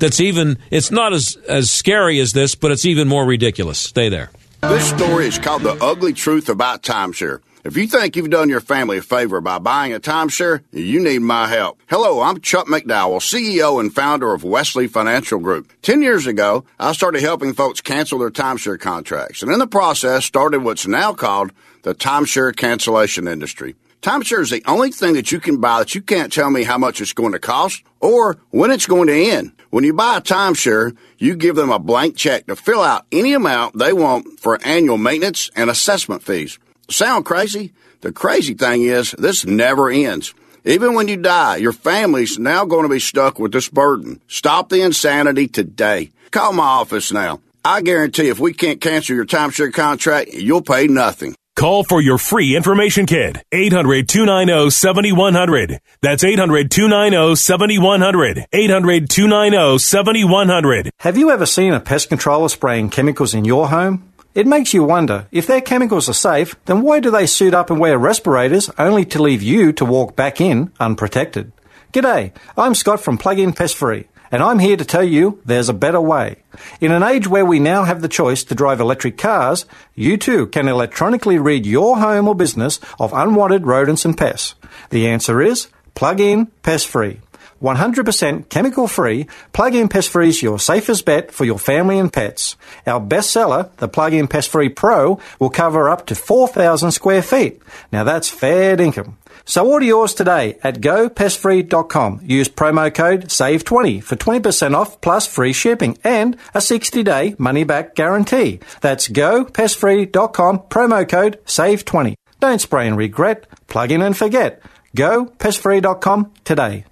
That's 0.00 0.20
even 0.20 0.58
it's 0.70 0.90
not 0.90 1.12
as 1.12 1.36
as 1.48 1.70
scary 1.70 2.18
as 2.20 2.32
this, 2.32 2.54
but 2.54 2.72
it's 2.72 2.84
even 2.86 3.06
more 3.06 3.24
ridiculous. 3.24 3.78
Stay 3.78 4.08
there. 4.08 4.30
This 4.62 4.88
story 4.88 5.26
is 5.26 5.38
called 5.38 5.62
The 5.62 5.74
Ugly 5.82 6.14
Truth 6.14 6.48
About 6.48 6.82
Timeshare. 6.82 7.40
If 7.62 7.76
you 7.76 7.86
think 7.86 8.16
you've 8.16 8.30
done 8.30 8.48
your 8.48 8.60
family 8.60 8.98
a 8.98 9.02
favor 9.02 9.42
by 9.42 9.58
buying 9.58 9.92
a 9.92 10.00
timeshare, 10.00 10.62
you 10.72 10.98
need 10.98 11.18
my 11.18 11.46
help. 11.46 11.78
Hello, 11.90 12.22
I'm 12.22 12.40
Chuck 12.40 12.66
McDowell, 12.66 13.20
CEO 13.20 13.78
and 13.78 13.94
founder 13.94 14.32
of 14.32 14.42
Wesley 14.42 14.86
Financial 14.86 15.38
Group. 15.38 15.70
Ten 15.82 16.00
years 16.00 16.26
ago, 16.26 16.64
I 16.78 16.92
started 16.92 17.20
helping 17.20 17.52
folks 17.52 17.82
cancel 17.82 18.18
their 18.18 18.30
timeshare 18.30 18.80
contracts, 18.80 19.42
and 19.42 19.52
in 19.52 19.58
the 19.58 19.66
process 19.66 20.24
started 20.24 20.64
what's 20.64 20.86
now 20.86 21.12
called 21.12 21.52
the 21.82 21.94
timeshare 21.94 22.56
cancellation 22.56 23.28
industry. 23.28 23.74
Timeshare 24.02 24.40
is 24.40 24.48
the 24.48 24.62
only 24.66 24.90
thing 24.90 25.12
that 25.14 25.30
you 25.30 25.40
can 25.40 25.60
buy 25.60 25.80
that 25.80 25.94
you 25.94 26.00
can't 26.00 26.32
tell 26.32 26.50
me 26.50 26.62
how 26.62 26.78
much 26.78 27.02
it's 27.02 27.12
going 27.12 27.32
to 27.32 27.38
cost 27.38 27.82
or 28.00 28.38
when 28.48 28.70
it's 28.70 28.86
going 28.86 29.08
to 29.08 29.12
end. 29.14 29.52
When 29.68 29.84
you 29.84 29.92
buy 29.92 30.16
a 30.16 30.20
timeshare, 30.22 30.96
you 31.18 31.36
give 31.36 31.54
them 31.54 31.70
a 31.70 31.78
blank 31.78 32.16
check 32.16 32.46
to 32.46 32.56
fill 32.56 32.80
out 32.80 33.04
any 33.12 33.34
amount 33.34 33.78
they 33.78 33.92
want 33.92 34.40
for 34.40 34.58
annual 34.64 34.96
maintenance 34.96 35.50
and 35.54 35.68
assessment 35.68 36.22
fees. 36.22 36.58
Sound 36.88 37.26
crazy? 37.26 37.74
The 38.00 38.10
crazy 38.10 38.54
thing 38.54 38.82
is, 38.82 39.12
this 39.12 39.44
never 39.44 39.90
ends. 39.90 40.32
Even 40.64 40.94
when 40.94 41.08
you 41.08 41.18
die, 41.18 41.56
your 41.56 41.72
family's 41.72 42.38
now 42.38 42.64
going 42.64 42.84
to 42.84 42.88
be 42.88 43.00
stuck 43.00 43.38
with 43.38 43.52
this 43.52 43.68
burden. 43.68 44.22
Stop 44.28 44.70
the 44.70 44.80
insanity 44.80 45.46
today. 45.46 46.10
Call 46.30 46.54
my 46.54 46.64
office 46.64 47.12
now. 47.12 47.40
I 47.62 47.82
guarantee 47.82 48.28
if 48.28 48.38
we 48.38 48.54
can't 48.54 48.80
cancel 48.80 49.14
your 49.14 49.26
timeshare 49.26 49.72
contract, 49.72 50.32
you'll 50.32 50.62
pay 50.62 50.86
nothing. 50.86 51.34
Call 51.60 51.84
for 51.84 52.00
your 52.00 52.16
free 52.16 52.56
information 52.56 53.04
kit. 53.04 53.36
800 53.52 54.08
290 54.08 54.70
7100. 54.70 55.78
That's 56.00 56.24
800 56.24 56.70
290 56.70 57.36
7100. 57.36 58.46
800 58.50 59.10
290 59.10 59.78
7100. 59.78 60.90
Have 61.00 61.18
you 61.18 61.30
ever 61.30 61.44
seen 61.44 61.74
a 61.74 61.78
pest 61.78 62.08
controller 62.08 62.48
spraying 62.48 62.88
chemicals 62.88 63.34
in 63.34 63.44
your 63.44 63.68
home? 63.68 64.10
It 64.34 64.46
makes 64.46 64.72
you 64.72 64.84
wonder 64.84 65.26
if 65.32 65.46
their 65.46 65.60
chemicals 65.60 66.08
are 66.08 66.14
safe, 66.14 66.56
then 66.64 66.80
why 66.80 66.98
do 66.98 67.10
they 67.10 67.26
suit 67.26 67.52
up 67.52 67.68
and 67.68 67.78
wear 67.78 67.98
respirators 67.98 68.70
only 68.78 69.04
to 69.04 69.22
leave 69.22 69.42
you 69.42 69.74
to 69.74 69.84
walk 69.84 70.16
back 70.16 70.40
in 70.40 70.72
unprotected? 70.80 71.52
G'day, 71.92 72.32
I'm 72.56 72.74
Scott 72.74 73.00
from 73.00 73.18
Plug-in 73.18 73.52
Pest 73.52 73.76
Free, 73.76 74.06
and 74.30 74.42
I'm 74.42 74.58
here 74.58 74.76
to 74.76 74.84
tell 74.84 75.02
you 75.02 75.40
there's 75.44 75.68
a 75.68 75.74
better 75.74 76.00
way. 76.00 76.36
In 76.80 76.92
an 76.92 77.02
age 77.02 77.26
where 77.26 77.44
we 77.44 77.58
now 77.58 77.84
have 77.84 78.02
the 78.02 78.08
choice 78.08 78.44
to 78.44 78.54
drive 78.54 78.80
electric 78.80 79.18
cars, 79.18 79.66
you 79.94 80.16
too 80.16 80.46
can 80.46 80.68
electronically 80.68 81.38
rid 81.38 81.66
your 81.66 81.98
home 81.98 82.28
or 82.28 82.34
business 82.34 82.80
of 82.98 83.12
unwanted 83.12 83.66
rodents 83.66 84.04
and 84.04 84.16
pests. 84.16 84.54
The 84.90 85.08
answer 85.08 85.42
is 85.42 85.68
Plug-in 85.94 86.46
Pest 86.62 86.86
Free. 86.86 87.20
100% 87.60 88.48
chemical 88.48 88.88
free, 88.88 89.26
plug-in 89.52 89.88
pest 89.88 90.10
free 90.10 90.28
is 90.28 90.42
your 90.42 90.58
safest 90.58 91.04
bet 91.04 91.32
for 91.32 91.44
your 91.44 91.58
family 91.58 91.98
and 91.98 92.12
pets. 92.12 92.56
Our 92.86 93.00
bestseller, 93.00 93.74
the 93.76 93.88
plug-in 93.88 94.28
pest 94.28 94.50
free 94.50 94.68
pro, 94.68 95.18
will 95.38 95.50
cover 95.50 95.88
up 95.88 96.06
to 96.06 96.14
4,000 96.14 96.90
square 96.92 97.22
feet. 97.22 97.60
Now 97.92 98.04
that's 98.04 98.28
fair 98.28 98.80
income. 98.80 99.18
So 99.44 99.66
order 99.66 99.86
yours 99.86 100.14
today 100.14 100.58
at 100.62 100.80
gopestfree.com. 100.80 102.20
Use 102.24 102.48
promo 102.48 102.92
code 102.92 103.26
SAVE20 103.28 104.02
for 104.02 104.16
20% 104.16 104.74
off 104.74 105.00
plus 105.00 105.26
free 105.26 105.52
shipping 105.52 105.98
and 106.04 106.36
a 106.54 106.58
60-day 106.58 107.36
money-back 107.38 107.94
guarantee. 107.94 108.60
That's 108.80 109.08
gopestfree.com, 109.08 110.58
promo 110.70 111.08
code 111.08 111.44
SAVE20. 111.46 112.14
Don't 112.40 112.60
spray 112.60 112.88
and 112.88 112.96
regret. 112.96 113.46
Plug 113.68 113.92
in 113.92 114.02
and 114.02 114.16
forget. 114.16 114.62
GoPestFree.com 114.96 116.32
today. 116.44 116.84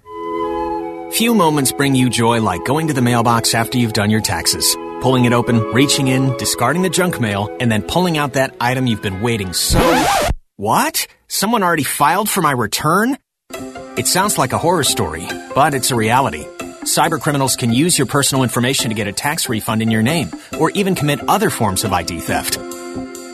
Few 1.11 1.33
moments 1.33 1.71
bring 1.71 1.95
you 1.95 2.09
joy 2.09 2.39
like 2.39 2.65
going 2.65 2.87
to 2.87 2.93
the 2.93 3.01
mailbox 3.01 3.55
after 3.55 3.77
you've 3.77 3.93
done 3.93 4.11
your 4.11 4.21
taxes, 4.21 4.75
pulling 5.01 5.25
it 5.25 5.33
open, 5.33 5.59
reaching 5.73 6.07
in, 6.07 6.37
discarding 6.37 6.83
the 6.83 6.89
junk 6.89 7.19
mail, 7.19 7.49
and 7.59 7.71
then 7.71 7.81
pulling 7.81 8.17
out 8.17 8.33
that 8.33 8.55
item 8.61 8.85
you've 8.85 9.01
been 9.01 9.21
waiting 9.21 9.51
so. 9.53 9.79
What? 10.55 11.07
Someone 11.27 11.63
already 11.63 11.83
filed 11.83 12.29
for 12.29 12.41
my 12.41 12.51
return? 12.51 13.17
It 13.97 14.05
sounds 14.07 14.37
like 14.37 14.53
a 14.53 14.57
horror 14.57 14.83
story, 14.83 15.27
but 15.55 15.73
it's 15.73 15.91
a 15.91 15.95
reality. 15.95 16.45
Cybercriminals 16.83 17.57
can 17.57 17.73
use 17.73 17.97
your 17.97 18.07
personal 18.07 18.43
information 18.43 18.89
to 18.89 18.95
get 18.95 19.07
a 19.07 19.11
tax 19.11 19.49
refund 19.49 19.81
in 19.81 19.89
your 19.91 20.03
name, 20.03 20.29
or 20.59 20.69
even 20.71 20.95
commit 20.95 21.27
other 21.27 21.49
forms 21.49 21.83
of 21.83 21.91
ID 21.91 22.19
theft. 22.19 22.57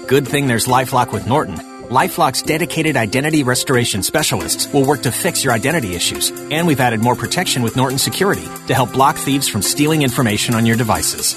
Good 0.07 0.27
thing 0.27 0.47
there's 0.47 0.67
Lifelock 0.67 1.11
with 1.11 1.27
Norton. 1.27 1.74
LifeLock's 1.89 2.41
dedicated 2.41 2.97
identity 2.97 3.43
restoration 3.43 4.03
specialists 4.03 4.71
will 4.71 4.85
work 4.85 5.03
to 5.03 5.11
fix 5.11 5.43
your 5.43 5.53
identity 5.53 5.95
issues. 5.95 6.31
And 6.51 6.67
we've 6.67 6.79
added 6.79 6.99
more 6.99 7.15
protection 7.15 7.63
with 7.63 7.75
Norton 7.75 7.97
Security 7.97 8.45
to 8.67 8.73
help 8.73 8.93
block 8.93 9.15
thieves 9.15 9.47
from 9.47 9.61
stealing 9.61 10.01
information 10.01 10.55
on 10.55 10.65
your 10.65 10.75
devices. 10.75 11.35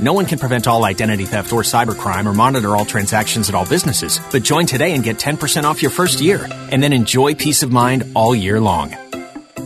No 0.00 0.12
one 0.12 0.26
can 0.26 0.38
prevent 0.38 0.66
all 0.66 0.84
identity 0.84 1.24
theft 1.24 1.52
or 1.52 1.62
cybercrime 1.62 2.26
or 2.26 2.34
monitor 2.34 2.74
all 2.76 2.84
transactions 2.84 3.48
at 3.48 3.54
all 3.54 3.66
businesses, 3.66 4.20
but 4.32 4.42
join 4.42 4.66
today 4.66 4.92
and 4.94 5.04
get 5.04 5.18
10% 5.18 5.64
off 5.64 5.82
your 5.82 5.90
first 5.90 6.20
year 6.20 6.46
and 6.50 6.82
then 6.82 6.92
enjoy 6.92 7.34
peace 7.34 7.62
of 7.62 7.70
mind 7.70 8.12
all 8.14 8.34
year 8.34 8.60
long. 8.60 8.90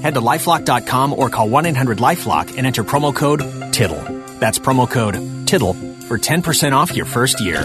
Head 0.03 0.15
to 0.15 0.21
lifelock.com 0.21 1.13
or 1.13 1.29
call 1.31 1.49
1 1.49 1.67
800 1.67 1.99
Lifelock 1.99 2.57
and 2.57 2.67
enter 2.67 2.85
promo 2.85 3.15
code 3.15 3.41
TITTLE. 3.73 4.03
That's 4.39 4.59
promo 4.59 4.89
code 4.89 5.47
TITTLE 5.47 5.75
for 6.09 6.19
10% 6.19 6.73
off 6.73 6.95
your 6.95 7.07
first 7.07 7.41
year. 7.41 7.65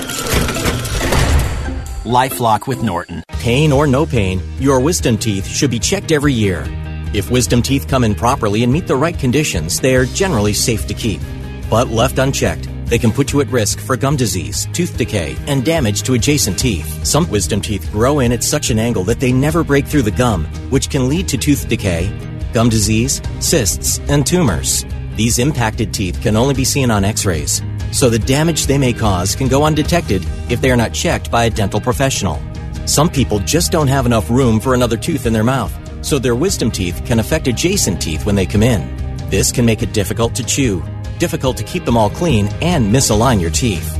Lifelock 2.03 2.67
with 2.67 2.83
Norton. 2.83 3.23
Pain 3.29 3.71
or 3.71 3.87
no 3.87 4.05
pain, 4.05 4.41
your 4.59 4.79
wisdom 4.79 5.17
teeth 5.17 5.47
should 5.47 5.71
be 5.71 5.79
checked 5.79 6.11
every 6.11 6.33
year. 6.33 6.65
If 7.13 7.31
wisdom 7.31 7.61
teeth 7.61 7.87
come 7.87 8.03
in 8.03 8.13
properly 8.15 8.63
and 8.63 8.73
meet 8.73 8.87
the 8.87 8.95
right 8.95 9.17
conditions, 9.17 9.79
they 9.79 9.95
are 9.95 10.05
generally 10.05 10.53
safe 10.53 10.85
to 10.87 10.93
keep. 10.93 11.21
But 11.69 11.87
left 11.87 12.19
unchecked, 12.19 12.67
they 12.85 12.97
can 12.97 13.11
put 13.11 13.31
you 13.31 13.39
at 13.39 13.47
risk 13.47 13.79
for 13.79 13.95
gum 13.95 14.17
disease, 14.17 14.67
tooth 14.73 14.97
decay, 14.97 15.37
and 15.47 15.63
damage 15.63 16.03
to 16.03 16.13
adjacent 16.13 16.59
teeth. 16.59 17.05
Some 17.05 17.29
wisdom 17.29 17.61
teeth 17.61 17.89
grow 17.91 18.19
in 18.19 18.31
at 18.31 18.43
such 18.43 18.69
an 18.69 18.79
angle 18.79 19.03
that 19.05 19.19
they 19.19 19.31
never 19.31 19.63
break 19.63 19.87
through 19.87 20.01
the 20.01 20.11
gum, 20.11 20.45
which 20.71 20.89
can 20.89 21.07
lead 21.07 21.27
to 21.29 21.37
tooth 21.37 21.69
decay, 21.69 22.11
gum 22.53 22.69
disease, 22.69 23.21
cysts, 23.39 23.99
and 24.09 24.27
tumors. 24.27 24.85
These 25.15 25.39
impacted 25.39 25.93
teeth 25.93 26.19
can 26.21 26.35
only 26.35 26.53
be 26.53 26.65
seen 26.65 26.91
on 26.91 27.05
x 27.05 27.25
rays, 27.25 27.61
so 27.93 28.09
the 28.09 28.19
damage 28.19 28.65
they 28.65 28.77
may 28.77 28.91
cause 28.91 29.35
can 29.35 29.47
go 29.47 29.63
undetected 29.63 30.25
if 30.49 30.59
they 30.59 30.71
are 30.71 30.75
not 30.75 30.93
checked 30.93 31.29
by 31.29 31.45
a 31.45 31.49
dental 31.49 31.79
professional. 31.79 32.41
Some 32.85 33.09
people 33.09 33.39
just 33.39 33.71
don't 33.71 33.87
have 33.87 34.05
enough 34.05 34.29
room 34.29 34.59
for 34.59 34.73
another 34.73 34.97
tooth 34.97 35.25
in 35.25 35.31
their 35.31 35.43
mouth, 35.43 35.71
so 36.03 36.19
their 36.19 36.35
wisdom 36.35 36.71
teeth 36.71 37.01
can 37.05 37.19
affect 37.19 37.47
adjacent 37.47 38.01
teeth 38.01 38.25
when 38.25 38.35
they 38.35 38.45
come 38.45 38.63
in. 38.63 38.93
This 39.29 39.51
can 39.51 39.65
make 39.65 39.83
it 39.83 39.93
difficult 39.93 40.35
to 40.35 40.43
chew, 40.43 40.83
difficult 41.19 41.55
to 41.57 41.63
keep 41.63 41.85
them 41.85 41.95
all 41.95 42.09
clean, 42.09 42.47
and 42.61 42.93
misalign 42.93 43.39
your 43.39 43.51
teeth. 43.51 43.97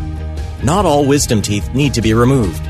Not 0.63 0.86
all 0.86 1.06
wisdom 1.06 1.41
teeth 1.41 1.73
need 1.73 1.93
to 1.93 2.01
be 2.01 2.13
removed, 2.13 2.62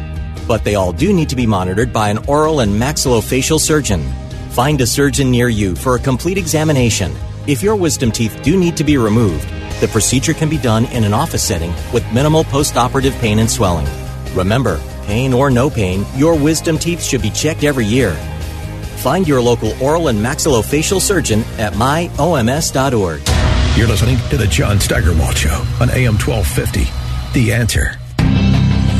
but 0.47 0.63
they 0.63 0.75
all 0.75 0.91
do 0.91 1.13
need 1.13 1.29
to 1.29 1.36
be 1.36 1.47
monitored 1.47 1.93
by 1.93 2.09
an 2.09 2.19
oral 2.27 2.59
and 2.59 2.79
maxillofacial 2.79 3.59
surgeon. 3.59 4.03
Find 4.51 4.79
a 4.81 4.86
surgeon 4.86 5.31
near 5.31 5.49
you 5.49 5.75
for 5.75 5.95
a 5.95 5.99
complete 5.99 6.38
examination. 6.38 7.15
If 7.47 7.63
your 7.63 7.75
wisdom 7.75 8.12
teeth 8.12 8.39
do 8.43 8.55
need 8.57 8.77
to 8.77 8.83
be 8.83 8.97
removed, 8.97 9.47
the 9.79 9.88
procedure 9.88 10.33
can 10.33 10.49
be 10.49 10.57
done 10.57 10.86
in 10.86 11.03
an 11.03 11.13
office 11.13 11.43
setting 11.43 11.73
with 11.93 12.03
minimal 12.13 12.43
post-operative 12.43 13.13
pain 13.15 13.39
and 13.39 13.49
swelling. 13.49 13.88
Remember, 14.36 14.79
pain 15.03 15.33
or 15.33 15.49
no 15.49 15.69
pain, 15.69 16.05
your 16.15 16.38
wisdom 16.38 16.77
teeth 16.77 17.03
should 17.03 17.21
be 17.21 17.29
checked 17.29 17.63
every 17.63 17.86
year. 17.86 18.13
Find 18.97 19.27
your 19.27 19.41
local 19.41 19.73
oral 19.83 20.07
and 20.07 20.19
maxillofacial 20.19 21.01
surgeon 21.01 21.41
at 21.57 21.73
myoms.org. 21.73 23.21
You're 23.77 23.88
listening 23.88 24.17
to 24.29 24.38
the 24.38 24.47
John 24.47 24.79
Steigerwald 24.79 25.36
Show 25.36 25.65
on 25.81 25.89
AM 25.89 26.17
1250. 26.17 26.86
The 27.38 27.53
answer. 27.53 27.97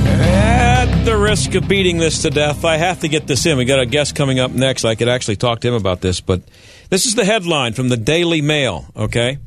At 0.06 1.06
the 1.06 1.16
risk 1.16 1.54
of 1.56 1.68
beating 1.68 1.98
this 1.98 2.24
to 2.24 2.30
death, 2.30 2.66
I 2.66 2.78
have 2.78 3.00
to 3.02 3.08
get 3.08 3.28
this 3.28 3.46
in. 3.46 3.58
We 3.58 3.66
got 3.66 3.80
a 3.80 3.86
guest 3.86 4.16
coming 4.16 4.40
up 4.40 4.52
next. 4.52 4.84
I 4.84 4.96
could 4.96 5.08
actually 5.08 5.38
talk 5.38 5.62
to 5.62 5.68
him 5.68 5.74
about 5.74 6.02
this, 6.02 6.22
but 6.22 6.42
this 6.90 7.06
is 7.06 7.16
the 7.16 7.24
headline 7.24 7.74
from 7.74 7.90
the 7.90 7.98
Daily 7.98 8.42
Mail, 8.42 8.86
okay? 8.96 9.38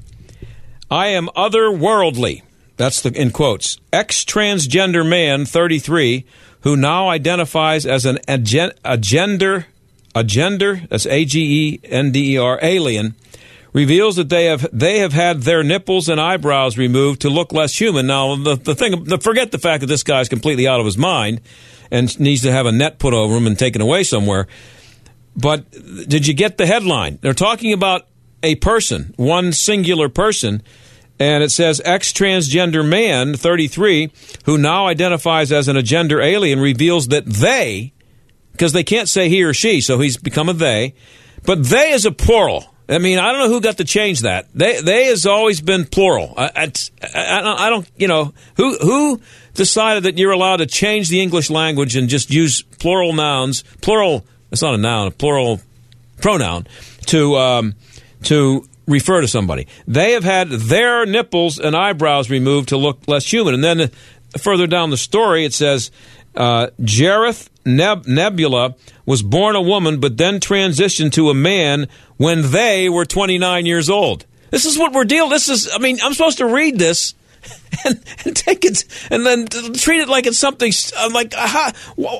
I 0.91 1.09
am 1.09 1.29
otherworldly. 1.37 2.43
That's 2.77 3.01
the 3.01 3.11
in 3.11 3.31
quotes. 3.31 3.79
Ex 3.93 4.25
transgender 4.25 5.07
man, 5.07 5.47
33, 5.47 6.25
who 6.61 6.77
now 6.77 7.09
identifies 7.09 7.87
as 7.87 8.05
an 8.05 8.19
agen- 8.29 8.73
a 8.85 8.99
gender, 8.99 9.67
a 10.15 10.23
gender, 10.23 10.83
that's 10.89 11.07
A 11.07 11.25
G 11.25 11.41
E 11.41 11.81
N 11.85 12.13
D 12.13 12.35
E 12.35 12.39
R, 12.39 12.59
alien, 12.63 13.15
reveals 13.73 14.17
that 14.17 14.29
they 14.29 14.47
have 14.47 14.67
they 14.73 14.99
have 15.01 15.13
had 15.13 15.43
their 15.43 15.63
nipples 15.63 16.09
and 16.09 16.21
eyebrows 16.21 16.79
removed 16.79 17.21
to 17.23 17.31
look 17.31 17.53
less 17.53 17.79
human. 17.79 18.07
Now, 18.07 18.37
the, 18.37 18.57
the 18.57 18.75
thing, 18.75 19.05
the, 19.05 19.19
forget 19.19 19.51
the 19.51 19.59
fact 19.59 19.81
that 19.81 19.87
this 19.87 20.03
guy's 20.03 20.29
completely 20.29 20.69
out 20.69 20.81
of 20.81 20.87
his 20.87 20.99
mind 20.99 21.41
and 21.91 22.19
needs 22.21 22.43
to 22.43 22.53
have 22.53 22.67
a 22.67 22.73
net 22.73 22.99
put 22.99 23.15
over 23.15 23.37
him 23.37 23.47
and 23.47 23.59
taken 23.59 23.81
away 23.81 24.03
somewhere. 24.03 24.47
But 25.37 25.71
did 25.71 26.27
you 26.27 26.35
get 26.35 26.57
the 26.57 26.67
headline? 26.67 27.19
They're 27.21 27.35
talking 27.35 27.73
about 27.73 28.07
a 28.43 28.55
person, 28.57 29.15
one 29.17 29.53
singular 29.53 30.09
person, 30.09 30.63
and 31.19 31.43
it 31.43 31.51
says 31.51 31.81
ex 31.85 32.13
transgender 32.13 32.87
man, 32.87 33.35
33, 33.35 34.13
who 34.45 34.59
now 34.59 34.87
identifies 34.87 35.53
as 35.53 35.69
an 35.69 35.77
agender 35.77 36.23
alien, 36.23 36.61
reveals 36.61 37.09
that 37.09 37.27
they, 37.27 37.93
because 38.53 38.73
they 38.73 38.85
can't 38.85 39.09
say 39.09 39.29
he 39.29 39.43
or 39.43 39.55
she, 39.55 39.81
so 39.81 39.99
he's 39.99 40.17
become 40.17 40.49
a 40.49 40.53
they, 40.53 40.95
but 41.45 41.65
they 41.65 41.91
is 41.91 42.05
a 42.05 42.13
plural. 42.13 42.65
I 42.89 42.99
mean, 42.99 43.19
I 43.19 43.33
don't 43.33 43.41
know 43.41 43.49
who 43.49 43.61
got 43.61 43.79
to 43.79 43.85
change 43.85 44.21
that. 44.21 44.47
They 44.55 44.81
they 44.81 45.07
has 45.07 45.27
always 45.27 45.61
been 45.61 45.87
plural. 45.87 46.35
I, 46.37 46.71
I, 47.03 47.67
I, 47.67 47.71
don't, 47.71 47.91
you 47.97 48.07
know, 48.07 48.33
who 48.57 48.77
who 48.77 49.21
decided 49.55 50.05
that 50.05 50.19
you're 50.19 50.31
allowed 50.31 50.59
to 50.59 50.67
change 50.67 51.09
the 51.09 51.21
English 51.21 51.51
language 51.51 51.97
and 51.97 52.09
just 52.09 52.31
use 52.31 52.63
plural 52.63 53.13
nouns, 53.13 53.65
plural. 53.81 54.25
It's 54.53 54.63
not 54.63 54.75
a 54.75 54.79
noun, 54.79 55.09
a 55.09 55.11
plural 55.11 55.61
pronoun 56.21 56.69
to 57.07 57.37
um, 57.37 57.75
to 58.27 58.67
refer 58.87 59.21
to 59.21 59.29
somebody. 59.29 59.67
They 59.87 60.13
have 60.13 60.25
had 60.25 60.49
their 60.51 61.07
nipples 61.07 61.59
and 61.59 61.77
eyebrows 61.77 62.31
removed 62.31 62.69
to 62.71 62.77
look 62.77 63.01
less 63.09 63.31
human. 63.31 63.55
And 63.55 63.65
then 63.65 63.91
further 64.39 64.67
down 64.67 64.91
the 64.91 64.97
story, 64.97 65.45
it 65.45 65.55
says 65.55 65.91
uh, 66.35 66.69
Jareth 66.81 67.49
Neb- 67.65 68.07
Nebula 68.07 68.75
was 69.05 69.23
born 69.23 69.57
a 69.57 69.63
woman, 69.63 70.01
but 70.01 70.17
then 70.17 70.41
transitioned 70.41 71.13
to 71.13 71.31
a 71.31 71.35
man 71.35 71.89
when 72.17 72.51
they 72.51 72.89
were 72.89 73.05
29 73.05 73.67
years 73.67 73.91
old. 73.91 74.25
This 74.51 74.65
is 74.65 74.79
what 74.79 74.93
we're 74.93 75.05
dealing. 75.05 75.31
This 75.31 75.49
is. 75.49 75.69
I 75.73 75.79
mean, 75.79 75.99
I'm 76.03 76.13
supposed 76.15 76.39
to 76.39 76.47
read 76.47 76.79
this. 76.79 77.15
And, 77.85 78.03
and, 78.25 78.35
take 78.35 78.65
it 78.65 78.85
and 79.11 79.25
then 79.25 79.47
treat 79.75 80.01
it 80.01 80.09
like 80.09 80.27
it's 80.27 80.39
something 80.39 80.73
I'm 80.97 81.13
like 81.13 81.35
aha, 81.37 81.73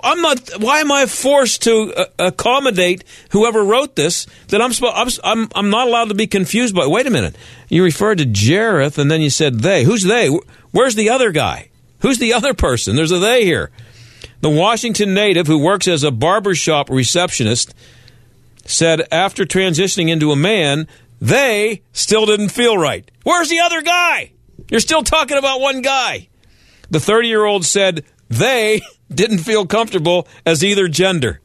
I'm 0.05 0.23
not 0.23 0.51
why 0.61 0.79
am 0.79 0.93
I 0.93 1.07
forced 1.07 1.63
to 1.63 1.93
uh, 1.93 2.05
accommodate 2.21 3.03
whoever 3.31 3.65
wrote 3.65 3.97
this 3.97 4.27
that 4.49 4.63
I'm, 4.63 4.71
I'm 4.95 5.09
I'm 5.25 5.49
I'm 5.57 5.71
not 5.71 5.89
allowed 5.89 6.11
to 6.11 6.15
be 6.15 6.29
confused 6.29 6.77
by 6.77 6.87
wait 6.87 7.09
a 7.09 7.11
minute. 7.11 7.35
You 7.69 7.83
referred 7.83 8.19
to 8.19 8.27
Jareth 8.27 8.97
and 8.99 9.11
then 9.11 9.21
you 9.21 9.31
said 9.31 9.61
they. 9.61 9.83
Who's 9.83 10.05
they? 10.05 10.29
Where's 10.71 10.95
the 10.95 11.11
other 11.11 11.33
guy? 11.33 11.71
Who's 12.01 12.19
the 12.19 12.35
other 12.35 12.55
person? 12.55 12.95
There's 12.95 13.11
a 13.11 13.19
they 13.19 13.45
here. 13.45 13.71
The 14.43 14.51
Washington 14.51 15.15
native 15.15 15.49
who 15.49 15.59
works 15.59 15.89
as 15.89 16.05
a 16.05 16.13
barbershop 16.13 16.91
receptionist 16.91 17.75
said 18.65 19.09
after 19.11 19.45
transitioning 19.45 20.11
into 20.11 20.31
a 20.31 20.37
man, 20.37 20.87
they 21.21 21.83
still 21.93 22.27
didn't 22.27 22.51
feel 22.51 22.77
right. 22.77 23.11
Where's 23.25 23.49
the 23.49 23.61
other 23.61 23.83
guy? 23.83 24.33
You're 24.69 24.81
still 24.81 25.03
talking 25.03 25.37
about 25.37 25.61
one 25.61 25.83
guy. 25.83 26.29
The 26.91 27.01
30 27.01 27.29
year 27.29 27.45
old 27.45 27.65
said 27.65 28.05
they 28.29 28.81
didn't 29.13 29.39
feel 29.39 29.67
comfortable 29.67 30.27
as 30.45 30.65
either 30.65 30.89
gender. 30.89 31.41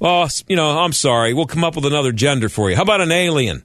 Well, 0.00 0.28
you 0.46 0.56
know, 0.56 0.78
I'm 0.78 0.92
sorry. 0.92 1.34
We'll 1.34 1.46
come 1.46 1.64
up 1.64 1.74
with 1.74 1.84
another 1.84 2.12
gender 2.12 2.48
for 2.48 2.70
you. 2.70 2.76
How 2.76 2.82
about 2.82 3.00
an 3.00 3.10
alien? 3.10 3.64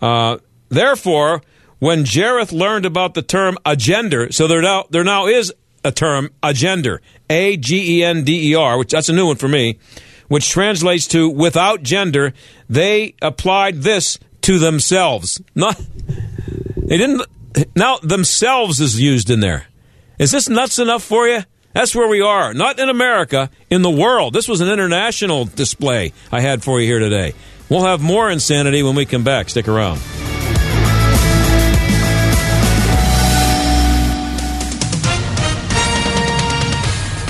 Uh, 0.00 0.38
therefore, 0.70 1.42
when 1.78 2.04
Jareth 2.04 2.52
learned 2.52 2.86
about 2.86 3.14
the 3.14 3.22
term 3.22 3.58
agender, 3.66 4.32
so 4.32 4.46
there 4.46 4.62
now 4.62 4.86
there 4.90 5.04
now 5.04 5.26
is 5.26 5.52
a 5.84 5.92
term 5.92 6.30
agender, 6.42 6.98
A 7.28 7.56
G 7.56 7.98
E 7.98 8.04
N 8.04 8.24
D 8.24 8.52
E 8.52 8.54
R, 8.54 8.78
which 8.78 8.90
that's 8.90 9.08
a 9.08 9.12
new 9.12 9.26
one 9.26 9.36
for 9.36 9.48
me, 9.48 9.78
which 10.28 10.48
translates 10.48 11.06
to 11.08 11.28
without 11.28 11.82
gender. 11.82 12.32
They 12.68 13.14
applied 13.20 13.82
this 13.82 14.18
to 14.42 14.58
themselves. 14.58 15.40
Not 15.54 15.80
they 16.76 16.96
didn't. 16.96 17.22
Now 17.74 17.98
themselves 17.98 18.80
is 18.80 19.00
used 19.00 19.30
in 19.30 19.40
there. 19.40 19.66
Is 20.18 20.30
this 20.30 20.48
nuts 20.48 20.78
enough 20.78 21.02
for 21.02 21.28
you? 21.28 21.42
That's 21.72 21.94
where 21.94 22.08
we 22.08 22.20
are. 22.20 22.52
Not 22.54 22.78
in 22.78 22.88
America, 22.88 23.50
in 23.70 23.82
the 23.82 23.90
world. 23.90 24.32
This 24.32 24.48
was 24.48 24.60
an 24.60 24.68
international 24.68 25.44
display 25.44 26.12
I 26.32 26.40
had 26.40 26.62
for 26.62 26.80
you 26.80 26.86
here 26.86 26.98
today. 26.98 27.34
We'll 27.68 27.84
have 27.84 28.00
more 28.00 28.30
insanity 28.30 28.82
when 28.82 28.96
we 28.96 29.06
come 29.06 29.24
back. 29.24 29.48
Stick 29.48 29.68
around. 29.68 30.00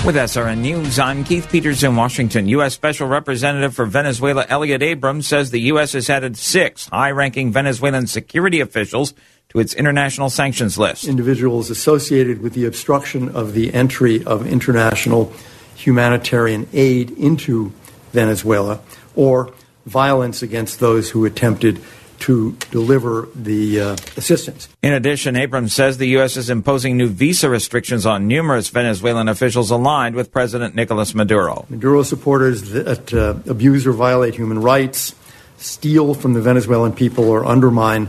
With 0.09 0.17
SRN 0.17 0.61
News, 0.61 0.99
I'm 0.99 1.23
Keith 1.23 1.51
Peters 1.51 1.85
in 1.85 1.95
Washington. 1.95 2.49
U.S. 2.49 2.73
Special 2.73 3.07
Representative 3.07 3.75
for 3.75 3.85
Venezuela 3.85 4.47
Elliott 4.49 4.83
Abrams 4.83 5.27
says 5.27 5.51
the 5.51 5.61
U.S. 5.73 5.93
has 5.93 6.09
added 6.09 6.39
six 6.39 6.87
high 6.87 7.11
ranking 7.11 7.53
Venezuelan 7.53 8.07
security 8.07 8.61
officials 8.61 9.13
to 9.51 9.59
its 9.59 9.75
international 9.75 10.31
sanctions 10.31 10.79
list. 10.79 11.05
Individuals 11.07 11.71
associated 11.71 12.43
with 12.43 12.53
the 12.53 12.67
obstruction 12.67 13.29
of 13.31 13.55
the 13.55 13.73
entry 13.73 14.25
of 14.25 14.47
international 14.47 15.33
humanitarian 15.75 16.69
aid 16.73 17.11
into 17.13 17.73
Venezuela 18.13 18.81
or 19.15 19.53
violence 19.87 20.43
against 20.43 20.81
those 20.81 21.11
who 21.11 21.25
attempted 21.25 21.81
to 22.21 22.53
deliver 22.71 23.29
the 23.35 23.81
uh, 23.81 23.93
assistance. 24.17 24.69
In 24.83 24.93
addition, 24.93 25.37
Abrams 25.37 25.73
says 25.73 25.99
the 25.99 26.09
U.S. 26.09 26.37
is 26.37 26.51
imposing 26.51 26.97
new 26.97 27.09
visa 27.09 27.49
restrictions 27.49 28.05
on 28.07 28.27
numerous 28.27 28.69
Venezuelan 28.69 29.29
officials 29.29 29.71
aligned 29.71 30.17
with 30.17 30.33
President 30.33 30.75
Nicolas 30.75 31.15
Maduro. 31.15 31.65
Maduro 31.69 32.03
supporters 32.03 32.71
that 32.73 33.15
uh, 33.15 33.37
abuse 33.51 33.87
or 33.87 33.93
violate 33.93 34.35
human 34.35 34.61
rights, 34.61 35.15
steal 35.59 36.13
from 36.15 36.35
the 36.35 36.41
Venezuelan 36.41 36.93
people, 36.93 37.29
or 37.29 37.45
undermine 37.45 38.09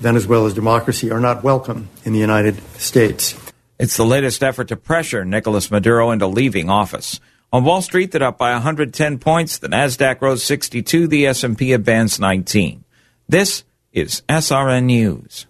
Venezuela's 0.00 0.54
democracy 0.54 1.10
are 1.10 1.20
not 1.20 1.42
welcome 1.42 1.88
in 2.04 2.12
the 2.12 2.18
United 2.18 2.60
States. 2.78 3.34
It's 3.78 3.96
the 3.96 4.04
latest 4.04 4.42
effort 4.42 4.68
to 4.68 4.76
pressure 4.76 5.24
Nicolas 5.24 5.70
Maduro 5.70 6.10
into 6.10 6.26
leaving 6.26 6.70
office. 6.70 7.20
On 7.52 7.64
Wall 7.64 7.82
Street, 7.82 8.12
that 8.12 8.22
up 8.22 8.38
by 8.38 8.52
110 8.52 9.18
points. 9.18 9.58
The 9.58 9.68
Nasdaq 9.68 10.20
rose 10.20 10.42
62. 10.42 11.06
The 11.06 11.26
S&P 11.26 11.72
advanced 11.72 12.20
19. 12.20 12.84
This 13.28 13.64
is 13.92 14.22
SRN 14.28 14.84
News. 14.84 15.46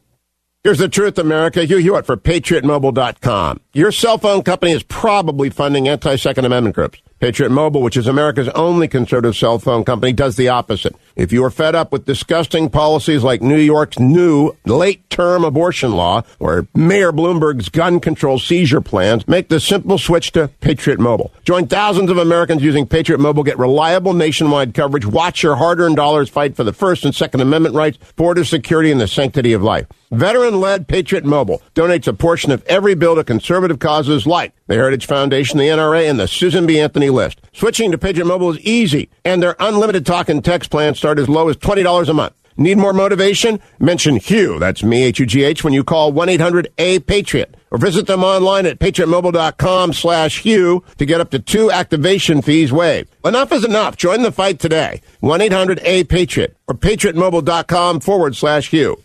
Here's 0.63 0.79
the 0.79 0.89
truth, 0.89 1.19
America. 1.19 1.65
Hugh 1.65 1.79
Hewitt 1.79 2.07
for 2.07 2.17
PatriotMobile.com. 2.17 3.61
Your 3.73 3.93
cell 3.93 4.19
phone 4.19 4.43
company 4.43 4.73
is 4.73 4.83
probably 4.83 5.51
funding 5.51 5.89
anti-Second 5.89 6.45
Amendment 6.45 6.75
groups. 6.75 7.01
Patriot 7.25 7.49
Mobile, 7.49 7.81
which 7.81 7.97
is 7.97 8.07
America's 8.07 8.51
only 8.51 8.87
conservative 8.87 9.35
cell 9.35 9.59
phone 9.59 9.83
company, 9.83 10.13
does 10.13 10.37
the 10.37 10.51
opposite. 10.51 10.95
If 11.17 11.33
you 11.33 11.43
are 11.45 11.51
fed 11.51 11.75
up 11.75 11.91
with 11.91 12.05
disgusting 12.05 12.69
policies 12.69 13.23
like 13.23 13.41
New 13.41 13.57
York's 13.57 13.99
new 13.99 14.53
late 14.67 15.09
term 15.09 15.43
abortion 15.43 15.93
law 15.93 16.25
or 16.39 16.67
Mayor 16.75 17.13
Bloomberg's 17.13 17.71
gun 17.71 17.99
control 17.99 18.39
seizure 18.39 18.83
plans, 18.83 19.27
make 19.27 19.49
the 19.49 19.59
simple 19.59 19.97
switch 19.97 20.33
to 20.33 20.49
Patriot 20.61 21.01
Mobile. 21.01 21.33
Join 21.45 21.67
thousands 21.67 22.11
of 22.11 22.19
Americans 22.19 22.63
using 22.63 22.87
Patriot 22.87 23.21
Mobile, 23.21 23.43
get 23.43 23.59
reliable 23.59 24.13
nationwide 24.13 24.75
coverage, 24.75 25.07
watch 25.07 25.43
your 25.43 25.57
hard 25.57 25.81
earned 25.81 25.97
dollars 25.97 26.29
fight 26.29 26.55
for 26.55 26.65
the 26.65 26.75
First 26.75 27.07
and 27.07 27.15
Second 27.15 27.41
Amendment 27.41 27.75
rights, 27.75 27.97
border 28.17 28.45
security, 28.45 28.91
and 28.91 29.01
the 29.01 29.09
sanctity 29.09 29.55
of 29.55 29.63
life. 29.63 29.87
Veteran 30.11 30.61
led 30.61 30.87
Patriot 30.87 31.25
Mobile 31.25 31.63
donates 31.75 32.07
a 32.07 32.13
portion 32.13 32.53
of 32.53 32.65
every 32.67 32.95
bill 32.95 33.17
to 33.17 33.25
conservative 33.25 33.79
causes 33.79 34.27
like 34.27 34.53
the 34.67 34.75
Heritage 34.75 35.07
Foundation, 35.07 35.59
the 35.59 35.69
NRA, 35.69 36.09
and 36.09 36.21
the 36.21 36.29
Susan 36.29 36.67
B. 36.67 36.79
Anthony 36.79 37.11
Switching 37.53 37.91
to 37.93 37.99
Patriot 37.99 38.27
Mobile 38.27 38.53
is 38.53 38.61
easy, 38.61 39.09
and 39.25 39.43
their 39.43 39.57
unlimited 39.59 40.05
talk 40.05 40.29
and 40.29 40.45
text 40.45 40.71
plans 40.71 40.99
start 40.99 41.19
as 41.19 41.29
low 41.29 41.49
as 41.49 41.57
$20 41.57 42.09
a 42.09 42.13
month. 42.13 42.35
Need 42.57 42.79
more 42.79 42.93
motivation? 42.93 43.61
Mention 43.81 44.17
Hugh, 44.17 44.59
that's 44.59 44.85
me, 44.85 45.03
H-U-G-H, 45.05 45.65
when 45.65 45.73
you 45.73 45.83
call 45.83 46.13
1-800-A-PATRIOT. 46.13 47.55
Or 47.71 47.79
visit 47.79 48.07
them 48.07 48.23
online 48.23 48.67
at 48.67 48.79
patriotmobile.com 48.79 49.93
slash 49.93 50.43
Hugh 50.43 50.85
to 50.99 51.05
get 51.05 51.21
up 51.21 51.31
to 51.31 51.41
two 51.41 51.73
activation 51.73 52.41
fees 52.41 52.73
waived. 52.73 53.13
Enough 53.25 53.51
is 53.51 53.65
enough. 53.65 53.97
Join 53.97 54.23
the 54.23 54.31
fight 54.31 54.61
today. 54.61 55.01
1-800-A-PATRIOT 55.23 56.55
or 56.69 56.75
patriotmobile.com 56.77 57.99
forward 58.01 58.37
slash 58.37 58.71
Hugh. 58.71 59.04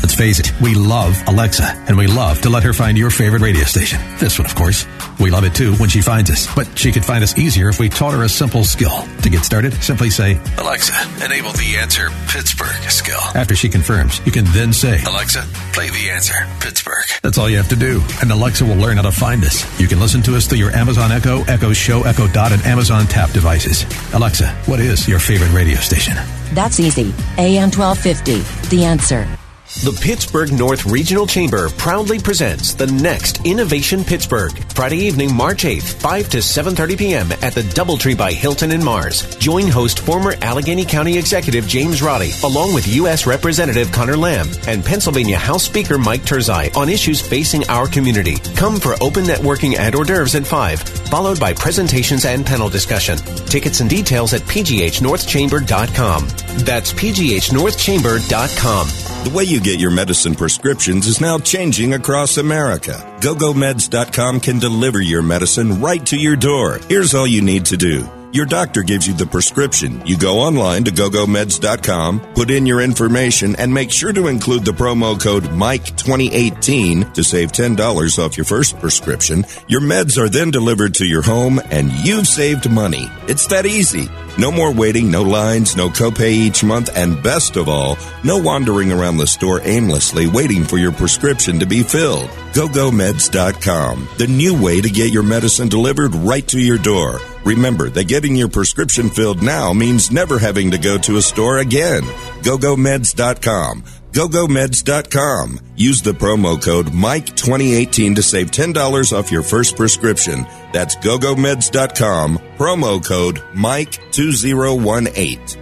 Let's 0.00 0.14
face 0.14 0.38
it, 0.38 0.52
we 0.60 0.74
love 0.74 1.20
Alexa, 1.26 1.64
and 1.88 1.98
we 1.98 2.06
love 2.06 2.40
to 2.42 2.50
let 2.50 2.62
her 2.62 2.72
find 2.72 2.96
your 2.96 3.10
favorite 3.10 3.42
radio 3.42 3.64
station. 3.64 4.00
This 4.18 4.38
one, 4.38 4.46
of 4.46 4.54
course. 4.54 4.86
We 5.18 5.30
love 5.30 5.42
it 5.42 5.54
too 5.54 5.74
when 5.74 5.88
she 5.88 6.00
finds 6.00 6.30
us, 6.30 6.52
but 6.54 6.78
she 6.78 6.92
could 6.92 7.04
find 7.04 7.24
us 7.24 7.36
easier 7.36 7.68
if 7.68 7.80
we 7.80 7.88
taught 7.88 8.14
her 8.14 8.22
a 8.22 8.28
simple 8.28 8.62
skill. 8.62 9.02
To 9.22 9.28
get 9.28 9.44
started, 9.44 9.74
simply 9.82 10.10
say, 10.10 10.40
Alexa, 10.56 10.94
enable 11.24 11.50
the 11.52 11.76
answer 11.78 12.10
Pittsburgh 12.28 12.80
skill. 12.90 13.18
After 13.34 13.56
she 13.56 13.68
confirms, 13.68 14.24
you 14.24 14.30
can 14.30 14.44
then 14.46 14.72
say, 14.72 15.02
Alexa, 15.02 15.42
play 15.72 15.90
the 15.90 16.10
answer 16.10 16.34
Pittsburgh. 16.60 17.04
That's 17.22 17.36
all 17.36 17.50
you 17.50 17.56
have 17.56 17.68
to 17.70 17.76
do, 17.76 18.00
and 18.22 18.30
Alexa 18.30 18.64
will 18.64 18.76
learn 18.76 18.96
how 18.96 19.02
to 19.02 19.12
find 19.12 19.42
us. 19.42 19.80
You 19.80 19.88
can 19.88 19.98
listen 19.98 20.22
to 20.22 20.36
us 20.36 20.46
through 20.46 20.58
your 20.58 20.70
Amazon 20.70 21.10
Echo, 21.10 21.42
Echo 21.44 21.72
Show, 21.72 22.04
Echo 22.04 22.28
Dot, 22.28 22.52
and 22.52 22.62
Amazon 22.62 23.06
Tap 23.06 23.30
devices. 23.32 23.84
Alexa, 24.14 24.48
what 24.66 24.78
is 24.78 25.08
your 25.08 25.18
favorite 25.18 25.52
radio 25.52 25.78
station? 25.78 26.14
That's 26.54 26.78
easy. 26.78 27.12
AM 27.36 27.70
1250, 27.70 28.68
the 28.68 28.84
answer. 28.84 29.26
The 29.68 29.92
Pittsburgh 30.00 30.50
North 30.50 30.86
Regional 30.86 31.26
Chamber 31.26 31.68
proudly 31.68 32.18
presents 32.18 32.72
the 32.72 32.86
next 32.86 33.44
Innovation 33.44 34.02
Pittsburgh, 34.02 34.56
Friday 34.72 34.96
evening, 34.96 35.34
March 35.34 35.64
8th, 35.64 36.00
5 36.00 36.30
to 36.30 36.38
7.30 36.38 36.98
p.m. 36.98 37.30
at 37.42 37.52
the 37.52 37.60
Doubletree 37.60 38.16
by 38.16 38.32
Hilton 38.32 38.72
in 38.72 38.82
Mars. 38.82 39.26
Join 39.36 39.68
host 39.68 40.00
former 40.00 40.32
Allegheny 40.40 40.86
County 40.86 41.18
Executive 41.18 41.68
James 41.68 42.00
Roddey, 42.00 42.42
along 42.44 42.72
with 42.72 42.88
U.S. 42.94 43.26
Representative 43.26 43.92
Connor 43.92 44.16
Lamb 44.16 44.48
and 44.66 44.82
Pennsylvania 44.82 45.36
House 45.36 45.64
Speaker 45.64 45.98
Mike 45.98 46.22
Turzai 46.22 46.74
on 46.74 46.88
issues 46.88 47.20
facing 47.20 47.68
our 47.68 47.86
community. 47.86 48.36
Come 48.56 48.80
for 48.80 48.94
open 49.02 49.24
networking 49.24 49.78
and 49.78 49.94
hors 49.94 50.06
d'oeuvres 50.06 50.34
at 50.34 50.46
5, 50.46 50.80
followed 50.80 51.38
by 51.38 51.52
presentations 51.52 52.24
and 52.24 52.46
panel 52.46 52.70
discussion. 52.70 53.18
Tickets 53.18 53.80
and 53.80 53.90
details 53.90 54.32
at 54.32 54.40
pghnorthchamber.com. 54.42 56.28
That's 56.64 56.94
pghnorthchamber.com. 56.94 59.07
The 59.24 59.34
way 59.34 59.44
you 59.44 59.60
get 59.60 59.80
your 59.80 59.90
medicine 59.90 60.34
prescriptions 60.34 61.06
is 61.06 61.20
now 61.20 61.38
changing 61.38 61.92
across 61.92 62.38
America. 62.38 62.92
GoGoMeds.com 63.20 64.40
can 64.40 64.58
deliver 64.58 65.02
your 65.02 65.22
medicine 65.22 65.80
right 65.80 66.04
to 66.06 66.16
your 66.16 66.36
door. 66.36 66.78
Here's 66.88 67.14
all 67.14 67.26
you 67.26 67.42
need 67.42 67.66
to 67.66 67.76
do. 67.76 68.08
Your 68.30 68.44
doctor 68.44 68.82
gives 68.82 69.06
you 69.06 69.14
the 69.14 69.24
prescription. 69.24 70.04
You 70.04 70.18
go 70.18 70.40
online 70.40 70.84
to 70.84 70.90
gogomeds.com, 70.90 72.34
put 72.34 72.50
in 72.50 72.66
your 72.66 72.82
information, 72.82 73.56
and 73.56 73.72
make 73.72 73.90
sure 73.90 74.12
to 74.12 74.26
include 74.26 74.66
the 74.66 74.72
promo 74.72 75.18
code 75.18 75.44
MIKE2018 75.44 77.14
to 77.14 77.24
save 77.24 77.52
$10 77.52 78.18
off 78.18 78.36
your 78.36 78.44
first 78.44 78.78
prescription. 78.80 79.46
Your 79.66 79.80
meds 79.80 80.18
are 80.18 80.28
then 80.28 80.50
delivered 80.50 80.94
to 80.96 81.06
your 81.06 81.22
home, 81.22 81.58
and 81.70 81.90
you've 81.90 82.26
saved 82.26 82.70
money. 82.70 83.06
It's 83.28 83.46
that 83.46 83.64
easy. 83.64 84.10
No 84.36 84.52
more 84.52 84.74
waiting, 84.74 85.10
no 85.10 85.22
lines, 85.22 85.74
no 85.74 85.88
copay 85.88 86.30
each 86.30 86.62
month, 86.62 86.90
and 86.94 87.22
best 87.22 87.56
of 87.56 87.66
all, 87.68 87.96
no 88.24 88.36
wandering 88.36 88.92
around 88.92 89.16
the 89.16 89.26
store 89.26 89.60
aimlessly 89.64 90.26
waiting 90.26 90.64
for 90.64 90.76
your 90.76 90.92
prescription 90.92 91.58
to 91.60 91.66
be 91.66 91.82
filled. 91.82 92.28
GoGoMeds.com, 92.52 94.08
the 94.18 94.26
new 94.26 94.62
way 94.62 94.80
to 94.80 94.90
get 94.90 95.12
your 95.12 95.22
medicine 95.22 95.68
delivered 95.68 96.14
right 96.14 96.46
to 96.48 96.60
your 96.60 96.78
door. 96.78 97.20
Remember 97.48 97.88
that 97.88 98.08
getting 98.08 98.36
your 98.36 98.50
prescription 98.50 99.08
filled 99.08 99.42
now 99.42 99.72
means 99.72 100.10
never 100.10 100.38
having 100.38 100.70
to 100.72 100.76
go 100.76 100.98
to 100.98 101.16
a 101.16 101.22
store 101.22 101.56
again. 101.58 102.02
GoGoMeds.com. 102.42 103.84
GoGoMeds.com. 104.12 105.60
Use 105.74 106.02
the 106.02 106.12
promo 106.12 106.62
code 106.62 106.88
MIKE2018 106.88 108.16
to 108.16 108.22
save 108.22 108.50
$10 108.50 109.18
off 109.18 109.32
your 109.32 109.42
first 109.42 109.76
prescription. 109.76 110.46
That's 110.74 110.96
GoGoMeds.com. 110.96 112.38
Promo 112.58 113.02
code 113.02 113.36
MIKE2018. 113.36 115.56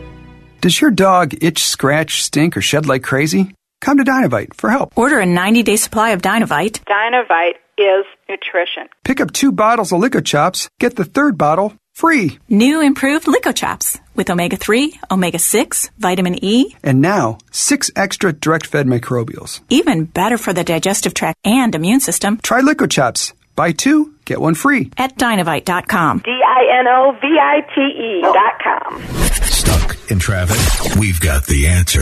Does 0.61 0.81
your 0.81 0.91
dog 0.91 1.37
itch, 1.41 1.63
scratch, 1.63 2.25
stink, 2.25 2.57
or 2.57 2.63
shed 2.63 2.87
like 2.87 3.05
crazy? 3.05 3.53
Come 3.81 3.99
to 3.99 4.05
Dinovite 4.05 4.55
for 4.55 4.71
help. 4.71 4.99
Order 4.99 5.21
a 5.21 5.27
90 5.27 5.63
day 5.63 5.77
supply 5.77 6.11
of 6.11 6.21
Dynavite. 6.21 6.83
Dinovite 6.85 7.59
is 7.79 8.05
nutrition. 8.29 8.89
Pick 9.05 9.21
up 9.21 9.33
two 9.33 9.53
bottles 9.53 9.93
of 9.93 10.01
Lico 10.01 10.25
Chops, 10.25 10.69
get 10.81 10.97
the 10.97 11.05
third 11.05 11.37
bottle 11.39 11.75
free. 11.93 12.39
New 12.49 12.81
improved 12.81 13.27
Lico 13.27 13.55
Chops 13.55 13.99
with 14.15 14.31
omega 14.31 14.57
3, 14.57 14.99
omega 15.11 15.39
6, 15.39 15.91
vitamin 15.99 16.43
E, 16.45 16.75
And 16.83 17.01
now, 17.01 17.39
six 17.51 17.91
extra 17.97 18.33
direct 18.33 18.67
fed 18.67 18.87
microbials. 18.87 19.61
even 19.71 20.05
better 20.05 20.39
for 20.39 20.53
the 20.53 20.65
digestive 20.65 21.15
tract 21.15 21.39
and 21.45 21.75
immune 21.75 22.01
system. 22.01 22.39
Try 22.39 22.61
Lico 22.63 22.91
Chops. 22.91 23.33
Buy 23.55 23.73
two, 23.73 24.15
get 24.27 24.39
one 24.41 24.55
free. 24.55 24.91
At 24.99 25.17
Dinovite.com. 25.17 26.19
D 26.25 26.31
I 26.31 26.79
N 26.81 26.87
O 26.89 27.13
V 27.21 27.27
I 27.41 27.61
T 27.75 27.81
E 27.81 28.21
dot 28.23 28.61
com. 28.63 29.03
Stuck 29.45 30.11
in 30.11 30.19
traffic? 30.19 30.59
We've 31.01 31.19
got 31.21 31.47
the 31.47 31.67
answer. 31.69 32.01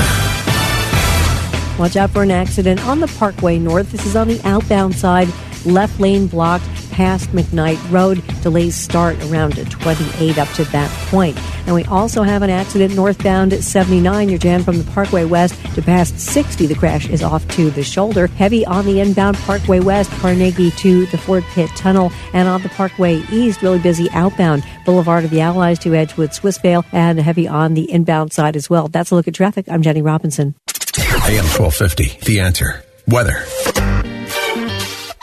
Watch 1.78 1.96
out 1.96 2.10
for 2.10 2.22
an 2.22 2.30
accident 2.30 2.86
on 2.86 3.00
the 3.00 3.08
Parkway 3.18 3.58
North. 3.58 3.90
This 3.90 4.06
is 4.06 4.14
on 4.14 4.28
the 4.28 4.40
outbound 4.44 4.94
side. 4.94 5.28
Left 5.66 5.98
lane 5.98 6.28
blocked 6.28 6.64
past 6.92 7.30
McKnight 7.30 7.90
Road. 7.90 8.22
Delays 8.42 8.76
start 8.76 9.20
around 9.24 9.56
28 9.70 10.38
up 10.38 10.48
to 10.50 10.64
that 10.66 10.88
point. 11.08 11.36
And 11.66 11.74
we 11.74 11.84
also 11.86 12.22
have 12.22 12.42
an 12.42 12.50
accident 12.50 12.94
northbound 12.94 13.52
at 13.52 13.62
79. 13.64 14.28
You're 14.28 14.38
jammed 14.38 14.64
from 14.64 14.78
the 14.78 14.90
Parkway 14.92 15.24
West 15.24 15.60
to 15.74 15.82
past 15.82 16.20
60. 16.20 16.66
The 16.66 16.76
crash 16.76 17.08
is 17.08 17.24
off 17.24 17.48
to 17.56 17.70
the 17.70 17.82
shoulder. 17.82 18.28
Heavy 18.28 18.64
on 18.66 18.86
the 18.86 19.00
inbound 19.00 19.36
Parkway 19.38 19.80
West, 19.80 20.12
Carnegie 20.20 20.70
to 20.72 21.06
the 21.06 21.18
Fort 21.18 21.42
Pitt 21.54 21.70
Tunnel. 21.70 22.12
And 22.32 22.46
on 22.46 22.62
the 22.62 22.68
Parkway 22.68 23.22
East, 23.32 23.62
really 23.62 23.80
busy 23.80 24.08
outbound. 24.12 24.62
Boulevard 24.84 25.24
of 25.24 25.30
the 25.30 25.40
Allies 25.40 25.80
to 25.80 25.94
Edgewood, 25.94 26.30
Swissvale. 26.30 26.84
And 26.92 27.18
heavy 27.18 27.48
on 27.48 27.74
the 27.74 27.90
inbound 27.90 28.32
side 28.32 28.54
as 28.54 28.70
well. 28.70 28.86
That's 28.86 29.10
a 29.10 29.16
look 29.16 29.26
at 29.26 29.34
traffic. 29.34 29.66
I'm 29.68 29.82
Jenny 29.82 30.02
Robinson. 30.02 30.54
AM 30.98 31.44
1250, 31.44 32.24
the 32.24 32.40
answer. 32.40 32.84
Weather. 33.08 33.44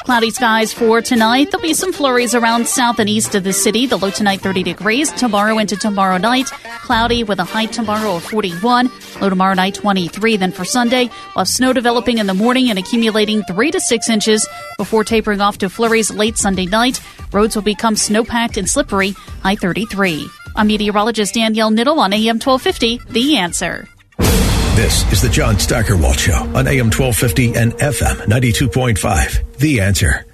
Cloudy 0.04 0.32
skies 0.32 0.74
for 0.74 1.02
tonight. 1.02 1.52
There'll 1.52 1.62
be 1.62 1.74
some 1.74 1.94
flurries 1.94 2.36
around 2.36 2.68
south 2.68 3.00
and 3.00 3.08
east 3.08 3.36
of 3.36 3.44
the 3.44 3.54
city. 3.54 3.86
The 3.86 3.98
low 3.98 4.10
tonight 4.10 4.42
30 4.42 4.64
degrees. 4.64 5.12
Tomorrow 5.14 5.60
into 5.60 5.78
tomorrow 5.78 6.18
night, 6.18 6.48
cloudy 6.82 7.24
with 7.24 7.40
a 7.40 7.44
high 7.44 7.68
tomorrow 7.68 8.16
of 8.16 8.24
41. 8.24 8.90
Low 9.22 9.30
tomorrow 9.30 9.54
night 9.54 9.76
23. 9.76 10.38
Then 10.38 10.52
for 10.52 10.66
Sunday, 10.66 11.06
we'll 11.36 11.46
have 11.46 11.48
snow 11.48 11.72
developing 11.72 12.18
in 12.18 12.28
the 12.28 12.34
morning 12.34 12.70
and 12.70 12.78
accumulating 12.78 13.44
3 13.44 13.72
to 13.72 13.80
6 13.80 14.10
inches 14.10 14.46
before 14.78 15.04
tapering 15.04 15.40
off 15.40 15.60
to 15.60 15.70
flurries 15.70 16.12
late 16.12 16.38
Sunday 16.38 16.66
night. 16.66 17.00
Roads 17.32 17.56
will 17.56 17.64
become 17.64 17.96
snow 17.96 18.26
packed 18.26 18.58
and 18.58 18.70
slippery. 18.70 19.12
High 19.44 19.56
33. 19.56 20.28
I'm 20.56 20.68
meteorologist 20.68 21.36
Danielle 21.36 21.72
Niddle 21.72 22.00
on 22.00 22.12
AM 22.12 22.40
1250. 22.40 23.02
The 23.12 23.38
answer. 23.38 23.88
This 24.76 25.12
is 25.12 25.22
the 25.22 25.28
John 25.28 25.60
Steigerwald 25.60 26.18
Show 26.18 26.34
on 26.34 26.66
AM 26.66 26.92
1250 26.92 27.56
and 27.56 27.74
FM 27.74 28.16
92.5. 28.26 29.58
The 29.58 29.82
answer. 29.82 30.26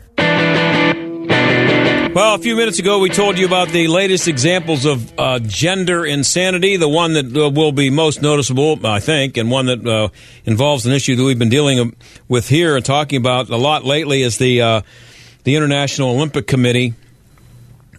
Well, 2.14 2.36
a 2.36 2.38
few 2.38 2.56
minutes 2.56 2.78
ago, 2.78 3.00
we 3.00 3.10
told 3.10 3.40
you 3.40 3.48
about 3.48 3.70
the 3.70 3.88
latest 3.88 4.28
examples 4.28 4.86
of 4.86 5.12
uh, 5.20 5.40
gender 5.40 6.06
insanity. 6.06 6.78
The 6.78 6.88
one 6.88 7.14
that 7.14 7.36
uh, 7.36 7.50
will 7.50 7.72
be 7.72 7.90
most 7.90 8.22
noticeable, 8.22 8.86
I 8.86 9.00
think, 9.00 9.38
and 9.38 9.50
one 9.50 9.66
that 9.66 9.86
uh, 9.86 10.10
involves 10.46 10.86
an 10.86 10.94
issue 10.94 11.16
that 11.16 11.24
we've 11.24 11.40
been 11.40 11.50
dealing 11.50 11.96
with 12.28 12.48
here 12.48 12.76
and 12.76 12.86
talking 12.86 13.18
about 13.18 13.50
a 13.50 13.58
lot 13.58 13.86
lately 13.86 14.22
is 14.22 14.38
the 14.38 14.62
uh, 14.62 14.82
the 15.46 15.56
International 15.56 16.12
Olympic 16.12 16.46
Committee 16.46 16.94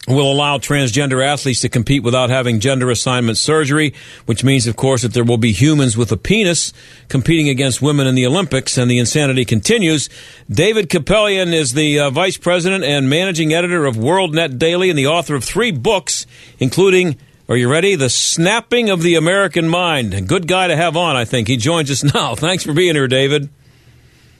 will 0.07 0.31
allow 0.31 0.59
transgender 0.59 1.25
athletes 1.25 1.61
to 1.61 1.69
compete 1.69 2.03
without 2.03 2.31
having 2.31 2.61
gender 2.61 2.91
assignment 2.91 3.39
surgery, 3.39 3.93
which 4.27 4.45
means, 4.45 4.67
of 4.67 4.77
course, 4.77 5.03
that 5.03 5.13
there 5.13 5.25
will 5.25 5.39
be 5.39 5.53
humans 5.53 5.97
with 5.97 6.13
a 6.13 6.17
penis 6.17 6.73
competing 7.09 7.49
against 7.49 7.83
women 7.83 8.07
in 8.07 8.15
the 8.15 8.27
Olympics, 8.27 8.79
and 8.79 8.91
the 8.91 8.99
insanity 8.99 9.45
continues. 9.45 10.09
David 10.51 10.89
Kupelian 10.89 11.53
is 11.53 11.75
the 11.75 11.99
uh, 11.99 12.11
vice 12.11 12.37
president 12.37 12.85
and 12.85 13.11
managing 13.11 13.53
editor 13.53 13.85
of 13.85 13.97
WorldNet 13.97 14.59
Daily 14.59 14.91
and 14.91 14.99
the 14.99 15.07
author 15.07 15.35
of 15.35 15.45
three 15.45 15.73
books, 15.73 16.27
including. 16.59 17.17
Are 17.51 17.57
you 17.57 17.71
ready? 17.71 17.95
The 17.95 18.11
Snapping 18.11 18.91
of 18.91 19.01
the 19.01 19.15
American 19.15 19.71
Mind. 19.71 20.13
A 20.13 20.21
good 20.21 20.47
guy 20.47 20.67
to 20.67 20.77
have 20.77 20.99
on, 20.99 21.17
I 21.17 21.25
think. 21.25 21.49
He 21.49 21.57
joins 21.57 21.91
us 21.91 22.05
now. 22.15 22.35
Thanks 22.35 22.63
for 22.63 22.75
being 22.75 22.95
here, 22.95 23.09
David. 23.09 23.49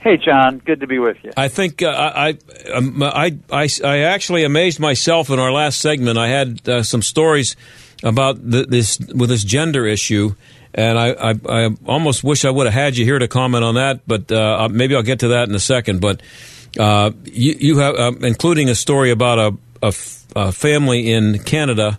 Hey, 0.09 0.17
John. 0.17 0.63
Good 0.65 0.81
to 0.81 0.87
be 0.87 0.99
with 0.99 1.19
you. 1.23 1.33
I 1.37 1.49
think 1.49 1.83
uh, 1.83 1.89
I, 1.89 2.39
um, 2.73 3.03
I, 3.03 3.37
I, 3.53 3.69
I 3.85 3.99
actually 3.99 4.43
amazed 4.43 4.81
myself 4.81 5.29
in 5.29 5.39
our 5.39 5.53
last 5.53 5.81
segment. 5.81 6.17
I 6.17 6.29
had 6.29 6.67
uh, 6.67 6.83
some 6.83 7.03
stories 7.03 7.57
about 8.03 8.37
the, 8.37 8.65
this 8.65 8.99
with 8.99 9.29
this 9.29 9.45
gender 9.45 9.85
issue, 9.85 10.35
and 10.73 10.99
I, 10.99 11.11
I, 11.11 11.35
I, 11.47 11.69
almost 11.85 12.25
wish 12.25 12.47
I 12.47 12.51
would 12.51 12.67
have 12.67 12.73
had 12.73 12.97
you 12.97 13.05
here 13.05 13.19
to 13.19 13.29
comment 13.29 13.65
on 13.65 13.75
that. 13.75 14.01
But 14.07 14.33
uh, 14.33 14.71
maybe 14.73 14.97
I'll 14.97 15.03
get 15.03 15.21
to 15.21 15.29
that 15.29 15.47
in 15.47 15.55
a 15.55 15.61
second. 15.61 16.01
But 16.01 16.23
uh, 16.81 17.11
you, 17.25 17.57
you 17.61 17.79
have, 17.81 17.95
uh, 17.97 18.13
including 18.23 18.71
a 18.71 18.75
story 18.75 19.11
about 19.11 19.39
a, 19.39 19.59
a, 19.83 19.89
f- 19.89 20.25
a 20.35 20.53
family 20.53 21.13
in 21.13 21.41
Canada 21.41 21.99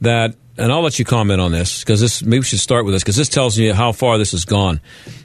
that 0.00 0.34
and 0.58 0.72
I'll 0.72 0.82
let 0.82 0.98
you 0.98 1.04
comment 1.04 1.40
on 1.40 1.52
this 1.52 1.80
because 1.80 2.00
this 2.00 2.22
maybe 2.22 2.38
we 2.38 2.44
should 2.44 2.60
start 2.60 2.84
with 2.84 2.94
this 2.94 3.02
because 3.02 3.16
this 3.16 3.28
tells 3.28 3.58
you 3.58 3.74
how 3.74 3.92
far 3.92 4.18
this 4.18 4.32
has 4.32 4.44
gone. 4.44 4.80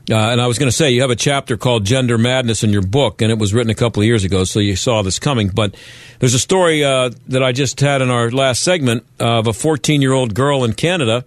Uh, 0.09 0.15
and 0.15 0.41
I 0.41 0.47
was 0.47 0.59
going 0.59 0.67
to 0.67 0.75
say 0.75 0.91
you 0.91 1.01
have 1.01 1.09
a 1.09 1.15
chapter 1.15 1.57
called 1.57 1.85
"Gender 1.85 2.17
Madness" 2.17 2.63
in 2.63 2.71
your 2.71 2.81
book, 2.81 3.21
and 3.21 3.31
it 3.31 3.37
was 3.37 3.53
written 3.53 3.69
a 3.69 3.75
couple 3.75 4.01
of 4.01 4.07
years 4.07 4.23
ago, 4.23 4.43
so 4.43 4.59
you 4.59 4.75
saw 4.75 5.01
this 5.01 5.19
coming. 5.19 5.49
But 5.49 5.75
there's 6.19 6.33
a 6.33 6.39
story 6.39 6.83
uh, 6.83 7.11
that 7.27 7.43
I 7.43 7.51
just 7.51 7.79
had 7.79 8.01
in 8.01 8.09
our 8.09 8.29
last 8.31 8.63
segment 8.63 9.05
of 9.19 9.47
a 9.47 9.53
14 9.53 10.01
year 10.01 10.13
old 10.13 10.33
girl 10.33 10.63
in 10.63 10.73
Canada 10.73 11.25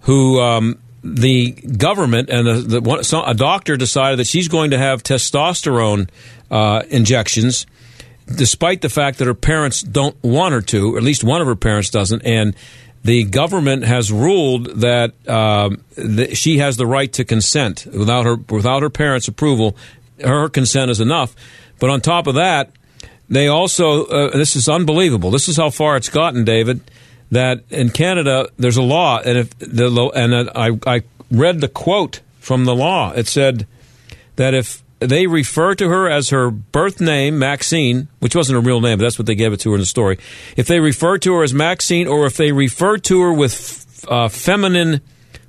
who. 0.00 0.40
Um, 0.40 0.78
the 1.02 1.52
government 1.52 2.28
and 2.28 2.46
the, 2.46 2.54
the 2.54 2.80
one, 2.82 3.02
so 3.04 3.22
a 3.24 3.32
doctor 3.32 3.78
decided 3.78 4.18
that 4.18 4.26
she's 4.26 4.48
going 4.48 4.72
to 4.72 4.78
have 4.78 5.02
testosterone 5.02 6.10
uh, 6.50 6.82
injections, 6.90 7.66
despite 8.26 8.82
the 8.82 8.90
fact 8.90 9.18
that 9.18 9.26
her 9.26 9.34
parents 9.34 9.80
don't 9.80 10.22
want 10.22 10.52
her 10.52 10.60
to. 10.60 10.94
Or 10.94 10.98
at 10.98 11.02
least 11.02 11.24
one 11.24 11.40
of 11.40 11.46
her 11.46 11.56
parents 11.56 11.88
doesn't, 11.88 12.22
and 12.24 12.54
the 13.02 13.24
government 13.24 13.84
has 13.84 14.12
ruled 14.12 14.66
that, 14.80 15.14
uh, 15.26 15.70
that 15.96 16.36
she 16.36 16.58
has 16.58 16.76
the 16.76 16.86
right 16.86 17.12
to 17.14 17.24
consent 17.24 17.86
without 17.92 18.26
her 18.26 18.36
without 18.36 18.82
her 18.82 18.90
parents' 18.90 19.28
approval. 19.28 19.76
Her 20.22 20.48
consent 20.48 20.90
is 20.90 21.00
enough. 21.00 21.34
But 21.78 21.90
on 21.90 22.02
top 22.02 22.26
of 22.26 22.34
that, 22.34 22.70
they 23.28 23.48
also 23.48 24.04
uh, 24.06 24.30
this 24.36 24.54
is 24.54 24.68
unbelievable. 24.68 25.30
This 25.30 25.48
is 25.48 25.56
how 25.56 25.70
far 25.70 25.96
it's 25.96 26.08
gotten, 26.08 26.44
David. 26.44 26.82
That 27.30 27.62
in 27.70 27.90
Canada 27.90 28.48
there's 28.58 28.76
a 28.76 28.82
law, 28.82 29.20
and 29.20 29.38
if 29.38 29.58
the 29.58 29.88
and 30.14 30.50
I 30.54 30.78
I 30.86 31.02
read 31.30 31.60
the 31.60 31.68
quote 31.68 32.20
from 32.40 32.64
the 32.64 32.74
law. 32.74 33.12
It 33.12 33.28
said 33.28 33.66
that 34.36 34.52
if 34.52 34.82
they 35.00 35.26
refer 35.26 35.74
to 35.74 35.88
her 35.88 36.08
as 36.08 36.28
her 36.28 36.50
birth 36.50 37.00
name, 37.00 37.38
Maxine, 37.38 38.08
which 38.20 38.36
wasn't 38.36 38.54
her 38.54 38.60
real 38.60 38.80
name, 38.80 38.98
but 38.98 39.04
that's 39.04 39.18
what 39.18 39.26
they 39.26 39.34
gave 39.34 39.52
it 39.52 39.60
to 39.60 39.70
her 39.70 39.76
in 39.76 39.80
the 39.80 39.86
story. 39.86 40.18
If 40.56 40.66
they 40.66 40.78
refer 40.78 41.18
to 41.18 41.34
her 41.34 41.42
as 41.42 41.54
Maxine, 41.54 42.06
or 42.06 42.26
if 42.26 42.36
they 42.36 42.52
refer 42.52 42.98
to 42.98 43.20
her 43.22 43.32
with 43.32 44.06
uh, 44.08 44.28
feminine 44.28 45.00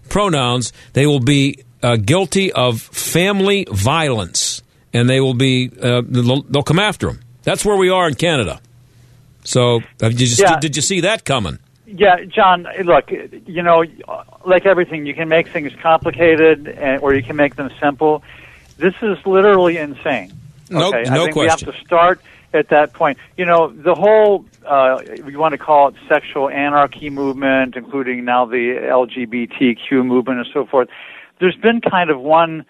pronouns, 0.09 0.71
they 0.93 1.05
will 1.05 1.19
be 1.19 1.63
uh, 1.83 1.97
guilty 1.97 2.51
of 2.51 2.81
family 2.81 3.67
violence, 3.69 4.61
and 4.93 5.09
they 5.09 5.19
will 5.19 5.33
be 5.33 5.69
uh, 5.81 6.01
they'll, 6.05 6.43
they'll, 6.43 6.63
come 6.63 6.79
after 6.79 7.07
them. 7.07 7.19
That's 7.43 7.65
where 7.65 7.75
we 7.75 7.89
are 7.89 8.07
in 8.07 8.15
Canada. 8.15 8.61
So, 9.43 9.81
did 9.97 10.21
you, 10.21 10.27
yeah. 10.37 10.59
did 10.59 10.75
you 10.75 10.81
see 10.81 11.01
that 11.01 11.25
coming? 11.25 11.59
Yeah, 11.87 12.23
John. 12.25 12.67
Look, 12.83 13.11
you 13.11 13.63
know, 13.63 13.83
like 14.45 14.65
everything, 14.65 15.05
you 15.05 15.15
can 15.15 15.27
make 15.27 15.49
things 15.49 15.73
complicated, 15.81 16.77
or 17.01 17.13
you 17.15 17.23
can 17.23 17.35
make 17.35 17.55
them 17.55 17.71
simple 17.81 18.23
this 18.81 18.95
is 19.01 19.17
literally 19.25 19.77
insane. 19.77 20.33
Okay? 20.71 20.71
no 20.71 20.89
I 20.89 21.03
think 21.03 21.33
question. 21.33 21.35
we 21.35 21.47
have 21.47 21.59
to 21.59 21.73
start 21.85 22.21
at 22.53 22.69
that 22.69 22.93
point. 22.93 23.17
You 23.37 23.45
know, 23.45 23.71
the 23.71 23.95
whole, 23.95 24.45
uh, 24.65 25.01
we 25.23 25.35
want 25.35 25.53
to 25.53 25.57
call 25.57 25.89
it 25.89 25.95
sexual 26.09 26.49
anarchy 26.49 27.09
movement, 27.09 27.75
including 27.75 28.25
now 28.25 28.45
the 28.45 28.77
LGBTQ 28.81 30.05
movement 30.05 30.39
and 30.39 30.47
so 30.53 30.65
forth. 30.65 30.89
There's 31.39 31.55
been 31.55 31.81
kind 31.81 32.09
of 32.09 32.19
one 32.19 32.65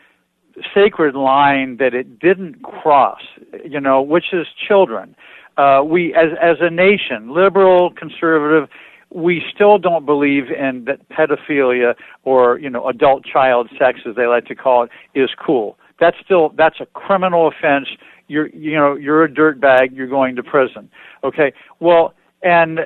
sacred 0.73 1.15
line 1.15 1.77
that 1.77 1.93
it 1.93 2.19
didn't 2.19 2.61
cross, 2.61 3.21
you 3.65 3.79
know, 3.79 4.01
which 4.01 4.33
is 4.33 4.47
children. 4.67 5.15
Uh, 5.57 5.81
we, 5.85 6.13
as, 6.13 6.29
as 6.41 6.57
a 6.59 6.69
nation, 6.69 7.33
liberal, 7.33 7.91
conservative, 7.91 8.69
we 9.09 9.43
still 9.53 9.77
don't 9.77 10.05
believe 10.05 10.49
in 10.49 10.85
that 10.85 11.07
pedophilia 11.09 11.95
or, 12.23 12.57
you 12.59 12.69
know, 12.69 12.87
adult 12.87 13.25
child 13.25 13.69
sex, 13.77 13.99
as 14.07 14.15
they 14.15 14.25
like 14.25 14.45
to 14.45 14.55
call 14.55 14.83
it, 14.83 14.89
is 15.13 15.29
cool 15.37 15.77
that's 16.01 16.17
still 16.25 16.49
that's 16.57 16.81
a 16.81 16.85
criminal 16.87 17.47
offense. 17.47 17.87
You're 18.27 18.49
you 18.49 18.75
know 18.75 18.95
you're 18.95 19.23
a 19.23 19.29
dirtbag. 19.29 19.95
You're 19.95 20.07
going 20.07 20.35
to 20.35 20.43
prison. 20.43 20.89
Okay. 21.23 21.53
Well, 21.79 22.13
and 22.41 22.79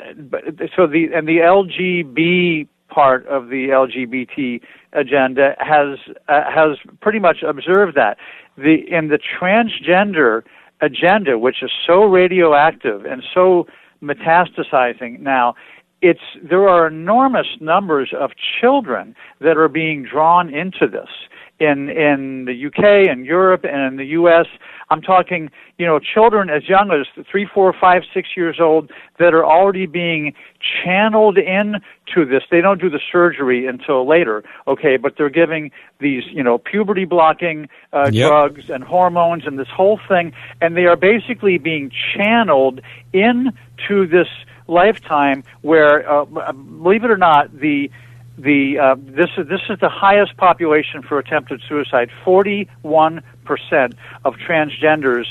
so 0.75 0.85
the 0.85 1.07
and 1.15 1.27
the 1.27 1.37
LGB 1.37 2.67
part 2.89 3.25
of 3.27 3.47
the 3.47 3.69
LGBT 3.69 4.61
agenda 4.93 5.55
has 5.57 5.97
uh, 6.27 6.43
has 6.53 6.77
pretty 7.01 7.19
much 7.19 7.37
observed 7.41 7.95
that 7.95 8.17
the 8.57 8.83
in 8.89 9.07
the 9.07 9.17
transgender 9.39 10.43
agenda, 10.81 11.39
which 11.39 11.63
is 11.63 11.71
so 11.87 12.03
radioactive 12.03 13.05
and 13.05 13.23
so 13.33 13.65
metastasizing 14.03 15.19
now, 15.21 15.55
it's 16.01 16.19
there 16.43 16.67
are 16.67 16.87
enormous 16.87 17.47
numbers 17.61 18.13
of 18.17 18.31
children 18.59 19.15
that 19.39 19.57
are 19.57 19.69
being 19.69 20.03
drawn 20.03 20.53
into 20.53 20.85
this 20.87 21.09
in 21.59 21.89
in 21.89 22.45
the 22.45 22.65
UK 22.67 23.09
and 23.09 23.25
Europe 23.25 23.63
and 23.63 23.81
in 23.81 23.95
the 23.97 24.07
US. 24.19 24.47
I'm 24.89 25.01
talking, 25.01 25.49
you 25.77 25.85
know, 25.85 25.99
children 25.99 26.49
as 26.49 26.69
young 26.69 26.91
as 26.91 27.25
three, 27.31 27.47
four, 27.51 27.73
five, 27.73 28.03
six 28.13 28.29
years 28.35 28.57
old 28.59 28.91
that 29.17 29.33
are 29.33 29.45
already 29.45 29.87
being 29.87 30.33
channeled 30.83 31.37
in 31.37 31.77
to 32.13 32.25
this. 32.25 32.43
They 32.51 32.61
don't 32.61 32.79
do 32.79 32.89
the 32.89 32.99
surgery 33.11 33.65
until 33.65 34.07
later, 34.07 34.43
okay, 34.67 34.97
but 34.97 35.15
they're 35.17 35.29
giving 35.29 35.71
these, 35.99 36.23
you 36.27 36.43
know, 36.43 36.57
puberty 36.59 37.05
blocking 37.05 37.67
uh, 37.93 38.09
yep. 38.11 38.29
drugs 38.29 38.69
and 38.69 38.83
hormones 38.83 39.47
and 39.47 39.57
this 39.57 39.69
whole 39.75 39.99
thing, 40.07 40.33
and 40.61 40.77
they 40.77 40.85
are 40.85 40.97
basically 40.97 41.57
being 41.57 41.91
channeled 42.15 42.81
into 43.11 44.07
this 44.07 44.27
lifetime 44.67 45.43
where, 45.61 46.09
uh, 46.09 46.25
believe 46.51 47.03
it 47.03 47.11
or 47.11 47.17
not, 47.17 47.59
the 47.59 47.89
the 48.37 48.79
uh, 48.79 48.95
this 48.97 49.29
is 49.37 49.47
this 49.47 49.61
is 49.69 49.79
the 49.79 49.89
highest 49.89 50.37
population 50.37 51.01
for 51.01 51.19
attempted 51.19 51.61
suicide. 51.67 52.09
Forty 52.23 52.69
one 52.81 53.21
percent 53.45 53.95
of 54.23 54.35
transgenders 54.35 55.25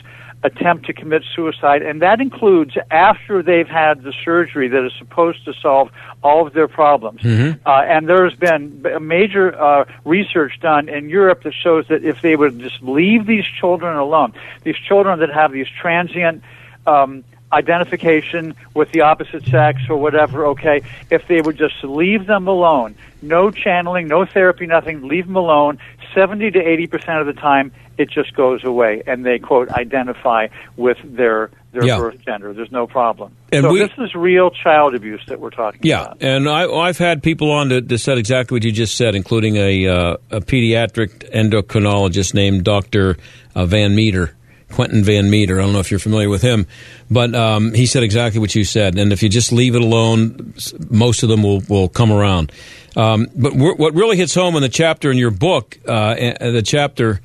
attempt 0.45 0.85
to 0.85 0.93
commit 0.93 1.25
suicide, 1.35 1.83
and 1.83 2.03
that 2.03 2.21
includes 2.21 2.77
after 2.91 3.43
they've 3.43 3.69
had 3.69 4.03
the 4.03 4.13
surgery 4.25 4.69
that 4.69 4.85
is 4.85 4.93
supposed 4.99 5.43
to 5.47 5.55
solve 5.55 5.91
all 6.23 6.47
of 6.47 6.53
their 6.53 6.69
problems. 6.69 7.23
Mm-hmm. 7.23 7.67
Uh, 7.67 7.83
and 7.83 8.07
there's 8.09 8.35
been 8.35 8.85
major 9.01 9.59
uh, 9.59 9.87
research 10.05 10.61
done 10.61 10.89
in 10.89 11.09
Europe 11.09 11.43
that 11.45 11.55
shows 11.55 11.89
that 11.89 12.05
if 12.05 12.21
they 12.21 12.37
would 12.37 12.59
just 12.61 12.83
leave 12.83 13.27
these 13.27 13.47
children 13.59 13.97
alone, 13.97 14.35
these 14.65 14.77
children 14.77 15.19
that 15.21 15.31
have 15.31 15.51
these 15.53 15.69
transient 15.81 16.43
um, 16.87 17.25
identification 17.55 18.55
with 18.75 18.91
the 18.93 19.03
opposite 19.03 19.45
sex 19.47 19.81
or 19.89 19.97
whatever, 19.97 20.47
okay, 20.47 20.83
if 21.11 21.27
they 21.29 21.41
would 21.41 21.57
just 21.57 21.83
leave 21.83 22.27
them 22.27 22.49
alone, 22.49 22.97
no 23.23 23.51
channeling, 23.51 24.09
no 24.09 24.27
therapy, 24.27 24.67
nothing, 24.67 25.07
leave 25.07 25.27
them 25.27 25.37
alone, 25.37 25.79
70 26.15 26.51
to 26.53 26.59
80% 26.59 27.21
of 27.21 27.27
the 27.27 27.33
time, 27.33 27.73
it 27.97 28.11
just 28.11 28.35
goes 28.35 28.65
away 28.65 29.03
and 29.07 29.25
they, 29.25 29.39
quote, 29.39 29.69
identify 29.71 30.49
with 30.77 30.99
their 31.05 31.51
their 31.73 31.85
yeah. 31.85 31.99
birth 31.99 32.21
gender. 32.25 32.53
There's 32.53 32.71
no 32.71 32.87
problem. 32.87 33.37
And 33.51 33.65
so 33.65 33.73
we, 33.73 33.81
this 33.81 33.91
is 33.99 34.15
real 34.15 34.51
child 34.51 34.95
abuse 34.95 35.21
that 35.27 35.41
we're 35.41 35.51
talking 35.51 35.81
yeah, 35.83 36.05
about. 36.05 36.17
Yeah, 36.21 36.37
and 36.37 36.49
I, 36.49 36.87
have 36.87 36.99
had 36.99 37.21
people 37.21 37.51
on 37.51 37.69
that, 37.71 37.89
that 37.89 37.99
said 37.99 38.17
exactly 38.17 38.55
what 38.55 38.65
you 38.65 38.71
just 38.71 38.97
said, 38.97 39.17
including 39.17 39.57
a, 39.57 39.89
uh, 39.89 40.17
a 40.31 40.41
pediatric 40.41 41.29
endocrinologist 41.33 42.33
named 42.33 42.63
Dr. 42.63 43.17
Uh, 43.57 43.67
Van 43.67 43.95
Meter 43.97 44.37
Quentin 44.75 45.05
Van 45.05 45.31
Meter. 45.31 45.61
I 45.61 45.65
don't 45.65 45.73
know 45.73 45.79
if 45.79 45.91
you're 45.91 46.01
familiar 46.01 46.29
with 46.29 46.43
him, 46.43 46.67
but 47.09 47.35
um, 47.35 47.73
he 47.73 47.87
said 47.87 48.03
exactly 48.03 48.41
what 48.41 48.55
you 48.55 48.65
said. 48.65 48.99
And 48.99 49.13
if 49.13 49.23
you 49.23 49.29
just 49.29 49.53
leave 49.53 49.77
it 49.77 49.83
alone, 49.83 50.55
most 50.91 51.23
of 51.23 51.29
them 51.29 51.45
will, 51.45 51.61
will 51.69 51.89
come 51.89 52.11
around. 52.11 52.51
Um, 52.97 53.29
but 53.37 53.53
wh- 53.53 53.79
what 53.79 53.95
really 53.95 54.17
hits 54.17 54.35
home 54.35 54.57
in 54.57 54.63
the 54.63 54.69
chapter 54.69 55.11
in 55.11 55.17
your 55.17 55.31
book, 55.31 55.79
uh, 55.87 56.15
the 56.15 56.63
chapter 56.65 57.21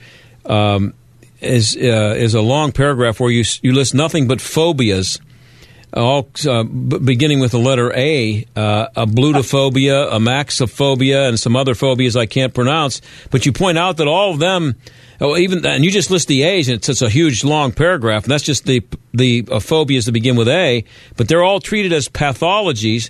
um, 0.45 0.93
is 1.41 1.75
uh, 1.75 2.15
is 2.17 2.35
a 2.35 2.41
long 2.41 2.71
paragraph 2.71 3.19
where 3.19 3.31
you 3.31 3.43
you 3.61 3.73
list 3.73 3.93
nothing 3.95 4.27
but 4.27 4.39
phobias 4.39 5.19
all 5.93 6.29
uh, 6.47 6.63
b- 6.63 6.99
beginning 6.99 7.39
with 7.39 7.51
the 7.51 7.59
letter 7.59 7.91
A, 7.95 8.45
uh, 8.55 8.89
ablutophobia, 8.95 10.07
a 10.13 10.19
maxophobia, 10.19 11.27
and 11.27 11.39
some 11.39 11.55
other 11.55 11.73
phobias 11.73 12.15
I 12.15 12.25
can't 12.25 12.53
pronounce. 12.53 13.01
But 13.31 13.45
you 13.45 13.51
point 13.51 13.77
out 13.77 13.97
that 13.97 14.07
all 14.07 14.31
of 14.31 14.39
them, 14.39 14.75
oh, 15.21 15.37
even 15.37 15.65
and 15.65 15.83
you 15.83 15.91
just 15.91 16.11
list 16.11 16.27
the 16.27 16.43
A's, 16.43 16.67
and 16.67 16.77
it's, 16.77 16.89
it's 16.89 17.01
a 17.01 17.09
huge 17.09 17.43
long 17.43 17.71
paragraph, 17.71 18.23
and 18.23 18.31
that's 18.31 18.43
just 18.43 18.65
the 18.65 18.83
the 19.13 19.47
uh, 19.51 19.59
phobias 19.59 20.05
that 20.05 20.11
begin 20.11 20.35
with 20.35 20.47
A. 20.47 20.83
But 21.17 21.27
they're 21.27 21.43
all 21.43 21.59
treated 21.59 21.93
as 21.93 22.07
pathologies. 22.07 23.09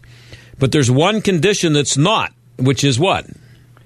But 0.59 0.73
there's 0.73 0.91
one 0.91 1.21
condition 1.21 1.71
that's 1.71 1.95
not, 1.95 2.33
which 2.57 2.83
is 2.83 2.99
what? 2.99 3.25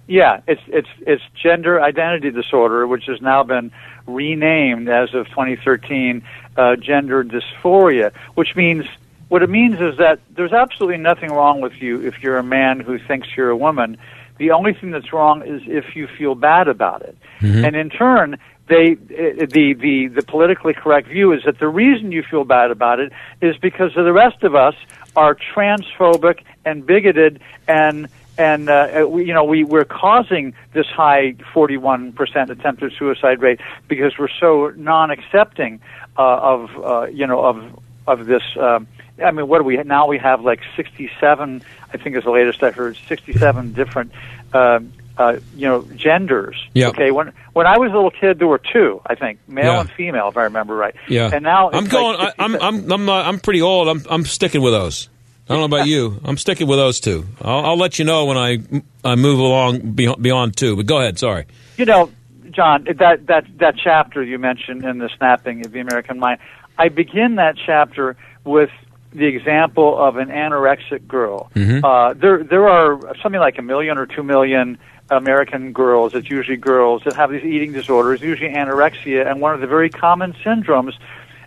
Yeah, 0.08 0.42
it's 0.48 0.62
it's 0.68 0.90
it's 1.02 1.24
gender 1.42 1.82
identity 1.82 2.32
disorder, 2.32 2.86
which 2.88 3.06
has 3.06 3.22
now 3.22 3.44
been 3.44 3.72
renamed 4.06 4.90
as 4.90 5.14
of 5.14 5.28
2013 5.30 6.24
uh, 6.58 6.76
gender 6.76 7.24
dysphoria, 7.24 8.14
which 8.36 8.56
means 8.56 8.86
what 9.30 9.42
it 9.42 9.50
means 9.50 9.80
is 9.80 9.98
that 9.98 10.20
there's 10.36 10.52
absolutely 10.52 10.98
nothing 10.98 11.32
wrong 11.32 11.62
with 11.62 11.82
you 11.82 12.06
if 12.06 12.22
you're 12.22 12.38
a 12.38 12.44
man 12.44 12.80
who 12.80 13.00
thinks 13.00 13.28
you're 13.36 13.50
a 13.50 13.58
woman. 13.58 13.98
The 14.38 14.52
only 14.52 14.74
thing 14.74 14.92
that's 14.92 15.14
wrong 15.14 15.44
is 15.44 15.62
if 15.68 15.96
you 15.96 16.08
feel 16.08 16.36
bad 16.36 16.68
about 16.68 17.02
it. 17.02 17.18
And 17.66 17.76
in 17.76 17.90
turn, 17.90 18.38
they 18.68 18.94
uh, 18.94 19.46
the 19.50 19.74
the 19.74 20.08
the 20.08 20.24
politically 20.24 20.74
correct 20.74 21.08
view 21.08 21.34
is 21.34 21.44
that 21.46 21.60
the 21.60 21.68
reason 21.68 22.12
you 22.12 22.24
feel 22.24 22.46
bad 22.46 22.72
about 22.72 23.00
it 23.00 23.12
is 23.42 23.58
because 23.58 23.96
of 23.98 24.06
the 24.06 24.14
rest 24.14 24.44
of 24.44 24.56
us 24.56 24.76
are 25.16 25.36
transphobic 25.36 26.44
and 26.66 26.86
bigoted 26.86 27.42
and 27.68 28.08
and 28.38 28.70
uh, 28.70 29.06
we, 29.08 29.26
you 29.26 29.34
know 29.34 29.44
we 29.44 29.64
we're 29.64 29.84
causing 29.86 30.54
this 30.74 30.88
high 30.88 31.34
41% 31.54 32.50
attempted 32.50 32.94
suicide 32.98 33.42
rate 33.42 33.60
because 33.88 34.18
we're 34.18 34.30
so 34.40 34.72
non-accepting 34.76 35.82
uh, 36.18 36.22
of 36.22 36.70
uh, 36.84 37.06
you 37.08 37.28
know 37.28 37.44
of 37.44 37.80
of 38.08 38.26
this. 38.26 38.44
Um, 38.60 38.88
I 39.24 39.32
mean, 39.32 39.48
what 39.48 39.60
do 39.60 39.64
we 39.64 39.78
now? 39.78 40.08
We 40.08 40.18
have 40.20 40.42
like 40.42 40.62
67. 40.76 41.64
I 41.94 41.98
think 41.98 42.16
is 42.16 42.24
the 42.24 42.32
latest 42.32 42.64
I 42.64 42.72
heard. 42.72 42.98
67 43.08 43.74
different. 43.74 44.12
Um, 44.54 44.94
uh, 45.16 45.38
you 45.56 45.68
know, 45.68 45.84
genders. 45.96 46.56
Yeah. 46.74 46.88
Okay. 46.88 47.12
When 47.12 47.32
when 47.54 47.68
I 47.68 47.78
was 47.78 47.92
a 47.92 47.94
little 47.94 48.10
kid, 48.12 48.40
there 48.40 48.48
were 48.48 48.58
two. 48.72 49.00
I 49.06 49.14
think 49.16 49.40
male 49.48 49.66
Yeah. 49.74 49.82
and 49.82 49.92
female, 49.92 50.30
if 50.30 50.38
I 50.38 50.44
remember 50.44 50.76
right. 50.76 50.96
Yeah. 51.08 51.30
And 51.32 51.44
now 51.44 51.70
I'm 51.72 51.86
going. 51.86 52.18
like 52.18 52.34
I, 52.40 52.44
I'm 52.44 52.56
I'm 52.56 52.92
I'm 52.92 53.06
not, 53.06 53.26
I'm 53.28 53.40
pretty 53.40 53.62
old. 53.62 53.88
I'm 53.88 54.04
I'm 54.10 54.26
sticking 54.26 54.62
with 54.62 54.74
those. 54.74 55.10
I 55.48 55.54
don't 55.54 55.60
know 55.70 55.78
about 55.78 55.88
you. 55.88 56.20
I'm 56.24 56.38
sticking 56.38 56.68
with 56.68 56.80
those 56.80 57.00
two. 57.00 57.26
I'll, 57.42 57.66
I'll 57.66 57.78
let 57.78 58.00
you 58.00 58.06
know 58.06 58.26
when 58.26 58.38
I 58.38 58.60
I 59.04 59.16
move 59.16 59.38
along 59.40 59.92
beyond, 59.92 60.24
beyond 60.24 60.58
two. 60.58 60.76
But 60.78 60.88
go 60.88 61.00
ahead. 61.00 61.20
Sorry. 61.20 61.46
You 61.78 61.86
know, 61.86 62.10
John, 62.50 62.86
that 62.96 63.28
that 63.28 63.46
that 63.60 63.76
chapter 63.78 64.24
you 64.24 64.40
mentioned 64.40 64.84
in 64.84 64.98
the 64.98 65.10
snapping 65.18 65.64
of 65.64 65.72
the 65.72 65.80
American 65.80 66.18
mind, 66.18 66.40
I 66.80 66.90
begin 66.90 67.36
that 67.36 67.56
chapter 67.64 68.16
with 68.46 68.72
the 69.16 69.26
example 69.26 69.98
of 69.98 70.18
an 70.18 70.30
anorexic 70.30 71.08
girl. 71.08 71.50
Mhm. 71.56 71.84
Uh, 71.84 72.14
there 72.14 72.44
there 72.44 72.68
are 72.68 73.00
something 73.22 73.40
like 73.42 73.58
a 73.58 73.62
million 73.62 73.98
or 73.98 74.06
two 74.06 74.24
million 74.24 74.78
American 75.10 75.74
girls. 75.74 76.16
It's 76.16 76.30
usually 76.30 76.58
girls 76.58 77.04
that 77.06 77.16
have 77.16 77.30
these 77.32 77.44
eating 77.44 77.72
disorders, 77.74 78.22
usually 78.22 78.50
anorexia, 78.52 79.30
and 79.30 79.42
one 79.42 79.54
of 79.54 79.62
the 79.62 79.68
very 79.68 79.90
common 79.90 80.34
syndromes. 80.44 80.94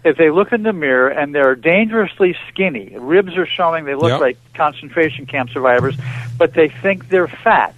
If 0.05 0.17
they 0.19 0.31
look 0.31 0.53
in 0.53 0.63
the 0.63 0.73
mirror 0.73 1.09
and 1.09 1.35
they're 1.35 1.57
dangerously 1.57 2.37
skinny, 2.49 2.95
ribs 2.97 3.37
are 3.37 3.47
showing, 3.47 3.87
they 3.87 3.97
look 3.97 4.11
Yep. 4.11 4.21
like 4.21 4.37
concentration 4.55 5.27
camp 5.27 5.51
survivors, 5.51 5.97
but 6.39 6.55
they 6.55 6.69
think 6.69 7.09
they're 7.09 7.27
fat. 7.27 7.75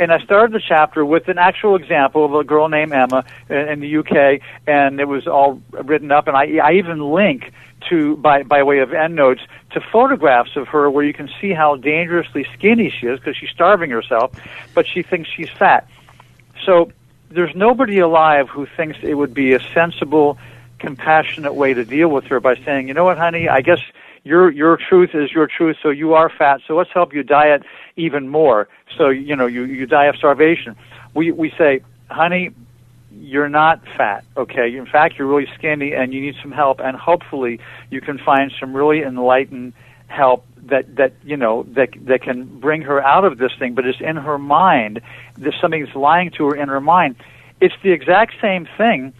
And 0.00 0.12
I 0.12 0.18
started 0.20 0.52
the 0.52 0.60
chapter 0.66 1.04
with 1.04 1.28
an 1.28 1.38
actual 1.38 1.76
example 1.76 2.24
of 2.24 2.34
a 2.34 2.42
girl 2.42 2.68
named 2.68 2.92
Emma 2.92 3.24
in, 3.48 3.56
in 3.56 3.80
the 3.80 3.96
UK, 3.98 4.40
and 4.66 4.98
it 5.00 5.06
was 5.08 5.26
all 5.28 5.60
written 5.70 6.10
up. 6.10 6.26
And 6.26 6.36
I, 6.36 6.58
I 6.62 6.72
even 6.74 7.00
link 7.12 7.52
to, 7.88 8.16
by, 8.16 8.42
by 8.42 8.62
way 8.62 8.78
of 8.78 8.92
endnotes, 8.92 9.40
to 9.72 9.80
photographs 9.92 10.56
of 10.56 10.68
her 10.68 10.90
where 10.90 11.04
you 11.04 11.12
can 11.12 11.28
see 11.40 11.52
how 11.52 11.76
dangerously 11.76 12.46
skinny 12.54 12.92
she 13.00 13.06
is 13.06 13.18
because 13.18 13.36
she's 13.36 13.50
starving 13.50 13.90
herself, 13.90 14.32
but 14.74 14.86
she 14.86 15.02
thinks 15.02 15.28
she's 15.34 15.50
fat. 15.58 15.88
So 16.64 16.90
there's 17.30 17.54
nobody 17.54 17.98
alive 17.98 18.48
who 18.48 18.66
thinks 18.76 18.98
it 19.02 19.14
would 19.14 19.34
be 19.34 19.54
a 19.54 19.60
sensible, 19.74 20.38
compassionate 20.78 21.54
way 21.54 21.74
to 21.74 21.84
deal 21.84 22.08
with 22.08 22.24
her 22.24 22.40
by 22.40 22.56
saying, 22.64 22.88
you 22.88 22.94
know 22.94 23.04
what, 23.04 23.18
honey, 23.18 23.48
I 23.48 23.60
guess 23.60 23.80
your 24.24 24.50
your 24.50 24.76
truth 24.76 25.10
is 25.14 25.32
your 25.32 25.46
truth, 25.46 25.76
so 25.82 25.90
you 25.90 26.14
are 26.14 26.30
fat. 26.30 26.60
So 26.66 26.76
let's 26.76 26.90
help 26.92 27.14
you 27.14 27.22
diet 27.22 27.62
even 27.96 28.28
more. 28.28 28.68
So 28.96 29.08
you 29.08 29.36
know 29.36 29.46
you 29.46 29.64
you 29.64 29.86
die 29.86 30.06
of 30.06 30.16
starvation. 30.16 30.76
We 31.14 31.32
we 31.32 31.52
say, 31.56 31.80
honey, 32.10 32.50
you're 33.20 33.48
not 33.48 33.82
fat. 33.96 34.24
Okay, 34.36 34.76
in 34.76 34.86
fact, 34.86 35.18
you're 35.18 35.28
really 35.28 35.48
skinny, 35.54 35.92
and 35.92 36.12
you 36.12 36.20
need 36.20 36.36
some 36.42 36.52
help. 36.52 36.80
And 36.80 36.96
hopefully, 36.96 37.60
you 37.90 38.00
can 38.00 38.18
find 38.18 38.52
some 38.58 38.74
really 38.74 39.02
enlightened 39.02 39.72
help 40.06 40.46
that 40.64 40.96
that 40.96 41.12
you 41.24 41.36
know 41.36 41.64
that 41.74 41.90
that 42.06 42.22
can 42.22 42.44
bring 42.60 42.82
her 42.82 43.04
out 43.04 43.24
of 43.24 43.38
this 43.38 43.52
thing. 43.58 43.74
But 43.74 43.86
it's 43.86 44.00
in 44.00 44.16
her 44.16 44.38
mind. 44.38 45.00
There's 45.36 45.58
something 45.60 45.84
that's 45.84 45.96
lying 45.96 46.30
to 46.32 46.46
her 46.46 46.56
in 46.56 46.68
her 46.68 46.80
mind. 46.80 47.16
It's 47.60 47.74
the 47.82 47.90
exact 47.90 48.34
same 48.40 48.68
thing 48.76 49.12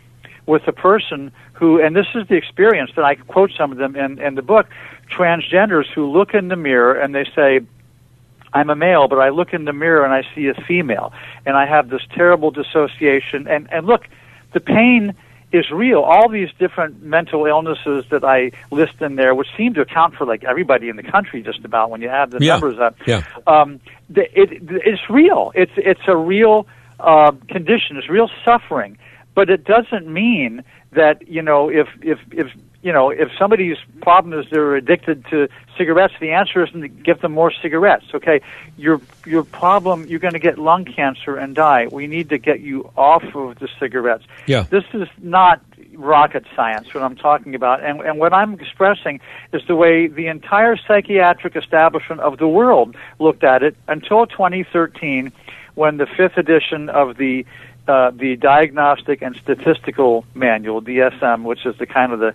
with 0.47 0.67
a 0.67 0.73
person 0.73 1.31
who, 1.53 1.81
and 1.81 1.95
this 1.95 2.07
is 2.15 2.27
the 2.29 2.37
experience 2.37 2.91
that 2.97 3.05
I 3.05 3.17
quote 3.17 3.53
some 3.57 3.71
of 3.71 3.79
them 3.79 3.97
in, 3.97 4.19
in 4.19 4.35
the 4.35 4.43
book, 4.43 4.67
transgenders 5.11 5.87
who 5.95 6.11
look 6.11 6.35
in 6.35 6.49
the 6.49 6.57
mirror 6.57 6.95
and 6.95 7.15
they 7.15 7.25
say, 7.37 7.61
I'm 8.53 8.71
a 8.71 8.77
male, 8.77 9.09
but 9.09 9.19
I 9.19 9.29
look 9.31 9.53
in 9.53 9.65
the 9.65 9.73
mirror 9.73 10.05
and 10.05 10.13
I 10.13 10.23
see 10.35 10.49
a 10.49 10.55
female, 10.55 11.13
and 11.47 11.57
I 11.57 11.67
have 11.67 11.91
this 11.91 12.03
terrible 12.15 12.51
dissociation. 12.51 13.47
And, 13.49 13.69
and 13.73 13.87
look, 13.87 14.09
the 14.53 14.61
pain 14.61 15.15
is 15.53 15.71
real. 15.71 16.01
All 16.01 16.29
these 16.29 16.51
different 16.59 17.03
mental 17.03 17.47
illnesses 17.47 18.05
that 18.11 18.23
I 18.25 18.51
list 18.71 19.01
in 19.01 19.17
there, 19.17 19.35
which 19.35 19.49
seem 19.57 19.75
to 19.75 19.81
account 19.81 20.15
for 20.15 20.27
like 20.27 20.45
everybody 20.45 20.89
in 20.89 20.97
the 20.97 21.03
country 21.03 21.43
just 21.43 21.65
about 21.65 21.91
when 21.91 22.03
you 22.03 22.09
add 22.09 22.31
the 22.31 22.39
Yeah. 22.45 22.53
numbers 22.53 22.79
up, 22.79 22.97
Yeah. 23.07 23.23
um, 23.47 23.81
the, 24.11 24.23
it, 24.39 24.51
it's 24.63 25.09
real. 25.09 25.53
It's 25.55 25.73
it's 25.77 26.01
a 26.07 26.17
real 26.17 26.67
uh, 27.01 27.33
condition. 27.49 27.97
It's 27.97 28.09
real 28.11 28.31
suffering, 28.45 28.99
but 29.35 29.49
it 29.49 29.65
doesn't 29.65 30.07
mean 30.07 30.65
that 30.93 31.27
you 31.29 31.43
know 31.43 31.69
if 31.71 31.89
if 32.03 32.19
if 32.33 32.49
you 32.89 32.95
know 32.95 33.11
if 33.11 33.29
somebody's 33.39 33.77
problem 34.01 34.33
is 34.41 34.47
they're 34.51 34.75
addicted 34.75 35.27
to 35.27 35.47
cigarettes, 35.77 36.15
the 36.21 36.31
answer 36.31 36.65
isn't 36.65 36.81
to 36.81 36.89
give 36.89 37.21
them 37.21 37.33
more 37.33 37.53
cigarettes. 37.61 38.07
Okay, 38.15 38.41
your 38.79 38.99
your 39.27 39.45
problem 39.45 40.07
you're 40.07 40.21
going 40.21 40.33
to 40.33 40.39
get 40.39 40.57
lung 40.57 40.87
cancer 40.87 41.37
and 41.37 41.55
die. 41.55 41.87
We 41.93 42.07
need 42.07 42.31
to 42.31 42.39
get 42.39 42.61
you 42.61 42.91
off 42.97 43.25
of 43.35 43.59
the 43.59 43.69
cigarettes. 43.79 44.25
Yeah. 44.47 44.63
This 44.63 44.85
is 44.95 45.07
not 45.19 45.61
rocket 45.99 46.45
science, 46.57 46.95
what 46.95 47.03
I'm 47.03 47.17
talking 47.17 47.55
about. 47.55 47.85
And, 47.85 48.01
and 48.01 48.19
what 48.19 48.33
I'm 48.33 48.55
expressing 48.55 49.21
is 49.53 49.61
the 49.69 49.77
way 49.77 50.07
the 50.07 50.29
entire 50.29 50.79
psychiatric 50.79 51.57
establishment 51.57 52.23
of 52.23 52.39
the 52.39 52.49
world 52.49 52.97
looked 53.19 53.45
at 53.45 53.63
it 53.63 53.77
until 53.87 54.25
2013, 54.27 55.31
when 55.75 55.99
the 55.99 56.07
fifth 56.07 56.39
edition 56.39 56.89
of 56.89 57.19
the 57.19 57.45
uh, 57.87 58.11
the 58.11 58.37
Diagnostic 58.37 59.23
and 59.23 59.35
Statistical 59.37 60.27
Manual, 60.35 60.83
DSM, 60.83 61.45
which 61.45 61.65
is 61.65 61.75
the 61.79 61.87
kind 61.87 62.13
of 62.13 62.21
the 62.21 62.35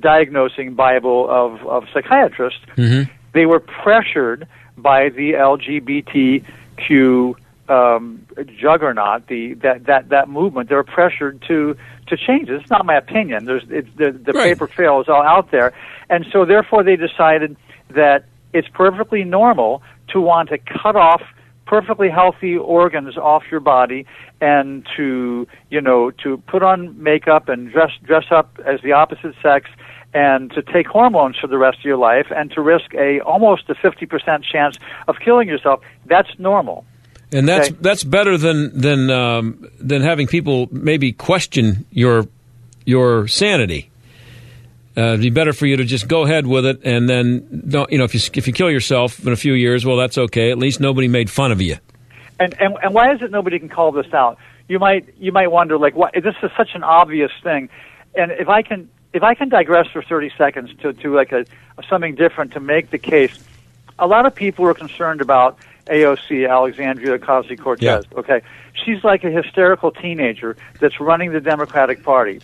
diagnosing 0.00 0.74
Bible 0.74 1.28
of, 1.30 1.64
of 1.66 1.84
psychiatrists, 1.92 2.60
Mm-hmm. 2.76 3.10
they 3.32 3.46
were 3.46 3.60
pressured 3.60 4.46
by 4.76 5.08
the 5.08 5.32
LGBTQ 5.32 7.34
um, 7.68 8.26
juggernaut, 8.60 9.26
the 9.28 9.54
that 9.54 9.86
that 9.86 10.10
that 10.10 10.28
movement. 10.28 10.68
They 10.68 10.74
were 10.74 10.84
pressured 10.84 11.42
to 11.48 11.76
to 12.08 12.16
change. 12.16 12.50
It's 12.50 12.70
not 12.70 12.84
my 12.84 12.96
opinion. 12.96 13.46
There's 13.46 13.64
it's, 13.70 13.88
the 13.96 14.12
the 14.12 14.32
paper 14.32 14.66
trail 14.66 15.00
is 15.00 15.08
all 15.08 15.22
out 15.22 15.50
there, 15.50 15.72
and 16.10 16.26
so 16.30 16.44
therefore 16.44 16.82
they 16.82 16.96
decided 16.96 17.56
that 17.90 18.24
it's 18.52 18.68
perfectly 18.68 19.24
normal 19.24 19.82
to 20.08 20.20
want 20.20 20.50
to 20.50 20.58
cut 20.58 20.96
off 20.96 21.22
perfectly 21.66 22.10
healthy 22.10 22.58
organs 22.58 23.16
off 23.16 23.44
your 23.50 23.60
body 23.60 24.04
and 24.40 24.86
to 24.96 25.46
you 25.70 25.80
know 25.80 26.10
to 26.10 26.36
put 26.46 26.62
on 26.62 27.02
makeup 27.02 27.48
and 27.48 27.72
dress 27.72 27.90
dress 28.02 28.26
up 28.30 28.58
as 28.66 28.80
the 28.82 28.92
opposite 28.92 29.34
sex 29.42 29.70
and 30.14 30.50
to 30.52 30.62
take 30.62 30.86
hormones 30.86 31.36
for 31.40 31.48
the 31.48 31.58
rest 31.58 31.78
of 31.78 31.84
your 31.84 31.96
life 31.96 32.26
and 32.34 32.50
to 32.52 32.60
risk 32.62 32.94
a 32.94 33.20
almost 33.20 33.68
a 33.68 33.74
50% 33.74 34.42
chance 34.44 34.78
of 35.08 35.16
killing 35.24 35.48
yourself 35.48 35.80
that's 36.06 36.30
normal 36.38 36.84
And 37.32 37.48
that's 37.48 37.68
Okay. 37.70 37.78
that's 37.80 38.04
better 38.04 38.38
than 38.38 38.80
than 38.80 39.10
um, 39.10 39.68
than 39.80 40.02
having 40.02 40.26
people 40.28 40.68
maybe 40.70 41.12
question 41.12 41.84
your 41.90 42.28
your 42.86 43.26
sanity. 43.28 43.90
Uh, 44.96 45.00
it'd 45.14 45.20
be 45.22 45.30
better 45.30 45.52
for 45.52 45.66
you 45.66 45.76
to 45.76 45.84
just 45.84 46.06
go 46.06 46.22
ahead 46.22 46.46
with 46.46 46.64
it, 46.64 46.78
and 46.84 47.08
then 47.08 47.62
don't 47.68 47.90
you 47.90 47.98
know 47.98 48.04
if 48.04 48.14
you 48.14 48.20
if 48.34 48.46
you 48.46 48.52
kill 48.52 48.70
yourself 48.70 49.26
in 49.26 49.32
a 49.32 49.36
few 49.36 49.54
years, 49.54 49.84
well, 49.84 49.96
that's 49.96 50.16
okay. 50.18 50.52
At 50.52 50.58
least 50.58 50.78
nobody 50.78 51.08
made 51.08 51.28
fun 51.30 51.50
of 51.50 51.60
you. 51.60 51.76
And, 52.38 52.54
and 52.60 52.76
and 52.82 52.94
why 52.94 53.12
is 53.12 53.20
it 53.22 53.30
nobody 53.32 53.58
can 53.58 53.68
call 53.68 53.90
this 53.90 54.12
out? 54.14 54.38
You 54.68 54.78
might 54.78 55.08
you 55.18 55.32
might 55.32 55.50
wonder 55.50 55.76
like 55.78 55.96
why 55.96 56.10
this 56.14 56.36
is 56.42 56.50
such 56.56 56.70
an 56.74 56.84
obvious 56.84 57.32
thing. 57.42 57.68
and 58.14 58.30
if 58.32 58.48
I 58.48 58.62
can 58.62 58.88
if 59.14 59.22
I 59.22 59.34
can 59.34 59.48
digress 59.48 59.86
for 59.90 60.02
30 60.02 60.32
seconds 60.36 60.70
to 60.82 60.92
to 60.92 61.14
like 61.14 61.32
a 61.32 61.46
something 61.88 62.14
different 62.14 62.52
to 62.52 62.60
make 62.60 62.90
the 62.90 62.98
case, 62.98 63.38
a 63.98 64.06
lot 64.06 64.26
of 64.26 64.34
people 64.34 64.66
are 64.66 64.74
concerned 64.74 65.20
about 65.22 65.58
AOC 65.86 66.48
Alexandria 66.50 67.18
Ocasio 67.18 67.58
Cortez. 67.58 68.04
Okay, 68.16 68.42
she's 68.84 69.02
like 69.04 69.24
a 69.24 69.30
hysterical 69.30 69.90
teenager 69.90 70.56
that's 70.80 71.00
running 71.00 71.32
the 71.32 71.40
Democratic 71.40 72.02
Party. 72.02 72.40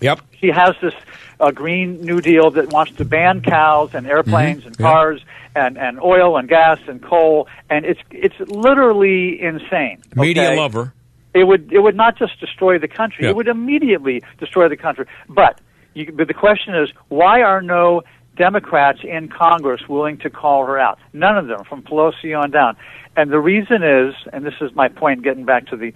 Yep. 0.00 0.20
She 0.40 0.48
has 0.48 0.74
this 0.80 0.94
uh, 1.40 1.50
Green 1.50 2.00
New 2.04 2.20
Deal 2.20 2.50
that 2.52 2.72
wants 2.72 2.92
to 2.96 3.04
ban 3.04 3.40
cows 3.42 3.94
and 3.94 4.06
airplanes 4.06 4.62
Mhm. 4.62 4.66
and 4.66 4.76
Yeah. 4.78 4.86
cars 4.90 5.20
and, 5.54 5.76
and 5.78 6.00
oil 6.00 6.36
and 6.36 6.48
gas 6.48 6.78
and 6.88 7.02
coal, 7.02 7.46
and 7.68 7.84
it's 7.84 8.00
it's 8.10 8.38
literally 8.48 9.40
insane. 9.42 9.98
Media 10.14 10.52
lover. 10.54 10.92
It 11.34 11.44
would 11.44 11.72
it 11.72 11.80
would 11.80 11.96
not 11.96 12.16
just 12.18 12.38
destroy 12.40 12.78
the 12.78 12.88
country; 12.88 13.24
Yeah. 13.24 13.30
it 13.30 13.36
would 13.36 13.48
immediately 13.48 14.22
destroy 14.38 14.68
the 14.68 14.76
country. 14.76 15.06
But 15.28 15.60
you, 15.94 16.12
but 16.12 16.28
the 16.28 16.34
question 16.34 16.74
is, 16.74 16.90
why 17.08 17.42
are 17.42 17.62
no 17.62 18.02
Democrats 18.36 19.00
in 19.02 19.28
Congress 19.28 19.82
willing 19.88 20.18
to 20.18 20.30
call 20.30 20.66
her 20.66 20.78
out? 20.78 20.98
None 21.12 21.36
of 21.36 21.46
them, 21.46 21.64
from 21.68 21.82
Pelosi 21.82 22.38
on 22.38 22.50
down. 22.50 22.76
And 23.16 23.30
the 23.30 23.40
reason 23.40 23.82
is, 23.82 24.14
and 24.32 24.44
this 24.44 24.54
is 24.60 24.74
my 24.74 24.88
point, 24.88 25.22
getting 25.22 25.44
back 25.44 25.66
to 25.68 25.76
the 25.76 25.92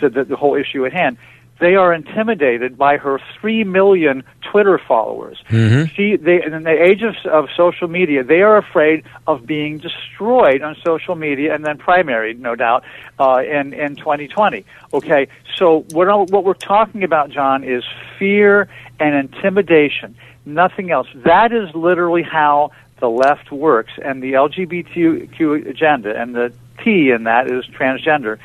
to 0.00 0.10
the, 0.10 0.24
the 0.24 0.36
whole 0.36 0.54
issue 0.54 0.84
at 0.84 0.92
hand. 0.92 1.16
They 1.58 1.74
are 1.74 1.92
intimidated 1.92 2.76
by 2.76 2.98
her 2.98 3.18
three 3.40 3.64
million 3.64 4.24
Twitter 4.42 4.78
followers. 4.86 5.42
Mm-hmm. 5.48 5.84
She, 5.94 6.16
they, 6.16 6.42
in 6.42 6.62
the 6.62 6.82
age 6.82 7.02
of, 7.02 7.14
of 7.30 7.48
social 7.56 7.88
media, 7.88 8.22
they 8.22 8.42
are 8.42 8.58
afraid 8.58 9.04
of 9.26 9.46
being 9.46 9.78
destroyed 9.78 10.60
on 10.60 10.76
social 10.84 11.14
media 11.14 11.54
and 11.54 11.64
then 11.64 11.78
primary, 11.78 12.34
no 12.34 12.56
doubt, 12.56 12.84
uh, 13.18 13.42
in 13.42 13.72
in 13.72 13.96
2020. 13.96 14.64
Okay, 14.92 15.28
so 15.56 15.86
what 15.92 16.30
what 16.30 16.44
we're 16.44 16.54
talking 16.54 17.02
about, 17.04 17.30
John, 17.30 17.64
is 17.64 17.84
fear 18.18 18.68
and 19.00 19.14
intimidation. 19.14 20.16
Nothing 20.44 20.90
else. 20.90 21.08
That 21.14 21.52
is 21.52 21.74
literally 21.74 22.22
how 22.22 22.72
the 23.00 23.08
left 23.08 23.50
works, 23.50 23.92
and 24.02 24.22
the 24.22 24.34
LGBTQ 24.34 25.68
agenda 25.68 26.18
and 26.20 26.34
the 26.34 26.52
T 26.84 27.10
in 27.10 27.24
that 27.24 27.50
is 27.50 27.64
transgender 27.66 28.38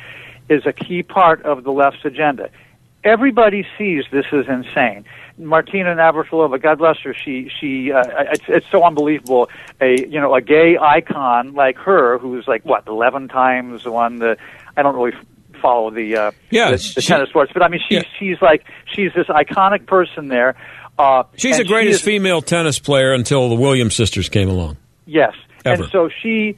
is 0.50 0.66
a 0.66 0.74
key 0.74 1.04
part 1.04 1.42
of 1.44 1.64
the 1.64 1.72
left's 1.72 2.04
agenda 2.04 2.50
everybody 3.04 3.66
sees 3.78 4.06
this 4.12 4.26
is 4.32 4.46
insane. 4.48 5.06
Martina 5.38 5.96
Navratilova, 5.96 6.62
God 6.62 6.78
bless 6.78 7.00
her, 7.00 7.14
she 7.14 7.50
she 7.60 7.92
uh, 7.92 8.04
it's 8.32 8.44
it's 8.48 8.68
so 8.70 8.84
unbelievable. 8.84 9.50
A 9.80 10.06
you 10.08 10.20
know 10.22 10.36
a 10.36 10.42
gay 10.42 10.78
icon 10.80 11.54
like 11.54 11.78
her, 11.78 12.18
who's 12.20 12.48
like 12.48 12.64
what 12.66 12.88
eleven 12.88 13.28
times 13.28 13.86
won 13.86 14.18
the. 14.18 14.38
I 14.78 14.84
don't 14.84 14.96
really 14.96 15.16
follow 15.62 15.90
the 15.92 16.16
uh, 16.16 16.32
Yeah, 16.50 16.72
the, 16.72 16.78
the 16.96 17.02
she- 17.02 17.08
tennis 17.08 17.30
sports, 17.30 17.52
but 17.54 17.64
I 17.64 17.68
mean 17.70 17.82
she's 17.90 18.04
she's 18.20 18.42
like 18.42 18.66
she's 18.94 19.12
this 19.16 19.28
iconic 19.28 19.86
person 19.88 20.28
there. 20.28 20.56
Uh, 21.00 21.24
She's 21.38 21.58
the 21.58 21.64
greatest 21.64 22.04
she 22.04 22.12
is- 22.12 22.16
female 22.20 22.42
tennis 22.42 22.78
player 22.78 23.14
until 23.14 23.50
the 23.50 23.56
Williams 23.56 23.96
sisters 23.96 24.30
came 24.30 24.50
along. 24.50 24.78
Yes. 25.08 25.34
Ever. 25.66 25.84
And 25.84 25.92
so 25.92 26.10
she 26.22 26.58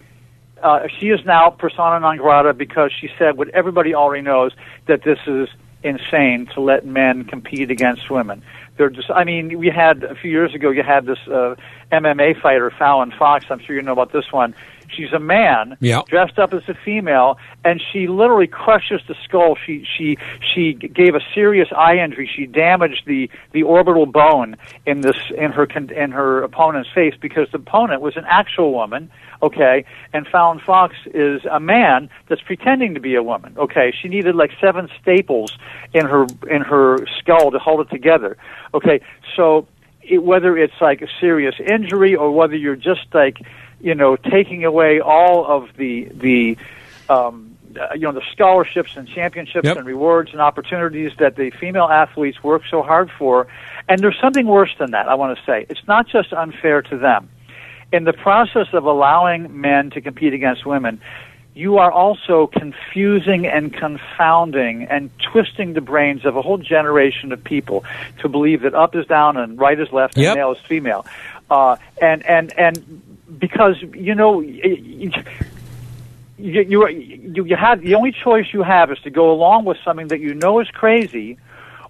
uh, 0.62 0.88
she 1.00 1.08
is 1.10 1.24
now 1.26 1.50
persona 1.52 2.00
non 2.02 2.18
grata 2.18 2.54
because 2.54 2.92
she 3.00 3.10
said 3.18 3.38
what 3.38 3.48
everybody 3.50 3.94
already 3.96 4.22
knows 4.24 4.52
that 4.88 5.04
this 5.04 5.20
is 5.28 5.48
insane 5.84 6.48
to 6.54 6.62
let 6.62 6.86
men 6.86 7.26
compete 7.26 7.72
against 7.72 8.10
women. 8.10 8.44
They're 8.78 8.90
just 8.90 9.12
I 9.12 9.24
mean, 9.24 9.58
we 9.60 9.70
had 9.70 10.04
a 10.04 10.16
few 10.16 10.32
years 10.32 10.56
ago 10.56 10.72
you 10.72 10.84
had 10.84 11.06
this 11.06 11.20
uh, 11.28 11.56
MMA 11.92 12.42
fighter 12.42 12.72
Fallon 12.72 13.12
Fox, 13.12 13.46
I'm 13.50 13.60
sure 13.60 13.76
you 13.76 13.82
know 13.82 13.92
about 13.92 14.12
this 14.12 14.32
one. 14.32 14.56
She's 14.96 15.12
a 15.14 15.20
man 15.20 15.78
Yeah. 15.80 16.02
dressed 16.08 16.40
up 16.40 16.54
as 16.54 16.64
a 16.68 16.74
female 16.74 17.38
and 17.66 17.82
she 17.92 18.08
literally 18.08 18.48
crushes 18.48 19.02
the 19.08 19.16
skull. 19.24 19.56
She 19.66 19.86
she 19.98 20.18
she 20.54 20.74
gave 20.74 21.16
a 21.16 21.22
serious 21.34 21.70
eye 21.76 21.98
injury. 21.98 22.30
She 22.34 22.46
damaged 22.46 23.04
the 23.06 23.30
the 23.52 23.64
orbital 23.64 24.06
bone 24.06 24.56
in 24.86 25.02
this 25.02 25.18
in 25.38 25.52
her 25.52 25.66
con- 25.66 25.90
in 25.92 26.12
her 26.12 26.44
opponent's 26.44 26.90
face 26.94 27.16
because 27.20 27.48
the 27.52 27.58
opponent 27.58 28.02
was 28.02 28.18
an 28.18 28.26
actual 28.28 28.74
woman, 28.74 29.10
okay, 29.42 29.86
and 30.14 30.28
Fallon 30.28 30.60
Fox 30.60 30.96
is 31.14 31.42
a 31.50 31.60
man 31.60 32.10
that's 32.28 32.42
pretending 32.42 32.94
to 32.94 33.00
be 33.00 33.16
a 33.16 33.24
woman. 33.24 33.56
Okay, 33.58 33.94
she 34.02 34.08
needed 34.08 34.36
like 34.36 34.52
seven 34.60 34.90
staples 35.02 35.58
in 35.94 36.06
her 36.06 36.26
in 36.50 36.62
her 36.62 36.98
skull 37.20 37.52
to 37.52 37.60
hold 37.60 37.82
it 37.82 37.90
together. 37.90 38.38
Okay, 38.74 39.00
so 39.36 39.68
it, 40.02 40.24
whether 40.24 40.58
it's 40.58 40.74
like 40.82 41.02
a 41.02 41.08
serious 41.22 41.56
injury 41.60 42.16
or 42.16 42.32
whether 42.32 42.56
you're 42.56 42.76
just 42.76 43.06
like 43.14 43.38
you 43.84 43.94
know 43.94 44.16
taking 44.16 44.66
away 44.66 45.00
all 45.00 45.46
of 45.46 45.70
the 45.78 46.06
the 46.16 46.58
um, 47.10 47.56
uh, 47.80 47.94
you 47.94 48.02
know 48.02 48.12
the 48.14 48.24
scholarships 48.32 48.96
and 48.98 49.08
championships 49.08 49.66
Yep. 49.68 49.78
and 49.78 49.86
rewards 49.86 50.32
and 50.32 50.42
opportunities 50.42 51.12
that 51.20 51.36
the 51.36 51.52
female 51.52 51.86
athletes 52.04 52.42
work 52.44 52.64
so 52.70 52.82
hard 52.82 53.12
for 53.20 53.48
and 53.90 54.00
there's 54.00 54.20
something 54.20 54.48
worse 54.48 54.74
than 54.80 54.92
that 54.92 55.08
i 55.10 55.14
want 55.16 55.38
to 55.38 55.44
say 55.46 55.66
it's 55.70 55.86
not 55.88 56.08
just 56.08 56.34
unfair 56.34 56.82
to 56.82 56.98
them 56.98 57.30
in 57.92 58.06
the 58.06 58.14
process 58.14 58.68
of 58.74 58.86
allowing 58.86 59.60
men 59.62 59.90
to 59.92 60.02
compete 60.02 60.34
against 60.34 60.66
women 60.66 61.00
you 61.56 61.78
are 61.78 61.92
also 61.92 62.48
confusing 62.48 63.46
and 63.46 63.72
confounding 63.74 64.84
and 64.86 65.12
twisting 65.32 65.74
the 65.74 65.82
brains 65.82 66.26
of 66.26 66.36
a 66.36 66.42
whole 66.42 66.58
generation 66.58 67.32
of 67.32 67.44
people 67.44 67.84
to 68.20 68.28
believe 68.28 68.62
that 68.62 68.74
up 68.74 68.96
is 68.96 69.06
down 69.06 69.38
and 69.38 69.60
right 69.60 69.80
is 69.80 69.92
left 69.92 70.18
Yep. 70.18 70.30
and 70.30 70.36
male 70.40 70.52
is 70.54 70.58
female. 70.68 71.06
Uh, 71.52 71.76
and 72.02 72.26
and 72.26 72.58
and 72.58 73.02
because 73.38 73.76
you 73.94 74.16
know 74.16 74.42
you, 74.42 75.12
you 76.38 76.88
you 76.88 77.46
you 77.46 77.56
have 77.56 77.82
the 77.82 77.96
only 77.96 78.12
choice 78.12 78.48
you 78.54 78.64
have 78.64 78.92
is 78.92 79.00
to 79.00 79.10
go 79.10 79.32
along 79.32 79.66
with 79.66 79.78
something 79.84 80.08
that 80.08 80.20
you 80.20 80.34
know 80.34 80.60
is 80.60 80.68
crazy, 80.70 81.38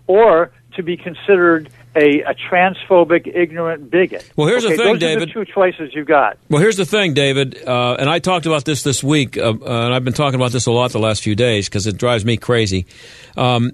or 0.08 0.52
to 0.76 0.84
be 0.84 0.98
considered 0.98 1.70
a, 1.96 2.22
a 2.22 2.34
transphobic, 2.34 3.28
ignorant 3.34 3.90
bigot. 3.90 4.30
Well, 4.36 4.48
here's 4.48 4.64
the 4.64 4.76
thing, 4.76 4.98
David. 4.98 5.30
the 5.30 5.34
two 5.34 5.46
choices 5.46 5.94
you've 5.94 6.08
got. 6.08 6.38
Well, 6.50 6.62
here's 6.62 6.78
the 6.78 6.86
thing, 6.86 7.14
David, 7.14 7.64
uh, 7.68 7.96
and 8.00 8.10
I 8.10 8.20
talked 8.20 8.46
about 8.46 8.66
this 8.66 8.84
this 8.84 9.04
week, 9.04 9.38
uh, 9.38 9.50
uh, 9.50 9.86
and 9.86 9.94
I've 9.94 10.04
been 10.04 10.14
talking 10.14 10.36
about 10.36 10.52
this 10.52 10.66
a 10.66 10.72
lot 10.72 10.92
the 10.92 11.00
last 11.00 11.24
few 11.24 11.36
days 11.36 11.70
because 11.70 11.86
it 11.88 11.98
drives 11.98 12.26
me 12.26 12.38
crazy. 12.38 12.86
Um, 13.38 13.74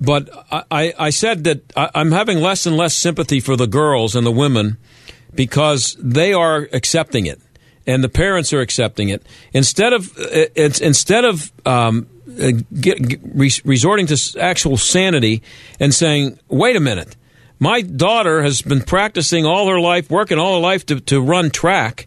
but 0.00 0.30
I, 0.50 0.62
I, 0.70 0.94
I 0.98 1.10
said 1.10 1.44
that 1.44 1.72
I, 1.76 1.90
I'm 1.94 2.12
having 2.12 2.38
less 2.38 2.66
and 2.66 2.76
less 2.76 2.94
sympathy 2.96 3.40
for 3.40 3.56
the 3.56 3.66
girls 3.66 4.14
and 4.14 4.24
the 4.24 4.32
women 4.32 4.76
because 5.34 5.96
they 5.98 6.32
are 6.32 6.68
accepting 6.72 7.26
it, 7.26 7.40
and 7.86 8.02
the 8.02 8.08
parents 8.08 8.52
are 8.52 8.60
accepting 8.60 9.08
it. 9.08 9.24
Instead 9.52 9.92
of 9.92 10.16
uh, 10.18 10.46
instead 10.56 11.24
of 11.24 11.52
um, 11.66 12.06
uh, 12.40 12.52
get, 12.80 13.20
resorting 13.64 14.06
to 14.06 14.36
actual 14.40 14.76
sanity 14.76 15.42
and 15.80 15.94
saying, 15.94 16.38
"Wait 16.48 16.76
a 16.76 16.80
minute." 16.80 17.16
My 17.60 17.82
daughter 17.82 18.42
has 18.42 18.62
been 18.62 18.82
practicing 18.82 19.44
all 19.44 19.66
her 19.66 19.80
life, 19.80 20.10
working 20.10 20.38
all 20.38 20.54
her 20.54 20.60
life 20.60 20.86
to, 20.86 21.00
to 21.00 21.20
run 21.20 21.50
track, 21.50 22.06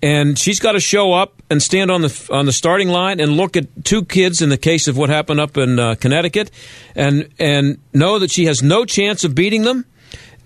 and 0.00 0.38
she's 0.38 0.60
got 0.60 0.72
to 0.72 0.80
show 0.80 1.12
up 1.12 1.42
and 1.50 1.62
stand 1.62 1.90
on 1.90 2.02
the 2.02 2.28
on 2.30 2.46
the 2.46 2.52
starting 2.52 2.88
line 2.88 3.20
and 3.20 3.32
look 3.32 3.56
at 3.56 3.84
two 3.84 4.04
kids 4.04 4.42
in 4.42 4.50
the 4.50 4.58
case 4.58 4.86
of 4.86 4.96
what 4.96 5.08
happened 5.08 5.40
up 5.40 5.56
in 5.56 5.78
uh, 5.78 5.94
Connecticut, 5.96 6.50
and 6.94 7.28
and 7.38 7.78
know 7.92 8.18
that 8.18 8.30
she 8.30 8.44
has 8.44 8.62
no 8.62 8.84
chance 8.84 9.24
of 9.24 9.34
beating 9.34 9.62
them. 9.62 9.86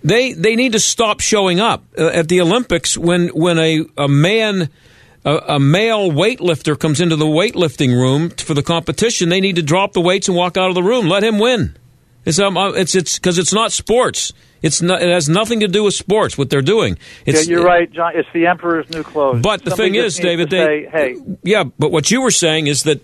They 0.02 0.32
they 0.32 0.56
need 0.56 0.72
to 0.72 0.80
stop 0.80 1.20
showing 1.20 1.60
up 1.60 1.84
uh, 1.98 2.06
at 2.08 2.28
the 2.28 2.40
Olympics 2.40 2.96
when 2.96 3.28
when 3.28 3.58
a 3.58 3.84
a 3.96 4.08
man. 4.08 4.70
A, 5.24 5.56
a 5.56 5.58
male 5.58 6.12
weightlifter 6.12 6.78
comes 6.78 7.00
into 7.00 7.16
the 7.16 7.26
weightlifting 7.26 7.90
room 7.90 8.30
for 8.30 8.54
the 8.54 8.62
competition. 8.62 9.28
They 9.28 9.40
need 9.40 9.56
to 9.56 9.62
drop 9.62 9.92
the 9.92 10.00
weights 10.00 10.28
and 10.28 10.36
walk 10.36 10.56
out 10.56 10.68
of 10.68 10.76
the 10.76 10.82
room. 10.82 11.08
Let 11.08 11.24
him 11.24 11.40
win. 11.40 11.76
It's 12.24 12.38
um, 12.38 12.56
uh, 12.56 12.70
it's 12.70 12.94
it's 12.94 13.18
because 13.18 13.36
it's 13.36 13.52
not 13.52 13.72
sports. 13.72 14.32
It's 14.62 14.80
not, 14.80 15.02
it 15.02 15.08
has 15.08 15.28
nothing 15.28 15.60
to 15.60 15.68
do 15.68 15.84
with 15.84 15.94
sports. 15.94 16.38
What 16.38 16.50
they're 16.50 16.62
doing. 16.62 16.98
It's, 17.26 17.46
yeah, 17.46 17.56
you're 17.56 17.64
right, 17.64 17.90
John. 17.90 18.12
It's 18.14 18.28
the 18.32 18.46
emperor's 18.46 18.88
new 18.90 19.02
clothes. 19.02 19.40
But 19.42 19.64
the 19.64 19.70
Somebody 19.70 19.90
thing 19.90 20.04
is, 20.04 20.16
David, 20.16 20.50
they 20.50 20.56
say, 20.56 20.88
hey, 20.90 21.16
yeah. 21.42 21.64
But 21.64 21.90
what 21.90 22.10
you 22.10 22.22
were 22.22 22.30
saying 22.30 22.68
is 22.68 22.84
that 22.84 23.00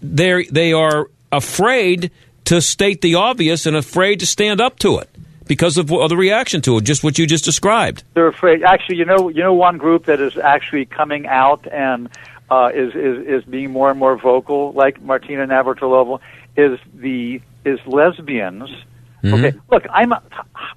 they 0.00 0.44
they 0.44 0.72
are 0.72 1.10
afraid 1.30 2.10
to 2.46 2.62
state 2.62 3.02
the 3.02 3.14
obvious 3.16 3.66
and 3.66 3.76
afraid 3.76 4.20
to 4.20 4.26
stand 4.26 4.60
up 4.60 4.78
to 4.80 4.98
it 4.98 5.10
because 5.48 5.76
of, 5.78 5.90
of 5.90 6.08
the 6.08 6.16
reaction 6.16 6.60
to 6.62 6.76
it. 6.76 6.84
Just 6.84 7.02
what 7.02 7.18
you 7.18 7.26
just 7.26 7.44
described. 7.44 8.04
they're 8.14 8.28
afraid. 8.28 8.62
Actually, 8.62 8.96
you 8.96 9.04
know, 9.04 9.28
you 9.28 9.42
know, 9.42 9.54
one 9.54 9.78
group 9.78 10.04
that 10.04 10.20
is 10.20 10.36
actually 10.36 10.84
coming 10.84 11.26
out 11.26 11.66
and 11.72 12.08
uh, 12.50 12.70
is 12.74 12.94
is 12.94 13.26
is 13.26 13.44
being 13.44 13.70
more 13.70 13.90
and 13.90 13.98
more 13.98 14.16
vocal, 14.16 14.72
like 14.72 15.02
Martina 15.02 15.46
Navratilova, 15.46 16.20
is 16.56 16.78
the 16.94 17.40
is 17.64 17.78
lesbians. 17.86 18.70
Mm-hmm. 19.22 19.34
Okay, 19.34 19.58
look, 19.70 19.84
I'm 19.90 20.12
a, 20.12 20.22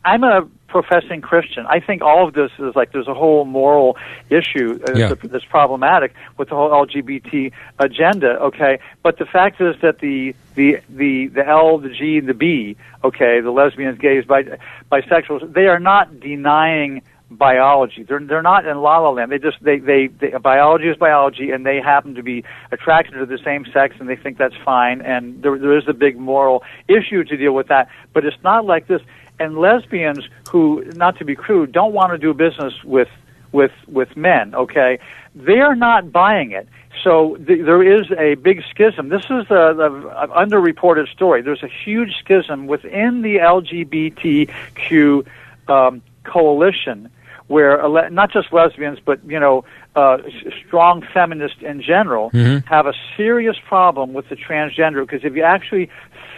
I'm 0.03 0.23
a 0.23 0.47
professing 0.71 1.19
Christian. 1.21 1.65
I 1.67 1.79
think 1.81 2.01
all 2.01 2.27
of 2.27 2.33
this 2.33 2.49
is 2.57 2.75
like 2.75 2.93
there's 2.93 3.07
a 3.07 3.13
whole 3.13 3.45
moral 3.45 3.97
issue 4.29 4.79
uh, 4.87 4.93
Yeah. 4.93 5.13
that's, 5.21 5.45
problematic 5.45 6.13
with 6.37 6.47
the 6.49 6.55
whole 6.55 6.69
LGBT 6.69 7.51
agenda. 7.77 8.39
Okay, 8.39 8.79
but 9.03 9.17
the 9.17 9.25
fact 9.25 9.59
is 9.59 9.75
that 9.81 9.99
the 9.99 10.33
the 10.55 10.79
the 10.89 11.27
the 11.27 11.45
L, 11.45 11.77
the 11.77 11.89
G, 11.89 12.21
the 12.21 12.33
B. 12.33 12.77
Okay, 13.03 13.41
the 13.41 13.51
lesbians, 13.51 13.97
gays, 13.99 14.23
bi- 14.25 14.57
bisexuals. 14.91 15.53
They 15.53 15.67
are 15.67 15.79
not 15.79 16.19
denying 16.21 17.01
biology. 17.29 18.03
They're 18.03 18.19
they're 18.19 18.41
not 18.41 18.65
in 18.65 18.77
la 18.77 18.99
la 18.99 19.09
land. 19.09 19.31
They 19.31 19.39
just 19.39 19.57
they, 19.61 19.79
they 19.79 20.07
they 20.07 20.29
biology 20.41 20.87
is 20.87 20.97
biology, 20.97 21.51
and 21.51 21.65
they 21.65 21.81
happen 21.81 22.15
to 22.15 22.23
be 22.23 22.43
attracted 22.71 23.13
to 23.19 23.25
the 23.25 23.39
same 23.43 23.65
sex, 23.73 23.95
and 23.99 24.07
they 24.07 24.15
think 24.15 24.37
that's 24.37 24.55
fine. 24.63 25.01
And 25.01 25.41
there 25.43 25.57
there 25.57 25.77
is 25.77 25.87
a 25.87 25.93
big 25.93 26.17
moral 26.17 26.63
issue 26.87 27.23
to 27.25 27.35
deal 27.37 27.53
with 27.53 27.67
that, 27.67 27.89
but 28.13 28.25
it's 28.25 28.41
not 28.43 28.65
like 28.65 28.87
this. 28.87 29.01
And 29.39 29.57
lesbians 29.57 30.29
who, 30.51 30.83
not 30.95 31.17
to 31.17 31.23
be 31.23 31.33
crude, 31.33 31.71
don't 31.71 31.93
want 31.93 32.11
to 32.11 32.17
do 32.17 32.33
business 32.33 32.73
with 32.83 33.07
with 33.53 33.71
with 33.87 34.17
men. 34.17 34.53
Okay, 34.53 34.99
they 35.33 35.59
are 35.61 35.75
not 35.75 36.11
buying 36.11 36.51
it. 36.51 36.67
So 37.03 37.37
th- 37.37 37.65
there 37.65 37.81
is 37.81 38.11
a 38.11 38.35
big 38.35 38.61
schism. 38.69 39.07
This 39.07 39.23
is 39.23 39.49
a 39.49 40.27
underreported 40.35 41.07
story. 41.09 41.41
There's 41.41 41.63
a 41.63 41.69
huge 41.69 42.17
schism 42.19 42.67
within 42.67 43.21
the 43.21 43.37
LGBTQ 43.37 45.25
um, 45.69 46.01
coalition, 46.25 47.09
where 47.51 47.79
ele- 47.81 48.09
not 48.11 48.31
just 48.31 48.53
lesbians, 48.53 48.99
but 49.09 49.19
you 49.27 49.39
know, 49.39 49.63
uh, 49.95 50.17
s- 50.25 50.53
strong 50.65 51.03
feminists 51.13 51.61
in 51.61 51.81
general 51.81 52.31
Mhm. 52.31 52.65
have 52.65 52.85
a 52.87 52.93
serious 53.17 53.57
problem 53.73 54.13
with 54.13 54.29
the 54.29 54.37
transgender. 54.37 55.01
Because 55.05 55.23
if 55.25 55.35
you 55.35 55.43
actually 55.43 55.89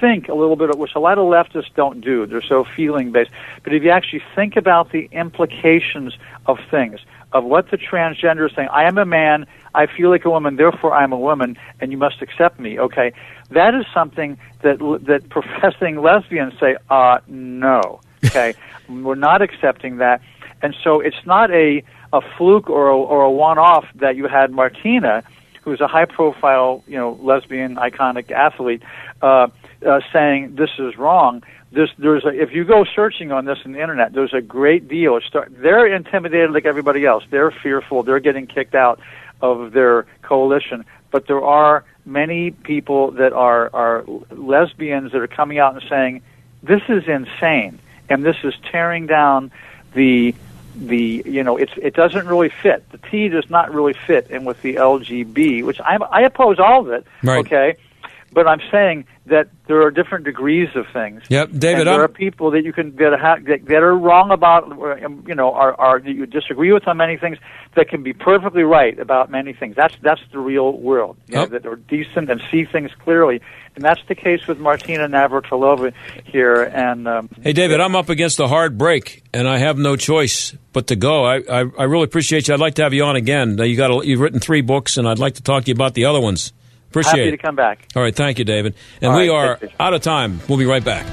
think 0.01 0.27
a 0.27 0.33
little 0.33 0.55
bit, 0.55 0.75
which 0.77 0.95
a 0.95 0.99
lot 0.99 1.17
of 1.17 1.25
leftists 1.25 1.71
don't 1.75 2.01
do, 2.01 2.25
they're 2.25 2.41
so 2.55 2.63
feeling 2.63 3.11
based. 3.11 3.31
But 3.63 3.73
if 3.73 3.83
you 3.83 3.91
actually 3.91 4.23
think 4.35 4.57
about 4.57 4.91
the 4.91 5.07
implications 5.11 6.17
of 6.47 6.57
things, 6.71 6.99
of 7.31 7.43
what 7.43 7.69
the 7.71 7.77
transgender 7.77 8.45
is 8.49 8.55
saying, 8.55 8.69
I 8.71 8.83
am 8.85 8.97
a 8.97 9.05
man, 9.05 9.45
I 9.75 9.85
feel 9.85 10.09
like 10.09 10.25
a 10.25 10.29
woman, 10.29 10.55
therefore 10.55 10.93
I 10.93 11.03
am 11.03 11.11
a 11.13 11.17
woman, 11.29 11.57
and 11.79 11.91
you 11.91 11.97
must 11.97 12.21
accept 12.21 12.59
me. 12.59 12.79
Okay, 12.79 13.11
that 13.51 13.73
is 13.75 13.85
something 13.93 14.37
that 14.63 14.77
that 15.09 15.29
professing 15.29 16.01
lesbians 16.01 16.53
say, 16.59 16.75
uh, 16.89 17.19
no. 17.27 18.01
Okay, 18.25 18.53
we're 18.89 19.15
not 19.15 19.41
accepting 19.41 19.97
that, 19.97 20.21
and 20.63 20.75
so 20.83 21.01
it's 21.01 21.23
not 21.25 21.51
a 21.51 21.83
a 22.13 22.21
fluke 22.37 22.69
or 22.69 22.89
a, 22.89 22.97
or 22.97 23.23
a 23.23 23.31
one-off 23.31 23.85
that 23.95 24.15
you 24.15 24.27
had 24.27 24.51
Martina, 24.51 25.23
who's 25.63 25.81
a 25.81 25.87
high-profile, 25.87 26.83
you 26.87 26.95
know, 26.95 27.17
lesbian 27.23 27.75
iconic 27.75 28.29
athlete, 28.31 28.83
uh, 29.23 29.47
uh, 29.83 29.99
saying 30.13 30.55
this 30.55 30.69
is 30.77 30.95
wrong. 30.95 31.41
There's, 31.71 31.91
there's 31.97 32.23
a, 32.23 32.29
if 32.29 32.51
you 32.51 32.65
go 32.65 32.85
searching 32.85 33.31
on 33.31 33.45
this 33.45 33.57
on 33.65 33.71
the 33.71 33.81
internet, 33.81 34.13
there's 34.13 34.33
a 34.33 34.41
great 34.41 34.87
deal. 34.87 35.19
Start, 35.21 35.51
they're 35.57 35.87
intimidated 35.87 36.51
like 36.51 36.65
everybody 36.65 37.03
else. 37.03 37.23
They're 37.31 37.49
fearful. 37.49 38.03
They're 38.03 38.19
getting 38.19 38.45
kicked 38.45 38.75
out 38.75 38.99
of 39.41 39.71
their 39.71 40.05
coalition. 40.21 40.85
But 41.09 41.25
there 41.25 41.43
are 41.43 41.83
many 42.05 42.51
people 42.51 43.11
that 43.11 43.33
are 43.33 43.69
are 43.73 44.03
lesbians 44.29 45.13
that 45.13 45.21
are 45.21 45.27
coming 45.27 45.57
out 45.57 45.73
and 45.73 45.83
saying 45.89 46.21
this 46.61 46.81
is 46.89 47.07
insane 47.07 47.79
and 48.09 48.23
this 48.23 48.35
is 48.43 48.53
tearing 48.71 49.07
down 49.07 49.51
the 49.93 50.35
the 50.75 51.23
you 51.25 51.43
know 51.43 51.57
it's 51.57 51.73
it 51.77 51.93
doesn't 51.93 52.27
really 52.27 52.49
fit. 52.49 52.89
The 52.91 52.97
T 52.97 53.29
does 53.29 53.49
not 53.49 53.73
really 53.73 53.93
fit 53.93 54.29
in 54.29 54.45
with 54.45 54.61
the 54.61 54.75
LGB, 54.75 55.63
which 55.63 55.79
I 55.81 55.97
I 55.97 56.21
oppose 56.21 56.59
all 56.59 56.81
of 56.81 56.89
it. 56.89 57.05
Right. 57.21 57.39
Okay, 57.39 57.75
but 58.33 58.47
I'm 58.47 58.61
saying 58.71 59.05
that 59.27 59.47
there 59.67 59.81
are 59.83 59.91
different 59.91 60.25
degrees 60.25 60.67
of 60.75 60.85
things. 60.91 61.21
Yep, 61.29 61.51
David, 61.57 61.87
there 61.87 61.93
I'm- 61.93 62.01
are 62.01 62.07
people 62.09 62.51
that 62.51 62.63
you 62.65 62.73
can 62.73 62.95
that, 62.97 63.17
ha- 63.19 63.37
that 63.47 63.65
that 63.65 63.83
are 63.83 63.95
wrong 63.95 64.31
about, 64.31 64.69
um, 64.71 65.23
you 65.27 65.35
know, 65.35 65.53
are 65.53 65.79
are 65.79 65.99
that 65.99 66.11
you 66.11 66.25
disagree 66.25 66.73
with 66.73 66.87
on 66.87 66.97
many 66.97 67.17
things 67.17 67.37
that 67.75 67.87
can 67.89 68.03
be 68.03 68.13
perfectly 68.13 68.63
right 68.63 68.99
about 68.99 69.31
many 69.31 69.53
things. 69.53 69.75
That's 69.75 69.95
that's 70.01 70.21
the 70.31 70.39
real 70.39 70.73
world. 70.73 71.15
You 71.27 71.35
know, 71.35 71.45
that 71.45 71.65
are 71.65 71.75
decent 71.77 72.29
and 72.29 72.41
see 72.51 72.65
things 72.65 72.91
clearly, 73.03 73.41
and 73.75 73.83
that's 73.83 74.01
the 74.07 74.15
case 74.15 74.45
with 74.47 74.59
Martina 74.59 75.07
Navratilova 75.07 75.93
here. 76.25 76.63
And 76.63 77.07
um, 77.07 77.29
Hey, 77.41 77.53
David, 77.53 77.79
I'm 77.79 77.95
up 77.95 78.09
against 78.09 78.39
a 78.39 78.47
hard 78.47 78.77
break, 78.77 79.23
and 79.33 79.47
I 79.47 79.57
have 79.59 79.77
no 79.77 79.95
choice 79.95 80.55
but 80.73 80.87
to 80.87 80.95
go. 80.95 81.23
I, 81.23 81.37
I, 81.49 81.59
I 81.79 81.83
really 81.83 82.03
appreciate 82.05 82.47
you. 82.47 82.53
I'd 82.53 82.59
like 82.59 82.75
to 82.75 82.83
have 82.83 82.93
you 82.93 83.03
on 83.05 83.15
again. 83.15 83.59
Uh, 83.59 83.63
You 83.63 83.77
got 83.77 83.91
a, 83.91 84.05
you've 84.05 84.19
written 84.19 84.39
three 84.39 84.61
books, 84.61 84.97
and 84.97 85.07
I'd 85.07 85.19
like 85.19 85.35
to 85.35 85.43
talk 85.43 85.63
to 85.63 85.67
you 85.69 85.75
about 85.75 85.93
the 85.93 86.05
other 86.05 86.19
ones. 86.19 86.51
Appreciate 86.93 87.11
happy 87.21 87.27
it. 87.29 87.31
to 87.31 87.37
come 87.37 87.55
back. 87.55 87.87
All 87.95 88.03
right, 88.03 88.15
thank 88.15 88.37
you, 88.37 88.45
David. 88.45 88.75
And 89.01 89.11
All 89.11 89.17
we 89.17 89.29
right, 89.31 89.49
are 89.49 89.57
take 89.57 89.73
out 89.79 89.95
of 89.95 90.01
time. 90.03 90.39
We'll 90.47 90.59
be 90.59 90.67
right 90.67 90.85
back. 90.85 91.07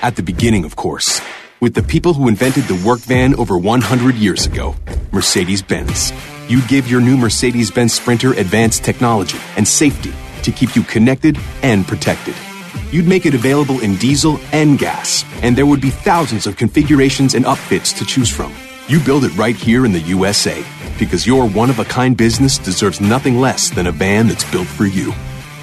At 0.00 0.16
the 0.16 0.22
beginning, 0.22 0.64
of 0.64 0.74
course, 0.74 1.20
with 1.60 1.74
the 1.74 1.82
people 1.82 2.14
who 2.14 2.28
invented 2.28 2.64
the 2.64 2.82
work 2.86 3.00
van 3.00 3.34
over 3.34 3.58
100 3.58 4.14
years 4.14 4.46
ago, 4.46 4.74
Mercedes 5.12 5.60
Benz. 5.60 6.12
You'd 6.48 6.68
give 6.68 6.90
your 6.90 7.00
new 7.00 7.16
Mercedes 7.16 7.70
Benz 7.70 7.92
Sprinter 7.92 8.32
advanced 8.32 8.84
technology 8.84 9.38
and 9.56 9.68
safety 9.68 10.12
to 10.42 10.50
keep 10.50 10.74
you 10.74 10.82
connected 10.82 11.38
and 11.62 11.86
protected. 11.86 12.34
You'd 12.90 13.06
make 13.06 13.26
it 13.26 13.34
available 13.34 13.80
in 13.80 13.96
diesel 13.96 14.40
and 14.52 14.78
gas, 14.78 15.24
and 15.42 15.56
there 15.56 15.66
would 15.66 15.80
be 15.80 15.90
thousands 15.90 16.46
of 16.46 16.56
configurations 16.56 17.34
and 17.34 17.44
upfits 17.44 17.96
to 17.98 18.06
choose 18.06 18.30
from. 18.30 18.52
You 18.88 18.98
build 18.98 19.24
it 19.24 19.36
right 19.36 19.54
here 19.56 19.84
in 19.84 19.92
the 19.92 20.00
USA 20.00 20.64
because 20.98 21.26
your 21.26 21.46
one 21.48 21.70
of 21.70 21.78
a 21.78 21.84
kind 21.84 22.16
business 22.16 22.56
deserves 22.56 23.00
nothing 23.00 23.40
less 23.40 23.70
than 23.70 23.86
a 23.86 23.92
van 23.92 24.26
that's 24.26 24.50
built 24.50 24.66
for 24.66 24.86
you. 24.86 25.12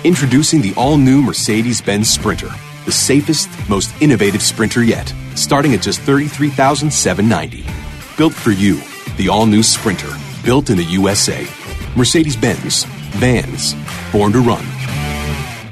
Introducing 0.06 0.62
the 0.62 0.74
all 0.78 0.98
new 0.98 1.22
Mercedes 1.22 1.82
Benz 1.82 2.10
Sprinter, 2.10 2.50
the 2.86 2.92
safest, 2.92 3.50
most 3.68 3.92
innovative 4.02 4.42
Sprinter 4.42 4.82
yet, 4.82 5.14
starting 5.36 5.74
at 5.74 5.82
just 5.82 6.00
$33,790. 6.02 8.18
Built 8.18 8.34
for 8.34 8.52
you, 8.52 8.80
the 9.18 9.28
all 9.28 9.46
new 9.46 9.62
Sprinter, 9.62 10.12
built 10.42 10.70
in 10.70 10.78
the 10.78 10.86
USA. 10.86 11.46
Mercedes 11.98 12.38
Benz, 12.38 12.86
vans, 13.18 13.76
born 14.14 14.32
to 14.32 14.40
run. 14.40 14.64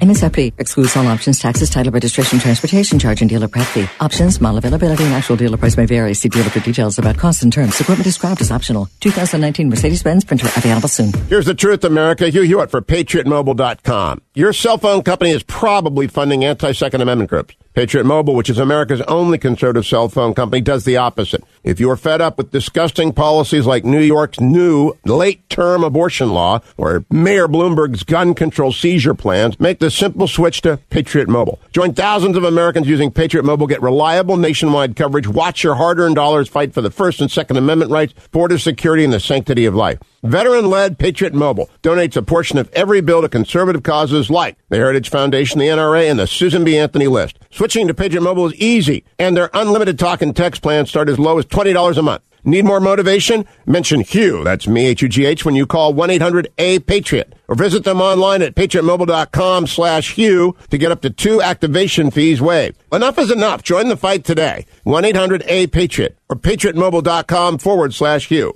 MSRP 0.02 0.54
excludes 0.58 0.95
all 0.95 1.08
options, 1.08 1.39
taxes, 1.39 1.70
title, 1.70 1.91
registration, 1.91 2.39
transportation 2.39 3.00
charge, 3.00 3.22
and 3.22 3.30
dealer 3.30 3.48
prep 3.48 3.66
fee. 3.68 3.88
Options, 4.00 4.39
model 4.39 4.60
availability, 4.60 5.04
and 5.04 5.14
actual 5.14 5.36
dealer 5.36 5.58
price 5.58 5.76
may 5.76 5.86
vary. 5.86 6.14
See 6.14 6.30
dealer 6.30 6.50
for 6.50 6.60
details 6.62 6.98
about 6.98 7.18
costs 7.18 7.43
and 7.43 7.52
terms. 7.52 7.80
Equipment 7.82 8.06
described 8.06 8.39
as 8.41 8.52
optional. 8.52 8.88
2019 9.02 9.70
Mercedes-Benz 9.70 10.24
Sprinter 10.24 10.48
available 10.56 10.88
soon. 10.88 11.12
Here's 11.28 11.45
the 11.45 11.56
truth, 11.56 11.84
America. 11.84 12.30
Hugh 12.30 12.43
Hewitt 12.43 12.72
for 12.72 12.82
PatriotMobile.com. 12.82 14.22
Your 14.34 14.54
cell 14.54 14.78
phone 14.78 15.02
company 15.02 15.32
is 15.32 15.43
probably 15.43 16.08
funding 16.08 16.45
anti-Second 16.45 17.02
Amendment 17.02 17.30
groups. 17.30 17.57
Patriot 17.78 18.05
Mobile, 18.05 18.34
which 18.34 18.49
is 18.49 18.57
America's 18.57 19.01
only 19.01 19.38
conservative 19.38 19.86
cell 19.86 20.09
phone 20.09 20.34
company, 20.34 20.61
does 20.61 20.84
the 20.84 20.97
opposite. 20.97 21.43
If 21.63 21.80
you're 21.80 21.95
fed 21.95 22.21
up 22.21 22.36
with 22.39 22.49
disgusting 22.49 23.13
policies 23.13 23.67
like 23.67 23.86
New 23.86 24.01
York's 24.01 24.39
new 24.39 24.93
late-term 25.05 25.84
abortion 25.84 26.32
law 26.32 26.61
or 26.75 27.05
Mayor 27.11 27.47
Bloomberg's 27.47 28.01
gun 28.01 28.34
control 28.34 28.71
seizure 28.71 29.13
plans, 29.13 29.59
make 29.59 29.78
the 29.78 29.91
simple 29.91 30.28
switch 30.28 30.61
to 30.61 30.78
Patriot 30.89 31.30
Mobile. 31.30 31.59
Join 31.71 31.93
thousands 31.93 32.36
of 32.36 32.43
Americans 32.43 32.88
using 32.88 33.11
Patriot 33.11 33.43
Mobile. 33.43 33.67
Get 33.67 33.84
reliable 33.84 34.38
nationwide 34.38 34.95
coverage. 34.95 35.28
Watch 35.28 35.63
your 35.63 35.75
hard-earned 35.75 36.15
dollars 36.15 36.49
fight 36.49 36.73
for 36.73 36.82
the 36.82 36.89
First 36.89 37.21
and 37.21 37.30
Second 37.30 37.57
Amendment 37.57 37.91
rights, 37.91 38.15
border 38.32 38.57
security, 38.57 39.03
and 39.03 39.13
the 39.13 39.19
sanctity 39.19 39.65
of 39.65 39.75
life. 39.75 39.99
Veteran-led 40.24 40.97
Patriot 40.97 41.34
Mobile 41.34 41.70
donates 41.84 42.18
a 42.18 42.22
portion 42.22 42.57
of 42.57 42.70
every 42.74 43.01
bill 43.01 43.22
to 43.22 43.30
conservative 43.30 43.84
causes 43.84 44.30
like 44.30 44.57
the 44.70 44.78
Heritage 44.78 45.09
Foundation, 45.09 45.59
the 45.59 45.68
NRA, 45.68 46.09
and 46.09 46.20
the 46.20 46.28
Susan 46.28 46.63
B. 46.63 46.78
Anthony 46.78 47.07
list. 47.07 47.38
Switching 47.51 47.88
to 47.88 47.93
Patriot 47.93 48.22
Mobile 48.22 48.47
is 48.47 48.55
easy, 48.55 49.03
and 49.20 49.38
their 49.38 49.49
unlimited 49.53 49.99
talk 49.99 50.22
and 50.22 50.36
text 50.36 50.61
plans 50.61 50.89
start 50.89 51.07
as 51.09 51.20
low 51.20 51.38
as 51.38 51.45
$20 51.45 51.97
a 51.97 52.01
month. 52.01 52.24
Need 52.43 52.65
more 52.65 52.80
motivation? 52.80 53.45
Mention 53.65 53.99
Hugh, 54.01 54.43
that's 54.43 54.68
me, 54.68 54.88
H-U-G-H, 54.88 55.43
when 55.43 55.55
you 55.55 55.68
call 55.68 55.93
1-800-A-PATRIOT. 55.93 57.34
Or 57.49 57.55
visit 57.55 57.84
them 57.84 57.99
online 57.99 58.41
at 58.41 58.55
patriotmobile.com 58.55 59.68
slash 59.68 60.13
Hugh 60.13 60.55
to 60.70 60.78
get 60.78 60.91
up 60.91 61.01
to 61.01 61.09
two 61.09 61.41
activation 61.41 62.09
fees 62.09 62.41
waived. 62.41 62.78
Enough 62.91 63.20
is 63.20 63.32
enough. 63.32 63.63
Join 63.63 63.89
the 63.89 63.97
fight 63.97 64.24
today. 64.24 64.65
1-800-A-PATRIOT 64.86 66.15
or 66.30 66.36
patriotmobile.com 66.38 67.57
forward 67.57 67.93
slash 67.93 68.28
Hugh. 68.28 68.55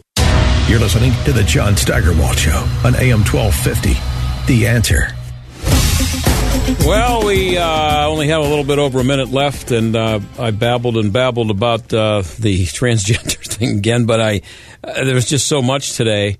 You're 0.71 0.79
listening 0.79 1.11
to 1.25 1.33
the 1.33 1.43
John 1.43 1.75
Steigerwald 1.75 2.37
Show 2.37 2.55
on 2.85 2.95
AM 2.95 3.25
1250. 3.25 3.89
The 4.47 4.67
answer. 4.67 5.09
Well, 6.87 7.25
we 7.25 7.57
uh, 7.57 8.07
only 8.07 8.29
have 8.29 8.39
a 8.39 8.47
little 8.47 8.63
bit 8.63 8.79
over 8.79 9.01
a 9.01 9.03
minute 9.03 9.31
left, 9.31 9.71
and 9.71 9.93
uh, 9.93 10.21
I 10.39 10.51
babbled 10.51 10.95
and 10.95 11.11
babbled 11.11 11.51
about 11.51 11.93
uh, 11.93 12.21
the 12.39 12.63
transgender 12.67 13.35
thing 13.53 13.79
again, 13.79 14.05
but 14.05 14.21
I 14.21 14.43
uh, 14.81 15.03
there 15.03 15.13
was 15.13 15.27
just 15.27 15.45
so 15.45 15.61
much 15.61 15.97
today 15.97 16.37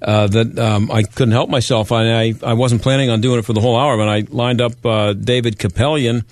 uh, 0.00 0.28
that 0.28 0.58
um, 0.58 0.90
I 0.90 1.02
couldn't 1.02 1.32
help 1.32 1.50
myself. 1.50 1.92
I, 1.92 2.22
I, 2.22 2.34
I 2.42 2.54
wasn't 2.54 2.80
planning 2.80 3.10
on 3.10 3.20
doing 3.20 3.40
it 3.40 3.44
for 3.44 3.52
the 3.52 3.60
whole 3.60 3.78
hour, 3.78 3.98
but 3.98 4.08
I 4.08 4.24
lined 4.30 4.62
up 4.62 4.86
uh, 4.86 5.12
David 5.12 5.58
Kupelian. 5.58 6.24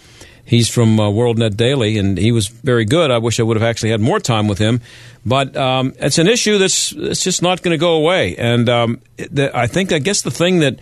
He's 0.44 0.68
from 0.68 0.96
WorldNet 0.96 1.56
Daily, 1.56 1.98
and 1.98 2.18
he 2.18 2.32
was 2.32 2.48
very 2.48 2.84
good. 2.84 3.10
I 3.10 3.18
wish 3.18 3.38
I 3.38 3.42
would 3.42 3.56
have 3.56 3.62
actually 3.62 3.90
had 3.90 4.00
more 4.00 4.18
time 4.18 4.48
with 4.48 4.58
him, 4.58 4.80
but 5.24 5.56
um, 5.56 5.94
it's 5.98 6.18
an 6.18 6.26
issue 6.26 6.58
that's 6.58 6.92
it's 6.92 7.22
just 7.22 7.42
not 7.42 7.62
going 7.62 7.72
to 7.72 7.78
go 7.78 7.94
away. 7.94 8.36
And 8.36 8.68
um, 8.68 9.00
the, 9.16 9.56
I 9.56 9.66
think 9.66 9.92
I 9.92 9.98
guess 9.98 10.22
the 10.22 10.30
thing 10.30 10.58
that 10.58 10.78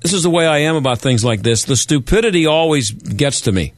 this 0.00 0.12
is 0.12 0.22
the 0.22 0.30
way 0.30 0.46
I 0.46 0.58
am 0.58 0.76
about 0.76 0.98
things 0.98 1.24
like 1.24 1.42
this. 1.42 1.64
The 1.64 1.76
stupidity 1.76 2.46
always 2.46 2.90
gets 2.90 3.40
to 3.42 3.52
me, 3.52 3.72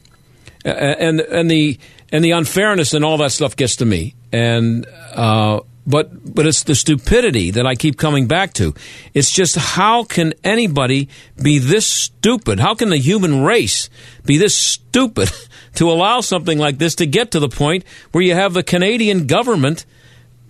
and 0.65 1.21
and 1.21 1.49
the 1.49 1.77
and 2.11 2.25
the 2.25 2.31
unfairness 2.31 2.93
and 2.93 3.05
all 3.05 3.17
that 3.17 3.31
stuff 3.31 3.55
gets 3.55 3.77
to 3.77 3.85
me. 3.85 4.15
And 4.31 4.85
uh, 5.13 5.61
but 5.85 6.33
but 6.33 6.45
it's 6.45 6.63
the 6.63 6.75
stupidity 6.75 7.51
that 7.51 7.65
I 7.65 7.75
keep 7.75 7.97
coming 7.97 8.27
back 8.27 8.53
to. 8.53 8.73
It's 9.13 9.31
just 9.31 9.55
how 9.55 10.03
can 10.03 10.33
anybody 10.43 11.09
be 11.41 11.59
this 11.59 11.87
stupid? 11.87 12.59
How 12.59 12.75
can 12.75 12.89
the 12.89 12.97
human 12.97 13.43
race 13.43 13.89
be 14.25 14.37
this 14.37 14.55
stupid 14.55 15.31
to 15.75 15.91
allow 15.91 16.21
something 16.21 16.57
like 16.57 16.77
this 16.77 16.95
to 16.95 17.05
get 17.05 17.31
to 17.31 17.39
the 17.39 17.49
point 17.49 17.83
where 18.11 18.23
you 18.23 18.35
have 18.35 18.53
the 18.53 18.63
Canadian 18.63 19.27
government 19.27 19.85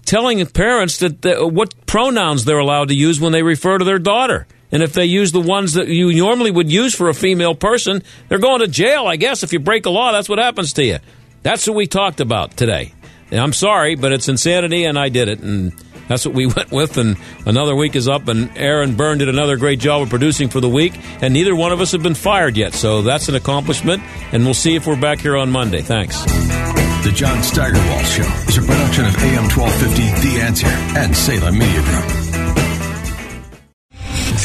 telling 0.06 0.46
parents 0.48 0.98
that 0.98 1.22
the, 1.22 1.42
uh, 1.42 1.48
what 1.48 1.86
pronouns 1.86 2.46
they're 2.46 2.58
allowed 2.58 2.90
to 2.90 2.96
use 2.96 3.20
when 3.20 3.32
they 3.32 3.44
refer 3.44 3.78
to 3.78 3.86
their 3.86 4.00
daughter? 4.00 4.48
And 4.74 4.82
if 4.82 4.94
they 4.94 5.06
use 5.06 5.34
the 5.34 5.42
ones 5.42 5.74
that 5.74 5.88
you 5.88 6.14
normally 6.14 6.50
would 6.50 6.72
use 6.72 6.96
for 6.96 7.10
a 7.10 7.14
female 7.14 7.56
person, 7.56 8.04
they're 8.30 8.40
going 8.40 8.62
to 8.62 8.68
jail, 8.68 9.06
I 9.06 9.18
guess. 9.18 9.44
If 9.44 9.52
you 9.52 9.60
break 9.60 9.86
a 9.86 9.90
law, 9.90 10.14
that's 10.14 10.30
what 10.30 10.40
happens 10.40 10.74
to 10.74 10.84
you. 10.84 11.00
That's 11.44 11.68
what 11.68 11.76
we 11.76 11.88
talked 11.88 12.22
about 12.22 12.56
today. 12.56 12.94
I'm 13.32 13.54
sorry, 13.54 13.96
but 13.96 14.12
it's 14.12 14.28
insanity, 14.28 14.86
and 14.86 14.98
I 14.98 15.10
did 15.10 15.28
it. 15.30 15.40
And 15.40 15.74
that's 16.08 16.26
what 16.26 16.36
we 16.36 16.46
went 16.56 16.72
with. 16.72 16.98
And 16.98 17.18
another 17.46 17.76
week 17.76 17.96
is 17.96 18.08
up, 18.08 18.28
and 18.28 18.56
Aaron 18.58 18.96
Byrne 18.96 19.20
did 19.20 19.30
another 19.30 19.58
great 19.58 19.80
job 19.80 20.02
of 20.02 20.10
producing 20.10 20.50
for 20.50 20.60
the 20.60 20.70
week. 20.70 20.94
And 21.22 21.34
neither 21.34 21.56
one 21.56 21.72
of 21.72 21.82
us 21.82 21.92
have 21.94 22.04
been 22.04 22.16
fired 22.16 22.58
yet. 22.58 22.74
So 22.74 23.02
that's 23.02 23.30
an 23.30 23.36
accomplishment. 23.36 24.04
And 24.32 24.44
we'll 24.44 24.54
see 24.54 24.76
if 24.76 24.88
we're 24.88 25.00
back 25.00 25.20
here 25.20 25.38
on 25.38 25.52
Monday. 25.52 25.82
Thanks. 25.82 26.22
The 27.04 27.12
John 27.16 27.42
Steigerwald 27.42 28.06
Show 28.06 28.22
is 28.48 28.58
a 28.58 28.62
production 28.62 29.06
of 29.06 29.16
AM 29.18 29.50
1250 29.50 30.28
The 30.28 30.42
Answer 30.42 30.68
and 30.68 31.16
Salem 31.16 31.58
Media 31.58 31.82
Group. 31.82 32.21